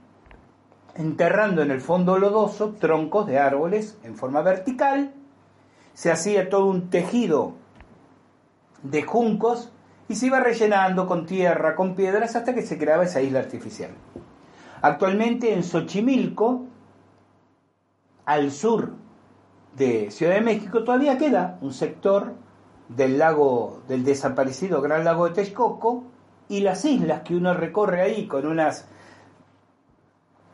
enterrando 0.95 1.61
en 1.61 1.71
el 1.71 1.83
fondo 1.83 2.17
lodoso 2.17 2.77
troncos 2.81 3.27
de 3.27 3.39
árboles 3.39 3.99
en 4.05 4.17
forma 4.17 4.41
vertical, 4.41 5.13
se 5.93 6.11
hacía 6.11 6.49
todo 6.49 6.65
un 6.65 6.89
tejido 6.89 7.66
de 8.91 9.03
juncos 9.03 9.73
y 10.09 10.15
se 10.15 10.27
iba 10.27 10.41
rellenando 10.41 11.07
con 11.07 11.27
tierra, 11.27 11.75
con 11.75 11.95
piedras, 11.95 12.37
hasta 12.37 12.55
que 12.55 12.63
se 12.63 12.79
creaba 12.79 13.05
esa 13.05 13.21
isla 13.21 13.41
artificial. 13.41 13.91
Actualmente 14.83 15.53
en 15.53 15.65
Xochimilco 15.65 16.65
al 18.25 18.51
sur 18.51 18.93
de 19.77 20.11
Ciudad 20.11 20.35
de 20.35 20.41
México 20.41 20.85
todavía 20.85 21.19
queda 21.19 21.59
un 21.61 21.73
sector 21.73 22.35
del 22.89 23.19
lago, 23.19 23.83
del 23.89 24.05
desaparecido 24.05 24.81
Gran 24.81 25.05
Lago 25.05 25.29
de 25.29 25.35
Texcoco 25.35 26.05
y 26.49 26.61
las 26.61 26.85
islas 26.85 27.23
que 27.23 27.35
uno 27.35 27.55
recorre 27.55 28.03
ahí 28.03 28.27
con 28.27 28.47
unas 28.47 28.89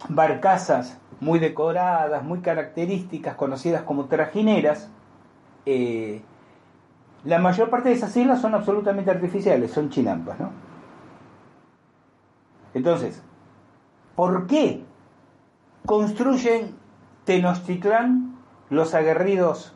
barcazas 0.09 0.99
muy 1.20 1.39
decoradas, 1.39 2.24
muy 2.24 2.41
características, 2.41 3.37
conocidas 3.37 3.83
como 3.83 4.07
trajineras. 4.07 4.89
Eh, 5.66 6.22
la 7.25 7.39
mayor 7.39 7.70
parte 7.70 7.91
de 7.91 7.95
esas 7.95 8.16
islas 8.16 8.41
son 8.41 8.55
absolutamente 8.55 9.11
artificiales, 9.11 9.70
son 9.70 9.91
chinampas, 9.91 10.41
¿no? 10.41 10.51
Entonces, 12.75 13.23
¿por 14.16 14.47
qué 14.47 14.85
construyen 15.87 16.77
Tenochtitlán, 17.25 18.37
los 18.68 18.95
aguerridos 18.95 19.75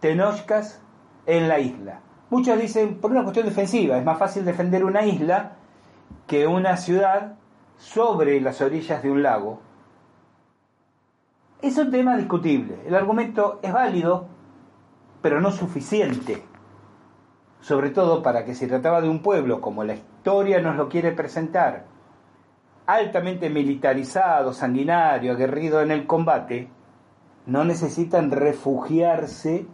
tenochcas 0.00 0.80
en 1.26 1.48
la 1.48 1.60
isla. 1.60 2.00
Muchos 2.30 2.58
dicen 2.58 2.96
por 3.00 3.12
una 3.12 3.22
cuestión 3.22 3.46
defensiva, 3.46 3.98
es 3.98 4.04
más 4.04 4.18
fácil 4.18 4.44
defender 4.44 4.84
una 4.84 5.04
isla 5.04 5.52
que 6.26 6.46
una 6.46 6.76
ciudad 6.76 7.34
sobre 7.76 8.40
las 8.40 8.60
orillas 8.60 9.02
de 9.02 9.10
un 9.10 9.22
lago. 9.22 9.60
Es 11.62 11.78
un 11.78 11.90
tema 11.90 12.16
discutible. 12.16 12.78
El 12.86 12.94
argumento 12.94 13.60
es 13.62 13.72
válido, 13.72 14.26
pero 15.22 15.40
no 15.40 15.50
suficiente. 15.50 16.42
Sobre 17.60 17.90
todo 17.90 18.22
para 18.22 18.44
que 18.44 18.54
se 18.54 18.68
trataba 18.68 19.00
de 19.00 19.08
un 19.08 19.20
pueblo, 19.20 19.60
como 19.60 19.84
la 19.84 19.94
historia 19.94 20.60
nos 20.60 20.76
lo 20.76 20.88
quiere 20.88 21.12
presentar, 21.12 21.86
altamente 22.86 23.50
militarizado, 23.50 24.52
sanguinario, 24.52 25.32
aguerrido 25.32 25.82
en 25.82 25.90
el 25.90 26.06
combate, 26.06 26.68
no 27.46 27.64
necesitan 27.64 28.30
refugiarse 28.30 29.66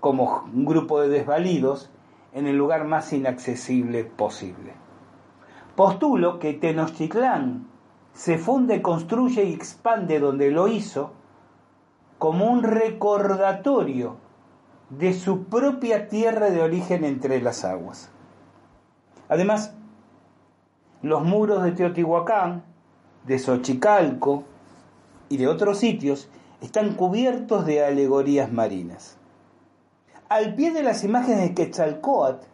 como 0.00 0.44
un 0.52 0.64
grupo 0.64 1.00
de 1.00 1.08
desvalidos 1.08 1.90
en 2.32 2.46
el 2.46 2.56
lugar 2.56 2.84
más 2.84 3.12
inaccesible 3.12 4.04
posible. 4.04 4.74
Postulo 5.76 6.38
que 6.38 6.54
Tenochtitlán 6.54 7.66
se 8.12 8.38
funde, 8.38 8.82
construye 8.82 9.44
y 9.44 9.54
expande 9.54 10.18
donde 10.20 10.50
lo 10.50 10.68
hizo 10.68 11.12
como 12.18 12.46
un 12.46 12.62
recordatorio 12.62 14.16
de 14.98 15.14
su 15.14 15.44
propia 15.44 16.08
tierra 16.08 16.50
de 16.50 16.60
origen 16.60 17.04
entre 17.04 17.40
las 17.40 17.64
aguas. 17.64 18.10
Además, 19.28 19.74
los 21.00 21.24
muros 21.24 21.62
de 21.62 21.72
Teotihuacán, 21.72 22.62
de 23.26 23.38
Xochicalco 23.38 24.44
y 25.30 25.38
de 25.38 25.48
otros 25.48 25.78
sitios 25.78 26.28
están 26.60 26.94
cubiertos 26.94 27.64
de 27.64 27.84
alegorías 27.84 28.52
marinas. 28.52 29.16
Al 30.28 30.54
pie 30.54 30.72
de 30.72 30.82
las 30.82 31.04
imágenes 31.04 31.40
de 31.40 31.54
Quetzalcoatl 31.54 32.46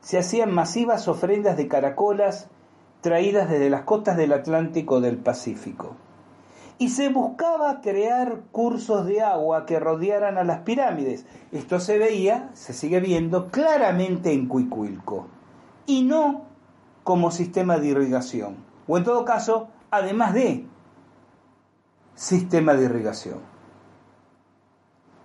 se 0.00 0.18
hacían 0.18 0.54
masivas 0.54 1.08
ofrendas 1.08 1.56
de 1.56 1.66
caracolas 1.66 2.48
traídas 3.00 3.50
desde 3.50 3.70
las 3.70 3.82
costas 3.82 4.16
del 4.16 4.32
Atlántico 4.32 5.00
del 5.00 5.16
Pacífico. 5.16 5.96
Y 6.80 6.88
se 6.88 7.10
buscaba 7.10 7.82
crear 7.82 8.44
cursos 8.52 9.04
de 9.04 9.20
agua 9.20 9.66
que 9.66 9.78
rodearan 9.78 10.38
a 10.38 10.44
las 10.44 10.60
pirámides. 10.60 11.26
Esto 11.52 11.78
se 11.78 11.98
veía, 11.98 12.48
se 12.54 12.72
sigue 12.72 13.00
viendo 13.00 13.48
claramente 13.50 14.32
en 14.32 14.48
Cuicuilco. 14.48 15.26
Y 15.84 16.04
no 16.04 16.46
como 17.04 17.32
sistema 17.32 17.76
de 17.76 17.88
irrigación. 17.88 18.64
O 18.88 18.96
en 18.96 19.04
todo 19.04 19.26
caso, 19.26 19.68
además 19.90 20.32
de 20.32 20.64
sistema 22.14 22.72
de 22.72 22.86
irrigación. 22.86 23.40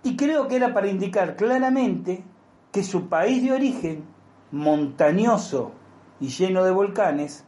Y 0.02 0.14
creo 0.14 0.48
que 0.48 0.56
era 0.56 0.74
para 0.74 0.88
indicar 0.88 1.36
claramente 1.36 2.22
que 2.70 2.84
su 2.84 3.08
país 3.08 3.42
de 3.42 3.52
origen, 3.52 4.04
montañoso 4.52 5.72
y 6.20 6.28
lleno 6.28 6.64
de 6.64 6.72
volcanes, 6.72 7.46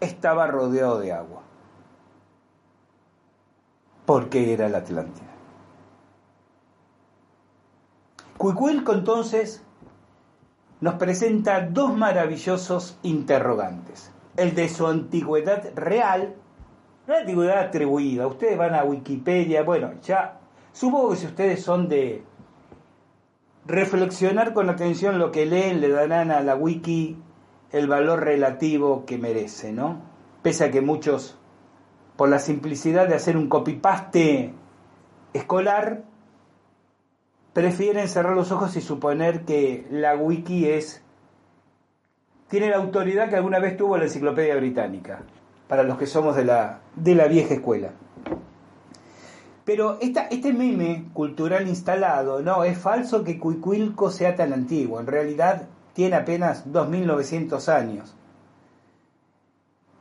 estaba 0.00 0.46
rodeado 0.46 0.98
de 0.98 1.12
agua. 1.12 1.42
Porque 4.06 4.52
era 4.52 4.68
la 4.68 4.78
Atlántida. 4.78 5.32
Cuicuilco 8.36 8.92
entonces 8.92 9.64
nos 10.80 10.94
presenta 10.94 11.60
dos 11.60 11.96
maravillosos 11.96 12.98
interrogantes. 13.04 14.10
El 14.36 14.54
de 14.56 14.68
su 14.68 14.88
antigüedad 14.88 15.72
real, 15.76 16.34
la 17.06 17.18
antigüedad 17.18 17.58
atribuida. 17.60 18.26
Ustedes 18.26 18.58
van 18.58 18.74
a 18.74 18.82
Wikipedia, 18.82 19.62
bueno, 19.62 19.92
ya 20.02 20.40
supongo 20.72 21.10
que 21.10 21.16
si 21.16 21.26
ustedes 21.26 21.62
son 21.62 21.88
de 21.88 22.24
reflexionar 23.64 24.54
con 24.54 24.70
atención 24.70 25.20
lo 25.20 25.30
que 25.30 25.46
leen, 25.46 25.80
le 25.80 25.88
darán 25.88 26.32
a 26.32 26.40
la 26.40 26.56
wiki 26.56 27.16
el 27.70 27.86
valor 27.86 28.24
relativo 28.24 29.04
que 29.06 29.18
merece, 29.18 29.72
¿no? 29.72 30.00
Pese 30.42 30.64
a 30.64 30.70
que 30.72 30.80
muchos, 30.80 31.38
por 32.16 32.28
la 32.28 32.38
simplicidad 32.38 33.08
de 33.08 33.14
hacer 33.14 33.36
un 33.36 33.48
copy-paste 33.48 34.52
escolar, 35.32 36.02
prefieren 37.52 38.08
cerrar 38.08 38.34
los 38.34 38.52
ojos 38.52 38.76
y 38.76 38.80
suponer 38.80 39.44
que 39.44 39.86
la 39.90 40.14
wiki 40.14 40.68
es 40.68 41.02
tiene 42.52 42.68
la 42.68 42.76
autoridad 42.76 43.30
que 43.30 43.36
alguna 43.36 43.60
vez 43.60 43.78
tuvo 43.78 43.96
la 43.96 44.04
enciclopedia 44.04 44.54
británica, 44.56 45.22
para 45.68 45.84
los 45.84 45.96
que 45.96 46.06
somos 46.06 46.36
de 46.36 46.44
la, 46.44 46.80
de 46.94 47.14
la 47.14 47.26
vieja 47.26 47.54
escuela. 47.54 47.92
Pero 49.64 49.96
este 50.02 50.52
meme 50.52 51.06
cultural 51.14 51.66
instalado, 51.66 52.42
no, 52.42 52.62
es 52.64 52.76
falso 52.76 53.24
que 53.24 53.38
Cuicuilco 53.38 54.10
sea 54.10 54.36
tan 54.36 54.52
antiguo, 54.52 55.00
en 55.00 55.06
realidad 55.06 55.62
tiene 55.94 56.16
apenas 56.16 56.66
2.900 56.66 57.68
años. 57.68 58.14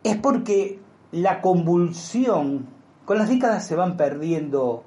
Es 0.03 0.17
porque 0.17 0.80
la 1.11 1.41
convulsión, 1.41 2.67
con 3.05 3.17
las 3.17 3.29
décadas 3.29 3.65
se 3.65 3.75
van 3.75 3.97
perdiendo 3.97 4.83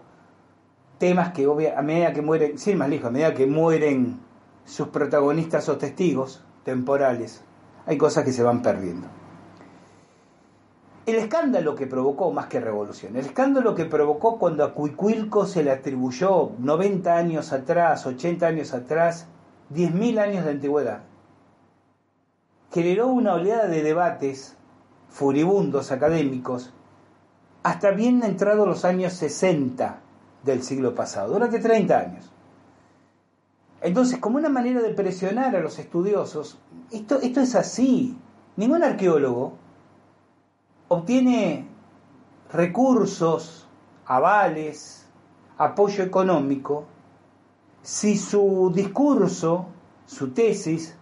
temas 0.98 1.32
que 1.32 1.44
a 1.76 1.82
medida 1.82 2.12
que 2.12 2.22
mueren, 2.22 2.58
sin 2.58 2.78
más 2.78 2.88
lejos, 2.88 3.08
a 3.08 3.10
medida 3.10 3.34
que 3.34 3.46
mueren 3.46 4.20
sus 4.64 4.88
protagonistas 4.88 5.68
o 5.68 5.76
testigos 5.76 6.42
temporales, 6.64 7.44
hay 7.86 7.98
cosas 7.98 8.24
que 8.24 8.32
se 8.32 8.42
van 8.42 8.62
perdiendo. 8.62 9.06
El 11.06 11.16
escándalo 11.16 11.74
que 11.74 11.86
provocó, 11.86 12.32
más 12.32 12.46
que 12.46 12.60
revolución, 12.60 13.14
el 13.16 13.26
escándalo 13.26 13.74
que 13.74 13.84
provocó 13.84 14.38
cuando 14.38 14.64
a 14.64 14.72
Cuicuilco 14.72 15.44
se 15.44 15.62
le 15.62 15.70
atribuyó 15.70 16.52
90 16.58 17.14
años 17.14 17.52
atrás, 17.52 18.06
80 18.06 18.46
años 18.46 18.72
atrás, 18.72 19.26
10.000 19.74 20.18
años 20.18 20.44
de 20.46 20.52
antigüedad, 20.52 21.02
generó 22.72 23.08
una 23.08 23.34
oleada 23.34 23.66
de 23.66 23.82
debates 23.82 24.56
furibundos 25.14 25.92
académicos 25.92 26.72
hasta 27.62 27.92
bien 27.92 28.24
entrados 28.24 28.66
los 28.66 28.84
años 28.84 29.12
60 29.12 30.00
del 30.42 30.64
siglo 30.64 30.96
pasado, 30.96 31.34
durante 31.34 31.60
30 31.60 31.96
años. 31.96 32.32
Entonces, 33.80 34.18
como 34.18 34.38
una 34.38 34.48
manera 34.48 34.82
de 34.82 34.92
presionar 34.92 35.54
a 35.54 35.60
los 35.60 35.78
estudiosos, 35.78 36.58
esto, 36.90 37.20
esto 37.20 37.40
es 37.40 37.54
así. 37.54 38.18
Ningún 38.56 38.82
arqueólogo 38.82 39.52
obtiene 40.88 41.68
recursos, 42.52 43.68
avales, 44.06 45.06
apoyo 45.58 46.02
económico, 46.02 46.86
si 47.82 48.18
su 48.18 48.72
discurso, 48.74 49.66
su 50.06 50.32
tesis, 50.32 50.96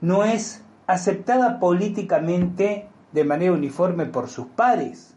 no 0.00 0.24
es 0.24 0.64
aceptada 0.88 1.60
políticamente 1.60 2.88
de 3.12 3.24
manera 3.24 3.52
uniforme 3.52 4.06
por 4.06 4.28
sus 4.28 4.46
pares. 4.46 5.14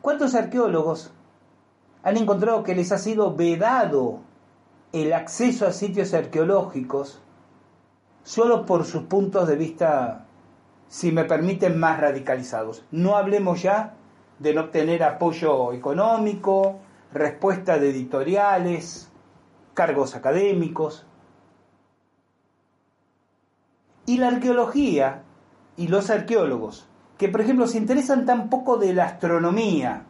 ¿Cuántos 0.00 0.34
arqueólogos 0.34 1.12
han 2.02 2.16
encontrado 2.16 2.62
que 2.62 2.74
les 2.74 2.92
ha 2.92 2.98
sido 2.98 3.34
vedado 3.34 4.20
el 4.92 5.12
acceso 5.12 5.66
a 5.66 5.72
sitios 5.72 6.14
arqueológicos 6.14 7.20
solo 8.22 8.66
por 8.66 8.84
sus 8.84 9.04
puntos 9.04 9.48
de 9.48 9.56
vista, 9.56 10.26
si 10.88 11.12
me 11.12 11.24
permiten, 11.24 11.78
más 11.78 12.00
radicalizados. 12.00 12.84
No 12.90 13.16
hablemos 13.16 13.62
ya 13.62 13.94
de 14.38 14.54
no 14.54 14.62
obtener 14.62 15.02
apoyo 15.02 15.72
económico, 15.72 16.78
respuesta 17.12 17.78
de 17.78 17.90
editoriales, 17.90 19.10
cargos 19.74 20.14
académicos. 20.14 21.06
Y 24.06 24.18
la 24.18 24.28
arqueología 24.28 25.22
y 25.78 25.88
los 25.88 26.10
arqueólogos, 26.10 26.86
que 27.16 27.28
por 27.28 27.40
ejemplo 27.40 27.66
se 27.66 27.78
interesan 27.78 28.26
tan 28.26 28.50
poco 28.50 28.76
de 28.76 28.92
la 28.92 29.04
astronomía, 29.04 30.02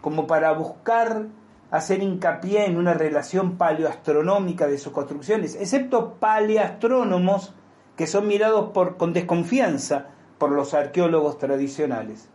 como 0.00 0.26
para 0.26 0.52
buscar 0.52 1.26
hacer 1.70 2.02
hincapié 2.02 2.66
en 2.66 2.76
una 2.76 2.94
relación 2.94 3.56
paleoastronómica 3.56 4.66
de 4.66 4.78
sus 4.78 4.92
construcciones, 4.92 5.54
excepto 5.54 6.14
paleastrónomos 6.14 7.54
que 7.96 8.06
son 8.06 8.26
mirados 8.26 8.70
con 8.98 9.12
desconfianza 9.12 10.06
por 10.38 10.50
los 10.50 10.74
arqueólogos 10.74 11.38
tradicionales. 11.38 12.28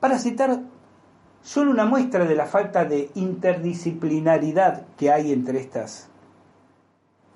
Para 0.00 0.18
citar 0.18 0.60
solo 1.42 1.70
una 1.70 1.84
muestra 1.84 2.24
de 2.24 2.34
la 2.34 2.46
falta 2.46 2.84
de 2.84 3.10
interdisciplinaridad 3.14 4.86
que 4.96 5.10
hay 5.10 5.32
entre 5.32 5.60
estas, 5.60 6.08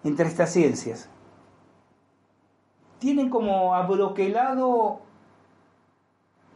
entre 0.04 0.26
estas 0.28 0.50
ciencias. 0.52 1.08
Tienen 3.02 3.30
como 3.30 3.74
abroquelado 3.74 5.00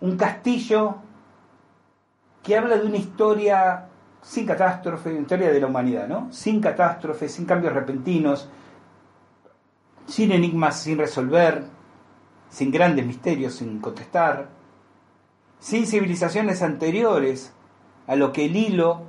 un 0.01 0.17
castillo 0.17 0.95
que 2.45 2.57
habla 2.57 2.77
de 2.77 2.87
una 2.87 2.99
historia 2.99 3.89
sin 4.23 4.47
catástrofe, 4.47 5.11
una 5.11 5.23
historia 5.23 5.51
de 5.51 5.59
la 5.59 5.67
humanidad, 5.67 6.07
¿no? 6.07 6.33
Sin 6.33 6.61
catástrofe, 6.61 7.29
sin 7.29 7.47
cambios 7.47 7.73
repentinos, 7.73 8.49
sin 10.07 10.31
enigmas 10.31 10.81
sin 10.81 10.99
resolver, 10.99 11.65
sin 12.49 12.71
grandes 12.71 13.05
misterios 13.05 13.55
sin 13.57 13.81
contestar, 13.81 14.49
sin 15.59 15.85
civilizaciones 15.85 16.63
anteriores 16.63 17.53
a 18.07 18.15
lo 18.15 18.31
que 18.33 18.45
el 18.45 18.55
hilo 18.55 19.03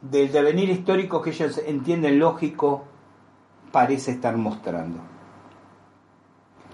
del 0.00 0.32
devenir 0.32 0.70
histórico 0.70 1.20
que 1.20 1.28
ellos 1.28 1.60
entienden 1.66 2.18
lógico 2.18 2.86
parece 3.72 4.12
estar 4.12 4.36
mostrando. 4.36 4.98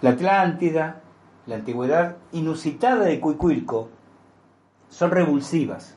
La 0.03 0.11
Atlántida, 0.11 1.01
la 1.47 1.57
antigüedad 1.57 2.17
inusitada 2.33 3.05
de 3.05 3.21
Cuicuilco 3.21 3.89
son 4.89 5.11
revulsivas 5.11 5.97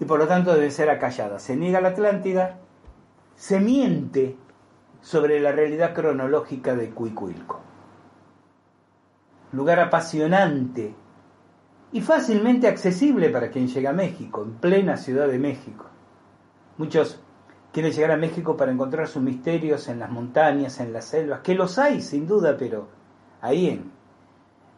y 0.00 0.04
por 0.04 0.18
lo 0.18 0.26
tanto 0.26 0.52
deben 0.52 0.72
ser 0.72 0.90
acalladas. 0.90 1.42
Se 1.42 1.56
niega 1.56 1.80
la 1.80 1.88
Atlántida, 1.90 2.58
se 3.36 3.60
miente 3.60 4.36
sobre 5.00 5.40
la 5.40 5.52
realidad 5.52 5.94
cronológica 5.94 6.74
de 6.74 6.90
Cuicuilco. 6.90 7.60
Lugar 9.52 9.78
apasionante 9.78 10.94
y 11.92 12.00
fácilmente 12.00 12.66
accesible 12.66 13.30
para 13.30 13.50
quien 13.50 13.68
llega 13.68 13.90
a 13.90 13.94
México, 13.94 14.42
en 14.42 14.54
plena 14.54 14.96
Ciudad 14.96 15.28
de 15.28 15.38
México. 15.38 15.86
Muchos 16.76 17.20
quieren 17.74 17.92
llegar 17.92 18.12
a 18.12 18.16
México 18.16 18.56
para 18.56 18.72
encontrar 18.72 19.06
sus 19.08 19.22
misterios 19.22 19.88
en 19.88 19.98
las 19.98 20.10
montañas, 20.10 20.80
en 20.80 20.94
las 20.94 21.04
selvas, 21.04 21.40
que 21.40 21.54
los 21.54 21.78
hay 21.78 22.00
sin 22.00 22.26
duda, 22.26 22.56
pero 22.56 22.88
ahí 23.42 23.68
en 23.68 23.94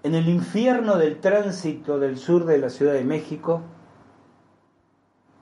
en 0.06 0.14
el 0.14 0.28
infierno 0.28 0.98
del 0.98 1.18
tránsito 1.18 1.98
del 1.98 2.16
sur 2.16 2.44
de 2.44 2.58
la 2.58 2.70
Ciudad 2.70 2.92
de 2.92 3.02
México 3.02 3.62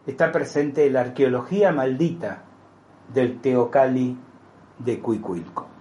está 0.06 0.32
presente 0.32 0.88
la 0.88 1.02
arqueología 1.02 1.70
maldita 1.70 2.44
del 3.12 3.42
Teocali 3.42 4.16
de 4.78 5.00
Cuicuilco. 5.00 5.73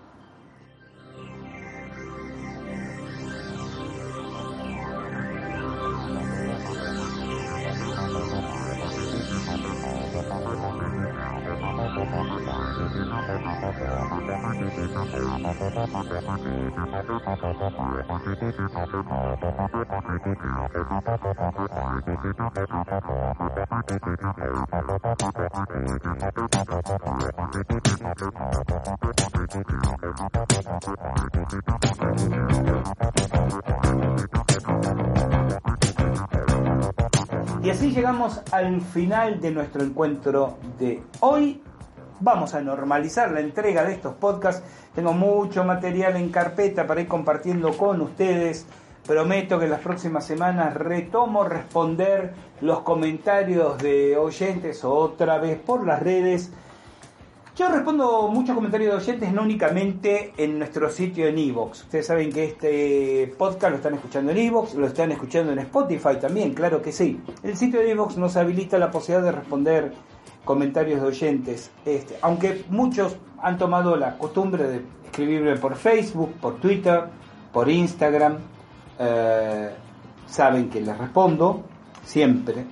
Y 37.63 37.69
así 37.69 37.91
llegamos 37.91 38.41
al 38.51 38.81
final 38.81 39.39
de 39.39 39.51
nuestro 39.51 39.83
encuentro 39.83 40.57
de 40.77 41.01
hoy 41.21 41.61
vamos 42.19 42.53
a 42.55 42.61
normalizar 42.61 43.31
la 43.31 43.39
entrega 43.39 43.85
de 43.85 43.93
estos 43.93 44.15
podcasts. 44.15 44.61
Tengo 44.93 45.13
mucho 45.13 45.63
material 45.63 46.17
en 46.17 46.29
carpeta 46.29 46.85
para 46.85 46.99
ir 46.99 47.07
compartiendo 47.07 47.71
con 47.77 48.01
ustedes. 48.01 48.65
Prometo 49.07 49.59
que 49.59 49.65
en 49.65 49.71
las 49.71 49.79
próximas 49.79 50.25
semanas 50.25 50.73
retomo 50.73 51.45
responder 51.45 52.33
los 52.59 52.81
comentarios 52.81 53.77
de 53.77 54.17
oyentes 54.17 54.83
otra 54.83 55.37
vez 55.37 55.57
por 55.57 55.87
las 55.87 56.03
redes. 56.03 56.51
Yo 57.55 57.69
respondo 57.69 58.29
muchos 58.29 58.55
comentarios 58.55 58.93
de 58.95 58.97
oyentes, 58.97 59.31
no 59.31 59.43
únicamente 59.43 60.33
en 60.37 60.57
nuestro 60.57 60.89
sitio 60.89 61.27
en 61.27 61.37
Evox. 61.37 61.83
Ustedes 61.83 62.07
saben 62.07 62.33
que 62.33 62.45
este 62.45 63.31
podcast 63.37 63.69
lo 63.69 63.75
están 63.75 63.93
escuchando 63.93 64.31
en 64.31 64.39
Evox, 64.39 64.73
lo 64.73 64.87
están 64.87 65.11
escuchando 65.11 65.51
en 65.51 65.59
Spotify 65.59 66.15
también, 66.19 66.55
claro 66.55 66.81
que 66.81 66.91
sí. 66.91 67.21
El 67.43 67.55
sitio 67.55 67.79
de 67.79 67.91
Evox 67.91 68.17
nos 68.17 68.37
habilita 68.37 68.79
la 68.79 68.89
posibilidad 68.89 69.25
de 69.25 69.31
responder 69.33 69.93
comentarios 70.43 70.99
de 70.99 71.07
oyentes. 71.07 71.69
Este, 71.85 72.17
aunque 72.23 72.65
muchos 72.69 73.17
han 73.39 73.59
tomado 73.59 73.97
la 73.97 74.17
costumbre 74.17 74.63
de 74.63 74.81
escribirme 75.05 75.55
por 75.57 75.75
Facebook, 75.75 76.33
por 76.41 76.55
Twitter, 76.55 77.03
por 77.51 77.69
Instagram, 77.69 78.37
eh, 78.97 79.69
saben 80.25 80.71
que 80.71 80.81
les 80.81 80.97
respondo 80.97 81.65
siempre. 82.03 82.65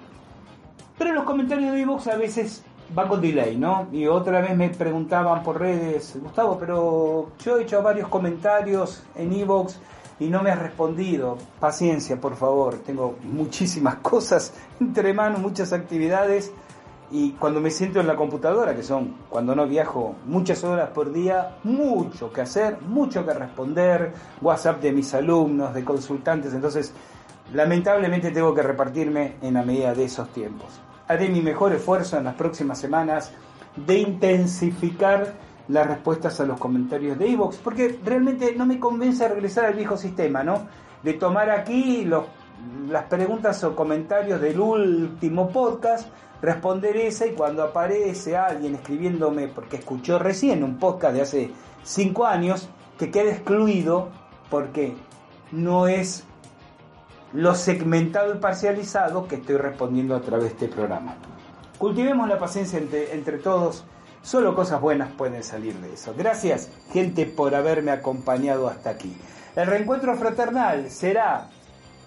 Pero 0.98 1.14
los 1.14 1.24
comentarios 1.24 1.72
de 1.72 1.82
Evox 1.82 2.08
a 2.08 2.16
veces 2.16 2.64
van 2.94 3.08
con 3.08 3.22
delay, 3.22 3.58
¿no? 3.58 3.88
Y 3.92 4.08
otra 4.08 4.42
vez 4.42 4.56
me 4.56 4.70
preguntaban 4.70 5.44
por 5.44 5.60
redes, 5.60 6.18
Gustavo, 6.22 6.58
pero 6.60 7.32
yo 7.44 7.58
he 7.58 7.64
hecho 7.64 7.82
varios 7.82 8.08
comentarios 8.08 9.04
en 9.16 9.34
Evox 9.34 9.80
y 10.20 10.28
no 10.28 10.44
me 10.44 10.52
has 10.52 10.60
respondido. 10.60 11.38
Paciencia, 11.60 12.20
por 12.20 12.36
favor. 12.36 12.76
Tengo 12.80 13.16
muchísimas 13.24 13.96
cosas 14.02 14.54
entre 14.80 15.14
manos, 15.14 15.40
muchas 15.40 15.74
actividades 15.74 16.52
y 17.12 17.32
cuando 17.32 17.60
me 17.60 17.70
siento 17.72 18.00
en 18.00 18.08
la 18.08 18.16
computadora, 18.16 18.74
que 18.74 18.84
son 18.84 19.16
cuando 19.30 19.54
no 19.54 19.68
viajo 19.68 20.16
muchas 20.26 20.64
horas 20.64 20.92
por 20.92 21.12
día, 21.12 21.58
mucho 21.64 22.32
que 22.32 22.42
hacer, 22.42 22.80
mucho 22.82 23.26
que 23.26 23.34
responder, 23.34 24.14
WhatsApp 24.42 24.82
de 24.82 24.94
mis 24.94 25.14
alumnos, 25.14 25.74
de 25.74 25.84
consultantes, 25.84 26.54
entonces 26.54 26.94
lamentablemente 27.54 28.32
tengo 28.32 28.54
que 28.54 28.64
repartirme 28.64 29.36
en 29.42 29.56
la 29.56 29.64
medida 29.64 29.94
de 29.94 30.06
esos 30.06 30.30
tiempos. 30.30 30.80
Haré 31.08 31.30
mi 31.30 31.42
mejor 31.42 31.74
esfuerzo 31.74 32.18
en 32.18 32.26
las 32.26 32.36
próximas 32.36 32.80
semanas 32.80 33.32
de 33.76 33.98
intensificar 33.98 35.34
las 35.68 35.88
respuestas 35.88 36.40
a 36.40 36.46
los 36.46 36.60
comentarios 36.60 37.18
de 37.18 37.30
Evox, 37.30 37.58
porque 37.58 38.00
realmente 38.04 38.54
no 38.56 38.66
me 38.66 38.80
convence 38.80 39.28
regresar 39.28 39.66
al 39.66 39.76
viejo 39.76 39.98
sistema, 39.98 40.44
¿no? 40.44 40.68
De 41.04 41.14
tomar 41.14 41.50
aquí 41.50 42.06
las 42.90 43.04
preguntas 43.06 43.64
o 43.64 43.76
comentarios 43.76 44.42
del 44.42 44.60
último 44.60 45.50
podcast, 45.50 46.10
responder 46.42 46.98
esa 46.98 47.26
y 47.28 47.32
cuando 47.32 47.64
aparece 47.64 48.36
alguien 48.36 48.76
escribiéndome 48.76 49.48
porque 49.48 49.78
escuchó 49.78 50.20
recién 50.20 50.64
un 50.64 50.78
podcast 50.78 51.16
de 51.16 51.22
hace 51.22 51.52
cinco 51.84 52.26
años, 52.26 52.70
que 52.98 53.10
quede 53.10 53.32
excluido 53.32 54.10
porque 54.50 54.96
no 55.52 55.88
es 55.88 56.26
lo 57.34 57.56
segmentado 57.56 58.36
y 58.36 58.40
parcializado 58.40 59.28
que 59.28 59.36
estoy 59.36 59.58
respondiendo 59.58 60.16
a 60.16 60.22
través 60.22 60.46
de 60.46 60.66
este 60.66 60.68
programa. 60.68 61.16
Cultivemos 61.78 62.28
la 62.28 62.38
paciencia 62.38 62.78
entre, 62.78 63.14
entre 63.14 63.38
todos, 63.38 63.86
solo 64.22 64.56
cosas 64.56 64.82
buenas 64.82 65.12
pueden 65.14 65.44
salir 65.44 65.76
de 65.76 65.94
eso. 65.94 66.14
Gracias, 66.18 66.70
gente, 66.92 67.26
por 67.26 67.56
haberme 67.56 67.92
acompañado 67.92 68.68
hasta 68.68 68.92
aquí. 68.92 69.16
El 69.56 69.68
reencuentro 69.68 70.16
fraternal 70.16 70.90
será 70.90 71.48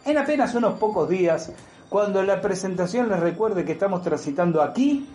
en 0.05 0.19
apenas 0.19 0.55
unos 0.55 0.79
pocos 0.79 1.09
días 1.09 1.53
cuando 1.89 2.23
la 2.23 2.41
presentación 2.41 3.09
les 3.09 3.21
recuerde 3.21 3.65
que 3.65 3.73
estamos 3.73 4.03
transitando 4.03 4.63
aquí 4.63 5.09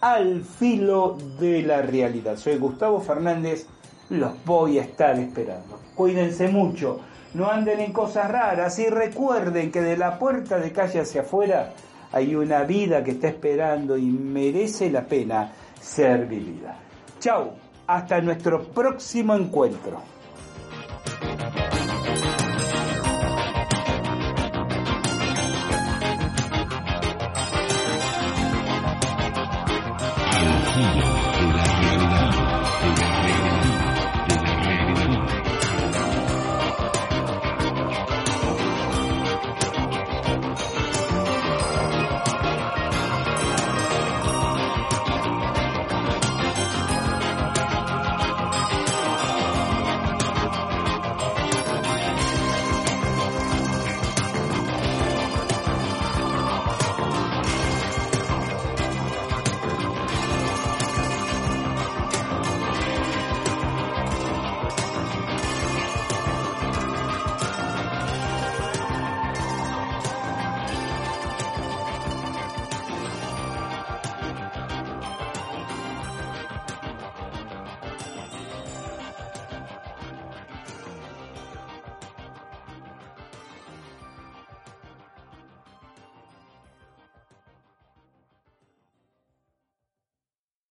al 0.00 0.42
filo 0.42 1.16
de 1.38 1.62
la 1.62 1.82
realidad. 1.82 2.36
Soy 2.36 2.58
Gustavo 2.58 3.00
Fernández, 3.00 3.66
los 4.10 4.32
voy 4.44 4.78
a 4.78 4.82
estar 4.82 5.18
esperando. 5.18 5.80
Cuídense 5.94 6.48
mucho, 6.48 7.00
no 7.34 7.50
anden 7.50 7.80
en 7.80 7.92
cosas 7.92 8.30
raras 8.30 8.78
y 8.78 8.88
recuerden 8.88 9.70
que 9.70 9.80
de 9.80 9.96
la 9.96 10.18
puerta 10.18 10.58
de 10.58 10.72
calle 10.72 11.00
hacia 11.00 11.22
afuera 11.22 11.72
hay 12.12 12.34
una 12.34 12.64
vida 12.64 13.02
que 13.02 13.12
está 13.12 13.28
esperando 13.28 13.96
y 13.96 14.04
merece 14.04 14.90
la 14.90 15.02
pena 15.02 15.50
ser 15.80 16.26
vivida. 16.26 16.76
Chau, 17.18 17.52
hasta 17.86 18.20
nuestro 18.20 18.64
próximo 18.64 19.34
encuentro. 19.34 20.02